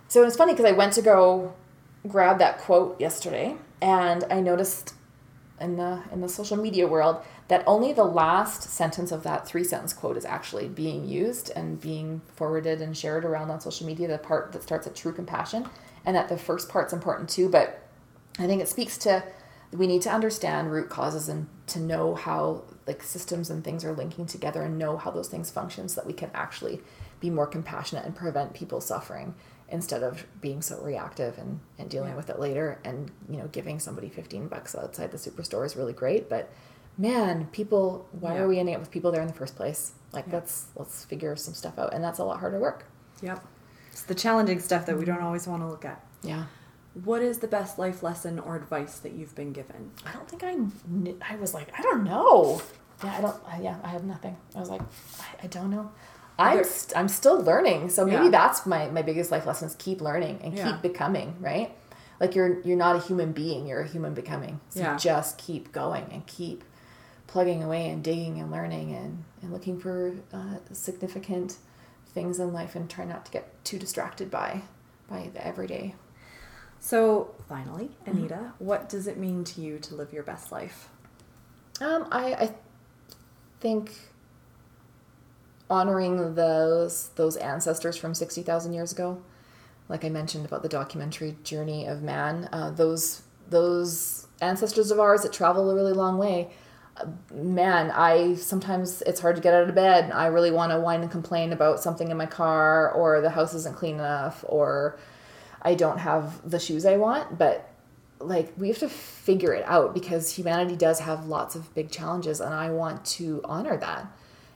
So 0.07 0.25
it's 0.25 0.37
funny 0.37 0.53
because 0.53 0.65
I 0.65 0.71
went 0.71 0.93
to 0.93 1.01
go 1.01 1.53
grab 2.07 2.39
that 2.39 2.59
quote 2.59 2.99
yesterday 2.99 3.57
and 3.81 4.23
I 4.31 4.39
noticed 4.39 4.93
in 5.59 5.75
the 5.75 6.01
in 6.11 6.21
the 6.21 6.29
social 6.29 6.55
media 6.55 6.87
world 6.87 7.17
that 7.47 7.63
only 7.65 7.91
the 7.91 8.03
last 8.03 8.63
sentence 8.63 9.11
of 9.11 9.23
that 9.23 9.47
three 9.47 9.63
sentence 9.63 9.91
quote 9.91 10.15
is 10.15 10.23
actually 10.23 10.67
being 10.67 11.07
used 11.07 11.51
and 11.55 11.81
being 11.81 12.21
forwarded 12.35 12.81
and 12.81 12.95
shared 12.95 13.25
around 13.25 13.49
on 13.49 13.59
social 13.59 13.87
media 13.87 14.07
the 14.07 14.17
part 14.17 14.51
that 14.51 14.63
starts 14.63 14.87
at 14.87 14.95
true 14.95 15.11
compassion 15.11 15.67
and 16.05 16.15
that 16.15 16.29
the 16.29 16.37
first 16.37 16.69
part's 16.69 16.93
important 16.93 17.27
too 17.29 17.49
but 17.49 17.81
I 18.39 18.45
think 18.45 18.61
it 18.61 18.69
speaks 18.69 18.97
to 18.99 19.23
we 19.73 19.87
need 19.87 20.03
to 20.03 20.11
understand 20.11 20.71
root 20.71 20.89
causes 20.89 21.27
and 21.27 21.47
to 21.67 21.79
know 21.79 22.15
how 22.15 22.63
like 22.85 23.03
systems 23.03 23.49
and 23.49 23.63
things 23.63 23.83
are 23.83 23.93
linking 23.93 24.25
together 24.25 24.61
and 24.61 24.77
know 24.77 24.95
how 24.95 25.11
those 25.11 25.27
things 25.27 25.51
function 25.51 25.89
so 25.89 25.99
that 25.99 26.07
we 26.07 26.13
can 26.13 26.29
actually 26.33 26.81
be 27.19 27.29
more 27.29 27.47
compassionate 27.47 28.05
and 28.05 28.15
prevent 28.15 28.53
people 28.53 28.79
suffering 28.79 29.33
instead 29.69 30.03
of 30.03 30.25
being 30.39 30.61
so 30.61 30.81
reactive 30.81 31.37
and, 31.37 31.59
and 31.77 31.89
dealing 31.89 32.11
yeah. 32.11 32.15
with 32.15 32.29
it 32.29 32.39
later 32.39 32.79
and 32.83 33.11
you 33.29 33.37
know 33.37 33.47
giving 33.47 33.79
somebody 33.79 34.09
15 34.09 34.47
bucks 34.47 34.75
outside 34.75 35.11
the 35.11 35.17
superstore 35.17 35.65
is 35.65 35.75
really 35.75 35.93
great 35.93 36.29
but 36.29 36.49
man 36.97 37.47
people 37.51 38.07
why 38.11 38.35
yeah. 38.35 38.41
are 38.41 38.47
we 38.47 38.59
ending 38.59 38.75
up 38.75 38.81
with 38.81 38.91
people 38.91 39.11
there 39.11 39.21
in 39.21 39.27
the 39.27 39.33
first 39.33 39.55
place 39.55 39.91
like 40.13 40.25
yeah. 40.27 40.35
let's 40.35 40.67
let's 40.75 41.03
figure 41.05 41.35
some 41.35 41.53
stuff 41.53 41.77
out 41.77 41.93
and 41.93 42.03
that's 42.03 42.19
a 42.19 42.23
lot 42.23 42.39
harder 42.39 42.59
work 42.59 42.85
yep 43.21 43.45
it's 43.91 44.03
the 44.03 44.15
challenging 44.15 44.59
stuff 44.59 44.85
that 44.85 44.97
we 44.97 45.03
don't 45.03 45.21
always 45.21 45.47
want 45.47 45.61
to 45.61 45.67
look 45.67 45.83
at 45.83 46.03
yeah 46.23 46.45
what 47.03 47.21
is 47.21 47.39
the 47.39 47.47
best 47.47 47.77
life 47.77 48.01
lesson 48.01 48.39
or 48.39 48.55
advice 48.55 48.99
that 48.99 49.13
you've 49.13 49.35
been 49.35 49.53
given? 49.53 49.91
I 50.05 50.13
don't 50.13 50.27
think 50.27 50.43
I. 50.43 50.55
I 51.33 51.35
was 51.35 51.53
like, 51.53 51.67
I 51.77 51.81
don't 51.81 52.03
know. 52.03 52.61
Yeah, 53.03 53.15
I 53.15 53.21
don't. 53.21 53.63
yeah, 53.63 53.77
I 53.83 53.89
have 53.89 54.03
nothing. 54.03 54.35
I 54.55 54.59
was 54.59 54.69
like, 54.69 54.81
I, 55.19 55.43
I 55.45 55.47
don't 55.47 55.69
know. 55.69 55.91
I'm 56.39 56.63
st- 56.63 56.97
I'm 56.97 57.07
still 57.07 57.41
learning. 57.41 57.89
So 57.89 58.05
maybe 58.05 58.25
Yeah. 58.25 58.31
that's 58.31 58.65
my 58.65 58.89
my 58.89 59.01
biggest 59.01 59.31
life 59.31 59.45
lesson 59.45 59.67
is 59.67 59.75
keep 59.75 60.01
learning 60.01 60.39
and 60.43 60.53
Yeah. 60.57 60.71
keep 60.71 60.81
becoming, 60.81 61.35
right? 61.39 61.75
Like 62.19 62.35
you're 62.35 62.61
you're 62.61 62.77
not 62.77 62.95
a 62.95 62.99
human 62.99 63.31
being, 63.31 63.67
you're 63.67 63.81
a 63.81 63.87
human 63.87 64.13
becoming. 64.13 64.59
So 64.69 64.81
Yeah. 64.81 64.97
just 64.97 65.37
keep 65.37 65.71
going 65.71 66.05
and 66.11 66.25
keep 66.27 66.63
plugging 67.27 67.61
away 67.63 67.89
and 67.89 68.03
digging 68.03 68.39
and 68.39 68.49
learning 68.51 68.95
and, 68.95 69.23
and 69.41 69.51
looking 69.51 69.79
for 69.79 70.13
uh, 70.33 70.57
significant 70.71 71.57
things 72.13 72.39
in 72.39 72.53
life 72.53 72.75
and 72.75 72.89
try 72.89 73.03
not 73.05 73.25
to 73.25 73.31
get 73.31 73.63
too 73.65 73.77
distracted 73.77 74.31
by 74.31 74.61
by 75.09 75.29
the 75.33 75.45
everyday. 75.45 75.95
So, 76.79 77.33
finally, 77.49 77.89
Anita, 78.05 78.53
what 78.59 78.87
does 78.87 79.07
it 79.07 79.17
mean 79.17 79.43
to 79.45 79.61
you 79.61 79.79
to 79.79 79.95
live 79.95 80.13
your 80.13 80.23
best 80.23 80.51
life? 80.51 80.89
Um, 81.81 82.07
I, 82.11 82.33
I 82.33 82.55
think 83.59 83.91
honoring 85.69 86.35
those 86.35 87.09
those 87.15 87.35
ancestors 87.37 87.97
from 87.97 88.13
sixty 88.13 88.41
thousand 88.41 88.73
years 88.73 88.91
ago, 88.91 89.21
like 89.89 90.05
I 90.05 90.09
mentioned 90.09 90.45
about 90.45 90.63
the 90.63 90.69
documentary 90.69 91.37
Journey 91.43 91.85
of 91.85 92.01
Man, 92.01 92.49
uh, 92.51 92.71
those 92.71 93.23
those 93.49 94.27
ancestors 94.41 94.91
of 94.91 94.99
ours 94.99 95.23
that 95.23 95.33
travel 95.33 95.69
a 95.69 95.75
really 95.75 95.93
long 95.93 96.17
way. 96.17 96.49
uh, 96.97 97.05
Man, 97.33 97.91
I 97.91 98.35
sometimes 98.35 99.01
it's 99.03 99.19
hard 99.19 99.35
to 99.35 99.41
get 99.41 99.53
out 99.53 99.69
of 99.69 99.75
bed. 99.75 100.11
I 100.11 100.27
really 100.27 100.51
want 100.51 100.71
to 100.71 100.79
whine 100.79 101.01
and 101.01 101.11
complain 101.11 101.53
about 101.53 101.79
something 101.79 102.11
in 102.11 102.17
my 102.17 102.25
car, 102.25 102.91
or 102.91 103.21
the 103.21 103.29
house 103.31 103.53
isn't 103.53 103.75
clean 103.75 103.95
enough, 103.95 104.43
or 104.47 104.99
I 105.61 105.75
don't 105.75 105.99
have 105.99 106.49
the 106.49 106.59
shoes 106.59 106.85
I 106.85 106.97
want. 106.97 107.37
But 107.37 107.69
like 108.19 108.51
we 108.57 108.67
have 108.69 108.79
to 108.79 108.89
figure 108.89 109.53
it 109.53 109.63
out 109.67 109.93
because 109.93 110.33
humanity 110.33 110.75
does 110.75 110.99
have 111.01 111.27
lots 111.27 111.55
of 111.55 111.73
big 111.75 111.91
challenges 111.91 112.41
and 112.41 112.51
I 112.51 112.71
want 112.71 113.05
to 113.05 113.41
honor 113.45 113.77
that. 113.77 114.07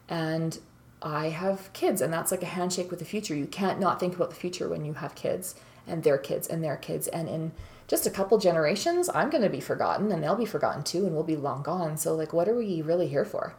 And 0.09 0.57
I 1.01 1.29
have 1.29 1.71
kids 1.73 2.01
and 2.01 2.13
that's 2.13 2.31
like 2.31 2.43
a 2.43 2.47
handshake 2.47 2.89
with 2.89 2.99
the 2.99 3.05
future. 3.05 3.35
You 3.35 3.47
can't 3.47 3.79
not 3.79 3.99
think 3.99 4.15
about 4.15 4.29
the 4.29 4.35
future 4.35 4.69
when 4.69 4.85
you 4.85 4.93
have 4.93 5.15
kids 5.15 5.55
and 5.87 6.03
their 6.03 6.17
kids 6.17 6.47
and 6.47 6.63
their 6.63 6.77
kids 6.77 7.07
and 7.07 7.27
in 7.27 7.51
just 7.87 8.05
a 8.05 8.11
couple 8.11 8.37
generations 8.37 9.09
I'm 9.13 9.29
going 9.29 9.43
to 9.43 9.49
be 9.49 9.59
forgotten 9.59 10.11
and 10.11 10.23
they'll 10.23 10.35
be 10.35 10.45
forgotten 10.45 10.83
too 10.83 11.05
and 11.05 11.13
we'll 11.13 11.23
be 11.23 11.35
long 11.35 11.63
gone. 11.63 11.97
So 11.97 12.15
like 12.15 12.33
what 12.33 12.47
are 12.47 12.55
we 12.55 12.81
really 12.81 13.07
here 13.07 13.25
for? 13.25 13.55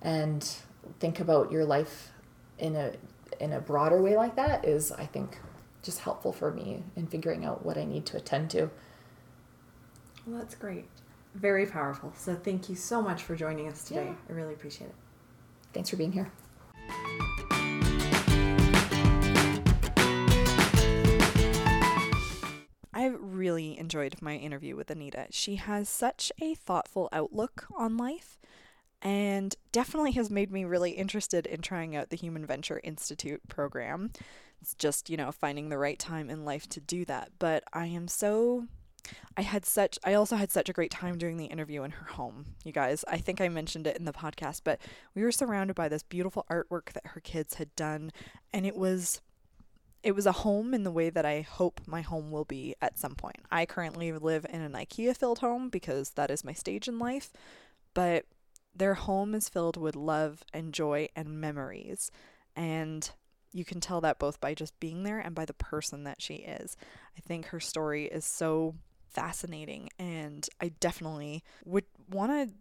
And 0.00 0.48
think 1.00 1.20
about 1.20 1.50
your 1.50 1.64
life 1.64 2.10
in 2.58 2.76
a 2.76 2.92
in 3.40 3.52
a 3.52 3.60
broader 3.60 4.00
way 4.00 4.16
like 4.16 4.36
that 4.36 4.64
is 4.64 4.92
I 4.92 5.06
think 5.06 5.38
just 5.82 6.00
helpful 6.00 6.32
for 6.32 6.50
me 6.50 6.82
in 6.96 7.06
figuring 7.06 7.44
out 7.44 7.64
what 7.64 7.76
I 7.76 7.84
need 7.84 8.06
to 8.06 8.16
attend 8.16 8.50
to. 8.50 8.70
Well, 10.26 10.38
that's 10.38 10.54
great. 10.54 10.86
Very 11.34 11.66
powerful. 11.66 12.12
So, 12.16 12.34
thank 12.34 12.68
you 12.68 12.74
so 12.74 13.00
much 13.00 13.22
for 13.22 13.36
joining 13.36 13.68
us 13.68 13.84
today. 13.84 14.06
Yeah. 14.06 14.14
I 14.28 14.32
really 14.32 14.54
appreciate 14.54 14.88
it. 14.88 14.94
Thanks 15.72 15.90
for 15.90 15.96
being 15.96 16.12
here. 16.12 16.32
I 22.92 23.08
really 23.08 23.78
enjoyed 23.78 24.16
my 24.20 24.36
interview 24.36 24.74
with 24.74 24.90
Anita. 24.90 25.26
She 25.30 25.56
has 25.56 25.88
such 25.88 26.32
a 26.40 26.54
thoughtful 26.54 27.08
outlook 27.12 27.66
on 27.76 27.96
life 27.96 28.38
and 29.02 29.54
definitely 29.70 30.12
has 30.12 30.30
made 30.30 30.50
me 30.50 30.64
really 30.64 30.92
interested 30.92 31.46
in 31.46 31.60
trying 31.60 31.94
out 31.94 32.10
the 32.10 32.16
Human 32.16 32.46
Venture 32.46 32.80
Institute 32.82 33.42
program. 33.48 34.10
It's 34.60 34.74
just, 34.74 35.10
you 35.10 35.16
know, 35.16 35.30
finding 35.30 35.68
the 35.68 35.78
right 35.78 35.98
time 35.98 36.30
in 36.30 36.44
life 36.44 36.68
to 36.70 36.80
do 36.80 37.04
that. 37.04 37.32
But 37.38 37.62
I 37.72 37.86
am 37.86 38.08
so. 38.08 38.66
I 39.36 39.42
had 39.42 39.64
such 39.64 39.98
I 40.04 40.14
also 40.14 40.36
had 40.36 40.50
such 40.50 40.68
a 40.68 40.72
great 40.72 40.90
time 40.90 41.18
doing 41.18 41.36
the 41.36 41.46
interview 41.46 41.82
in 41.82 41.90
her 41.92 42.06
home. 42.06 42.46
You 42.64 42.72
guys, 42.72 43.04
I 43.08 43.18
think 43.18 43.40
I 43.40 43.48
mentioned 43.48 43.86
it 43.86 43.96
in 43.96 44.04
the 44.04 44.12
podcast, 44.12 44.62
but 44.64 44.80
we 45.14 45.22
were 45.22 45.32
surrounded 45.32 45.74
by 45.74 45.88
this 45.88 46.02
beautiful 46.02 46.46
artwork 46.50 46.92
that 46.92 47.08
her 47.08 47.20
kids 47.20 47.54
had 47.54 47.74
done 47.76 48.12
and 48.52 48.66
it 48.66 48.76
was 48.76 49.20
it 50.02 50.14
was 50.14 50.26
a 50.26 50.32
home 50.32 50.72
in 50.72 50.84
the 50.84 50.90
way 50.90 51.10
that 51.10 51.26
I 51.26 51.40
hope 51.40 51.80
my 51.86 52.00
home 52.00 52.30
will 52.30 52.44
be 52.44 52.76
at 52.80 52.98
some 52.98 53.16
point. 53.16 53.40
I 53.50 53.66
currently 53.66 54.12
live 54.12 54.46
in 54.48 54.60
an 54.60 54.72
IKEA 54.72 55.16
filled 55.16 55.40
home 55.40 55.68
because 55.68 56.10
that 56.10 56.30
is 56.30 56.44
my 56.44 56.52
stage 56.52 56.86
in 56.86 57.00
life, 57.00 57.32
but 57.92 58.24
their 58.72 58.94
home 58.94 59.34
is 59.34 59.48
filled 59.48 59.76
with 59.76 59.96
love 59.96 60.44
and 60.52 60.72
joy 60.72 61.08
and 61.16 61.40
memories. 61.40 62.12
And 62.54 63.10
you 63.52 63.64
can 63.64 63.80
tell 63.80 64.00
that 64.02 64.18
both 64.18 64.40
by 64.40 64.54
just 64.54 64.78
being 64.78 65.02
there 65.02 65.18
and 65.18 65.34
by 65.34 65.44
the 65.44 65.54
person 65.54 66.04
that 66.04 66.20
she 66.20 66.34
is. 66.34 66.76
I 67.16 67.20
think 67.20 67.46
her 67.46 67.60
story 67.60 68.04
is 68.04 68.24
so 68.24 68.74
fascinating, 69.16 69.88
and 69.98 70.46
I 70.60 70.68
definitely 70.78 71.42
would 71.64 71.86
want 72.10 72.32
to 72.32 72.54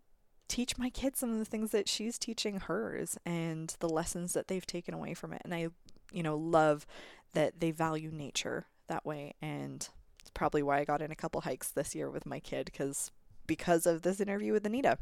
teach 0.47 0.77
my 0.77 0.89
kids 0.89 1.19
some 1.19 1.31
of 1.31 1.37
the 1.37 1.45
things 1.45 1.71
that 1.71 1.89
she's 1.89 2.17
teaching 2.17 2.61
hers 2.61 3.17
and 3.25 3.75
the 3.79 3.89
lessons 3.89 4.33
that 4.33 4.47
they've 4.47 4.65
taken 4.65 4.93
away 4.93 5.13
from 5.13 5.33
it. 5.33 5.41
And 5.43 5.53
I, 5.53 5.67
you 6.13 6.23
know, 6.23 6.37
love 6.37 6.87
that 7.33 7.59
they 7.59 7.71
value 7.71 8.09
nature 8.09 8.67
that 8.87 9.05
way. 9.05 9.33
And 9.41 9.87
it's 10.21 10.31
probably 10.33 10.63
why 10.63 10.79
I 10.79 10.85
got 10.85 11.01
in 11.01 11.11
a 11.11 11.15
couple 11.15 11.41
hikes 11.41 11.69
this 11.69 11.93
year 11.93 12.09
with 12.09 12.25
my 12.25 12.39
kid 12.39 12.65
because 12.65 13.11
because 13.47 13.85
of 13.85 14.01
this 14.01 14.21
interview 14.21 14.53
with 14.53 14.65
Anita. 14.65 14.97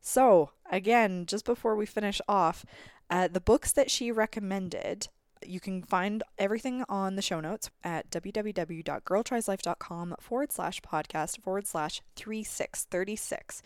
So, 0.00 0.50
again, 0.70 1.26
just 1.26 1.44
before 1.44 1.74
we 1.74 1.86
finish 1.86 2.20
off, 2.28 2.64
uh, 3.08 3.28
the 3.28 3.40
books 3.40 3.72
that 3.72 3.90
she 3.90 4.12
recommended, 4.12 5.08
you 5.48 5.60
can 5.60 5.82
find 5.82 6.22
everything 6.38 6.84
on 6.88 7.16
the 7.16 7.22
show 7.22 7.40
notes 7.40 7.70
at 7.84 8.10
www.girltrieslife.com 8.10 10.14
forward 10.20 10.52
slash 10.52 10.80
podcast 10.80 11.40
forward 11.40 11.66
slash 11.66 12.00
3636. 12.16 13.62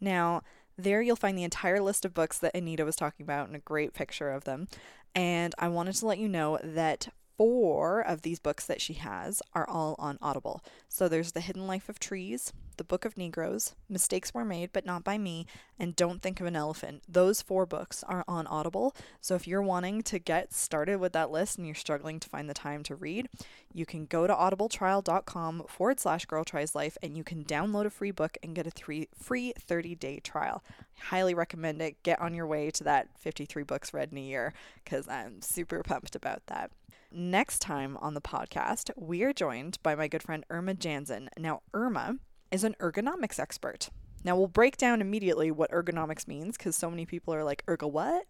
Now, 0.00 0.42
there 0.76 1.02
you'll 1.02 1.16
find 1.16 1.36
the 1.36 1.44
entire 1.44 1.80
list 1.80 2.04
of 2.04 2.14
books 2.14 2.38
that 2.38 2.54
Anita 2.54 2.84
was 2.84 2.96
talking 2.96 3.24
about 3.24 3.48
and 3.48 3.56
a 3.56 3.60
great 3.60 3.94
picture 3.94 4.30
of 4.30 4.44
them. 4.44 4.68
And 5.14 5.54
I 5.58 5.68
wanted 5.68 5.94
to 5.96 6.06
let 6.06 6.18
you 6.18 6.28
know 6.28 6.58
that 6.62 7.08
four 7.38 8.00
of 8.00 8.22
these 8.22 8.40
books 8.40 8.66
that 8.66 8.80
she 8.80 8.94
has 8.94 9.40
are 9.54 9.66
all 9.68 9.94
on 10.00 10.18
Audible. 10.20 10.60
So 10.88 11.08
there's 11.08 11.32
The 11.32 11.40
Hidden 11.40 11.68
Life 11.68 11.88
of 11.88 12.00
Trees, 12.00 12.52
The 12.78 12.84
Book 12.84 13.04
of 13.04 13.16
Negroes, 13.16 13.76
Mistakes 13.88 14.34
Were 14.34 14.44
Made 14.44 14.72
But 14.72 14.84
Not 14.84 15.04
by 15.04 15.18
Me, 15.18 15.46
and 15.78 15.94
Don't 15.94 16.20
Think 16.20 16.40
of 16.40 16.46
an 16.46 16.56
Elephant. 16.56 17.04
Those 17.08 17.40
four 17.40 17.64
books 17.64 18.02
are 18.08 18.24
on 18.26 18.48
Audible. 18.48 18.92
So 19.20 19.36
if 19.36 19.46
you're 19.46 19.62
wanting 19.62 20.02
to 20.02 20.18
get 20.18 20.52
started 20.52 20.98
with 20.98 21.12
that 21.12 21.30
list 21.30 21.58
and 21.58 21.66
you're 21.66 21.76
struggling 21.76 22.18
to 22.18 22.28
find 22.28 22.50
the 22.50 22.54
time 22.54 22.82
to 22.82 22.96
read, 22.96 23.28
you 23.72 23.86
can 23.86 24.06
go 24.06 24.26
to 24.26 24.34
audibletrial.com 24.34 25.62
forward 25.68 26.00
slash 26.00 26.26
girl 26.26 26.42
tries 26.42 26.74
life 26.74 26.98
and 27.04 27.16
you 27.16 27.22
can 27.22 27.44
download 27.44 27.86
a 27.86 27.90
free 27.90 28.10
book 28.10 28.36
and 28.42 28.56
get 28.56 28.66
a 28.66 28.70
three 28.70 29.08
free 29.16 29.52
30 29.60 29.94
day 29.94 30.18
trial. 30.18 30.64
Highly 31.00 31.34
recommend 31.34 31.80
it. 31.80 32.02
Get 32.02 32.20
on 32.20 32.34
your 32.34 32.48
way 32.48 32.72
to 32.72 32.82
that 32.82 33.10
53 33.20 33.62
books 33.62 33.94
read 33.94 34.10
in 34.10 34.18
a 34.18 34.22
year 34.22 34.52
because 34.82 35.06
I'm 35.06 35.40
super 35.40 35.84
pumped 35.84 36.16
about 36.16 36.44
that. 36.48 36.72
Next 37.10 37.60
time 37.60 37.96
on 38.02 38.12
the 38.12 38.20
podcast, 38.20 38.90
we 38.94 39.22
are 39.22 39.32
joined 39.32 39.78
by 39.82 39.94
my 39.94 40.08
good 40.08 40.22
friend 40.22 40.44
Irma 40.50 40.74
Jansen. 40.74 41.30
Now, 41.38 41.62
Irma 41.72 42.16
is 42.50 42.64
an 42.64 42.76
ergonomics 42.80 43.40
expert. 43.40 43.88
Now, 44.24 44.36
we'll 44.36 44.46
break 44.46 44.76
down 44.76 45.00
immediately 45.00 45.50
what 45.50 45.70
ergonomics 45.70 46.28
means 46.28 46.58
because 46.58 46.76
so 46.76 46.90
many 46.90 47.06
people 47.06 47.32
are 47.32 47.44
like, 47.44 47.64
ergo 47.66 47.86
what? 47.86 48.26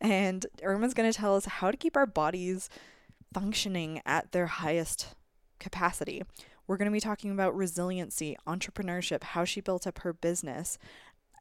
And 0.00 0.46
Irma's 0.62 0.94
going 0.94 1.10
to 1.10 1.18
tell 1.18 1.34
us 1.34 1.46
how 1.46 1.72
to 1.72 1.76
keep 1.76 1.96
our 1.96 2.06
bodies 2.06 2.68
functioning 3.34 4.00
at 4.06 4.30
their 4.30 4.46
highest 4.46 5.16
capacity. 5.58 6.22
We're 6.68 6.76
going 6.76 6.86
to 6.86 6.92
be 6.92 7.00
talking 7.00 7.32
about 7.32 7.56
resiliency, 7.56 8.36
entrepreneurship, 8.46 9.24
how 9.24 9.44
she 9.44 9.60
built 9.60 9.84
up 9.84 9.98
her 10.00 10.12
business, 10.12 10.78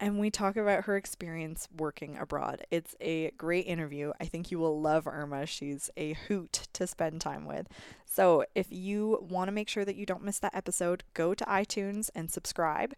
and 0.02 0.20
we 0.20 0.32
talk 0.32 0.58
about 0.58 0.86
her 0.86 0.97
experience 0.97 1.68
working 1.78 2.18
abroad. 2.18 2.66
It's 2.72 2.95
a 2.99 3.30
great 3.38 3.68
interview. 3.68 4.12
I 4.20 4.26
think 4.26 4.49
you 4.49 4.58
will 4.58 4.82
love 4.82 5.06
Irma. 5.06 5.45
She's 5.45 5.91
a 5.95 6.14
hoot 6.14 6.68
to 6.74 6.88
spend 6.88 7.22
time 7.22 7.45
with. 7.45 7.68
So, 8.04 8.43
if 8.56 8.68
you 8.72 9.26
want 9.30 9.47
to 9.47 9.54
make 9.54 9.70
sure 9.70 9.86
that 9.86 9.95
you 9.95 10.08
don't 10.08 10.24
miss 10.24 10.39
that 10.39 10.56
episode, 10.56 11.04
go 11.14 11.36
to 11.36 11.45
iTunes 11.45 12.10
and 12.16 12.32
subscribe. 12.32 12.93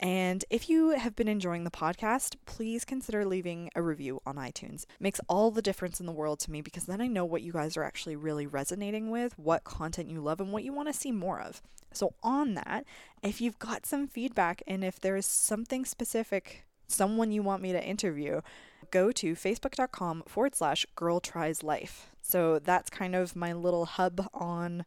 And 0.00 0.44
if 0.48 0.70
you 0.70 0.90
have 0.90 1.16
been 1.16 1.26
enjoying 1.26 1.64
the 1.64 1.70
podcast, 1.70 2.36
please 2.46 2.84
consider 2.84 3.24
leaving 3.24 3.70
a 3.74 3.82
review 3.82 4.22
on 4.24 4.36
iTunes. 4.36 4.82
It 4.82 5.00
makes 5.00 5.20
all 5.28 5.50
the 5.50 5.62
difference 5.62 5.98
in 5.98 6.06
the 6.06 6.12
world 6.12 6.38
to 6.40 6.52
me 6.52 6.60
because 6.60 6.84
then 6.84 7.00
I 7.00 7.08
know 7.08 7.24
what 7.24 7.42
you 7.42 7.52
guys 7.52 7.76
are 7.76 7.82
actually 7.82 8.14
really 8.14 8.46
resonating 8.46 9.10
with, 9.10 9.36
what 9.38 9.64
content 9.64 10.08
you 10.08 10.20
love, 10.20 10.40
and 10.40 10.52
what 10.52 10.62
you 10.62 10.72
want 10.72 10.88
to 10.88 10.92
see 10.92 11.10
more 11.10 11.40
of. 11.40 11.62
So, 11.92 12.14
on 12.22 12.54
that, 12.54 12.84
if 13.22 13.40
you've 13.40 13.58
got 13.58 13.86
some 13.86 14.06
feedback 14.06 14.62
and 14.66 14.84
if 14.84 15.00
there 15.00 15.16
is 15.16 15.26
something 15.26 15.84
specific, 15.84 16.64
someone 16.86 17.32
you 17.32 17.42
want 17.42 17.62
me 17.62 17.72
to 17.72 17.84
interview, 17.84 18.42
go 18.90 19.10
to 19.12 19.34
facebook.com 19.34 20.24
forward 20.26 20.54
slash 20.54 20.86
girl 20.94 21.18
tries 21.18 21.62
life. 21.64 22.10
So, 22.22 22.60
that's 22.60 22.90
kind 22.90 23.16
of 23.16 23.34
my 23.34 23.52
little 23.52 23.86
hub 23.86 24.28
on 24.32 24.84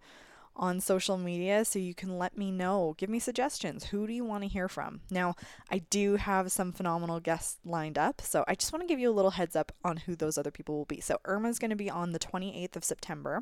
on 0.56 0.80
social 0.80 1.18
media 1.18 1.66
so 1.66 1.80
you 1.80 1.94
can 1.94 2.18
let 2.18 2.38
me 2.38 2.52
know. 2.52 2.96
Give 2.98 3.10
me 3.10 3.20
suggestions. 3.20 3.86
Who 3.86 4.06
do 4.08 4.14
you 4.14 4.24
want 4.24 4.44
to 4.44 4.50
hear 4.50 4.68
from? 4.68 5.02
Now, 5.10 5.36
I 5.70 5.80
do 5.90 6.16
have 6.18 6.52
some 6.52 6.72
phenomenal 6.72 7.20
guests 7.20 7.60
lined 7.66 7.98
up, 7.98 8.22
so 8.22 8.44
I 8.48 8.56
just 8.56 8.72
want 8.74 8.84
to 8.84 8.88
give 8.88 9.00
you 9.00 9.10
a 9.10 9.14
little 9.14 9.32
heads 9.32 9.56
up 9.56 9.72
on 9.84 9.98
who 9.98 10.16
those 10.16 10.38
other 10.38 10.52
people 10.52 10.78
will 10.78 10.86
be. 10.86 11.02
So, 11.02 11.20
Irma's 11.26 11.60
going 11.60 11.70
to 11.70 11.76
be 11.76 11.90
on 11.90 12.12
the 12.12 12.20
28th 12.20 12.76
of 12.76 12.84
September. 12.84 13.42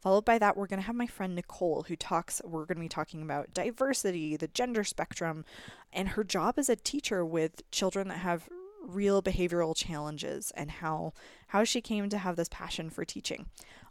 Followed 0.00 0.24
by 0.24 0.38
that, 0.38 0.56
we're 0.56 0.66
going 0.66 0.80
to 0.80 0.86
have 0.86 0.94
my 0.94 1.06
friend 1.06 1.34
Nicole, 1.34 1.84
who 1.88 1.96
talks, 1.96 2.40
we're 2.44 2.66
going 2.66 2.76
to 2.76 2.82
be 2.82 2.88
talking 2.88 3.22
about 3.22 3.54
diversity, 3.54 4.36
the 4.36 4.48
gender 4.48 4.84
spectrum, 4.84 5.44
and 5.92 6.10
her 6.10 6.22
job 6.22 6.58
as 6.58 6.68
a 6.68 6.76
teacher 6.76 7.24
with 7.24 7.68
children 7.70 8.08
that 8.08 8.18
have 8.18 8.48
real 8.86 9.22
behavioral 9.22 9.74
challenges 9.74 10.52
and 10.52 10.70
how 10.70 11.12
how 11.48 11.64
she 11.64 11.80
came 11.80 12.08
to 12.08 12.18
have 12.18 12.36
this 12.36 12.48
passion 12.50 12.90
for 12.90 13.04
teaching. 13.04 13.46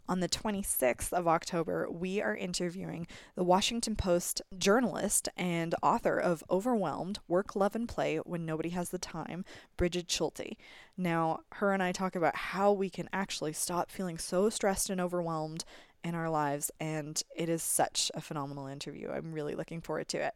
On 0.08 0.20
the 0.20 0.28
26th 0.28 1.12
of 1.12 1.26
October, 1.26 1.88
we 1.90 2.22
are 2.22 2.36
interviewing 2.36 3.08
the 3.34 3.42
Washington 3.42 3.96
Post 3.96 4.40
journalist 4.56 5.28
and 5.36 5.74
author 5.82 6.16
of 6.16 6.44
Overwhelmed 6.48 7.18
Work, 7.26 7.56
Love, 7.56 7.74
and 7.74 7.88
Play 7.88 8.18
When 8.18 8.46
Nobody 8.46 8.68
Has 8.68 8.90
the 8.90 8.98
Time, 8.98 9.44
Brigid 9.76 10.08
Schulte. 10.08 10.56
Now, 10.96 11.40
her 11.54 11.72
and 11.72 11.82
I 11.82 11.90
talk 11.90 12.14
about 12.14 12.36
how 12.36 12.70
we 12.70 12.88
can 12.88 13.08
actually 13.12 13.52
stop 13.52 13.90
feeling 13.90 14.16
so 14.16 14.48
stressed 14.48 14.90
and 14.90 15.00
overwhelmed 15.00 15.64
in 16.04 16.14
our 16.14 16.30
lives, 16.30 16.70
and 16.78 17.20
it 17.34 17.48
is 17.48 17.64
such 17.64 18.12
a 18.14 18.20
phenomenal 18.20 18.68
interview. 18.68 19.10
I'm 19.10 19.32
really 19.32 19.56
looking 19.56 19.80
forward 19.80 20.06
to 20.10 20.18
it. 20.18 20.34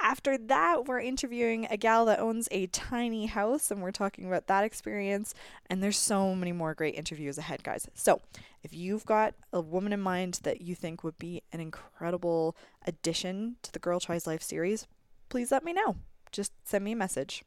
After 0.00 0.38
that, 0.38 0.86
we're 0.86 1.00
interviewing 1.00 1.66
a 1.70 1.76
gal 1.76 2.04
that 2.06 2.18
owns 2.18 2.48
a 2.50 2.66
tiny 2.68 3.26
house 3.26 3.70
and 3.70 3.82
we're 3.82 3.90
talking 3.90 4.26
about 4.26 4.46
that 4.46 4.64
experience. 4.64 5.34
And 5.68 5.82
there's 5.82 5.98
so 5.98 6.34
many 6.34 6.52
more 6.52 6.74
great 6.74 6.94
interviews 6.94 7.38
ahead, 7.38 7.62
guys. 7.62 7.88
So, 7.94 8.20
if 8.62 8.74
you've 8.74 9.06
got 9.06 9.34
a 9.52 9.60
woman 9.60 9.92
in 9.92 10.00
mind 10.00 10.40
that 10.42 10.60
you 10.60 10.74
think 10.74 11.04
would 11.04 11.18
be 11.18 11.42
an 11.52 11.60
incredible 11.60 12.56
addition 12.86 13.56
to 13.62 13.72
the 13.72 13.78
Girl 13.78 14.00
Tries 14.00 14.26
Life 14.26 14.42
series, 14.42 14.86
please 15.28 15.52
let 15.52 15.64
me 15.64 15.72
know. 15.72 15.96
Just 16.32 16.52
send 16.64 16.84
me 16.84 16.92
a 16.92 16.96
message. 16.96 17.44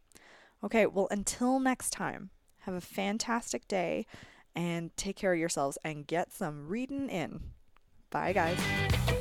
Okay, 0.64 0.86
well, 0.86 1.08
until 1.12 1.60
next 1.60 1.92
time, 1.92 2.30
have 2.62 2.76
a 2.76 2.82
fantastic 2.82 3.68
day 3.68 4.06
and 4.56 4.96
take 4.98 5.16
care 5.16 5.34
of 5.34 5.40
yourselves 5.40 5.78
and 5.84 6.08
get 6.08 6.32
some 6.32 6.68
reading 6.68 7.10
in. 7.10 7.42
Bye, 8.10 8.34
guys. 8.34 9.21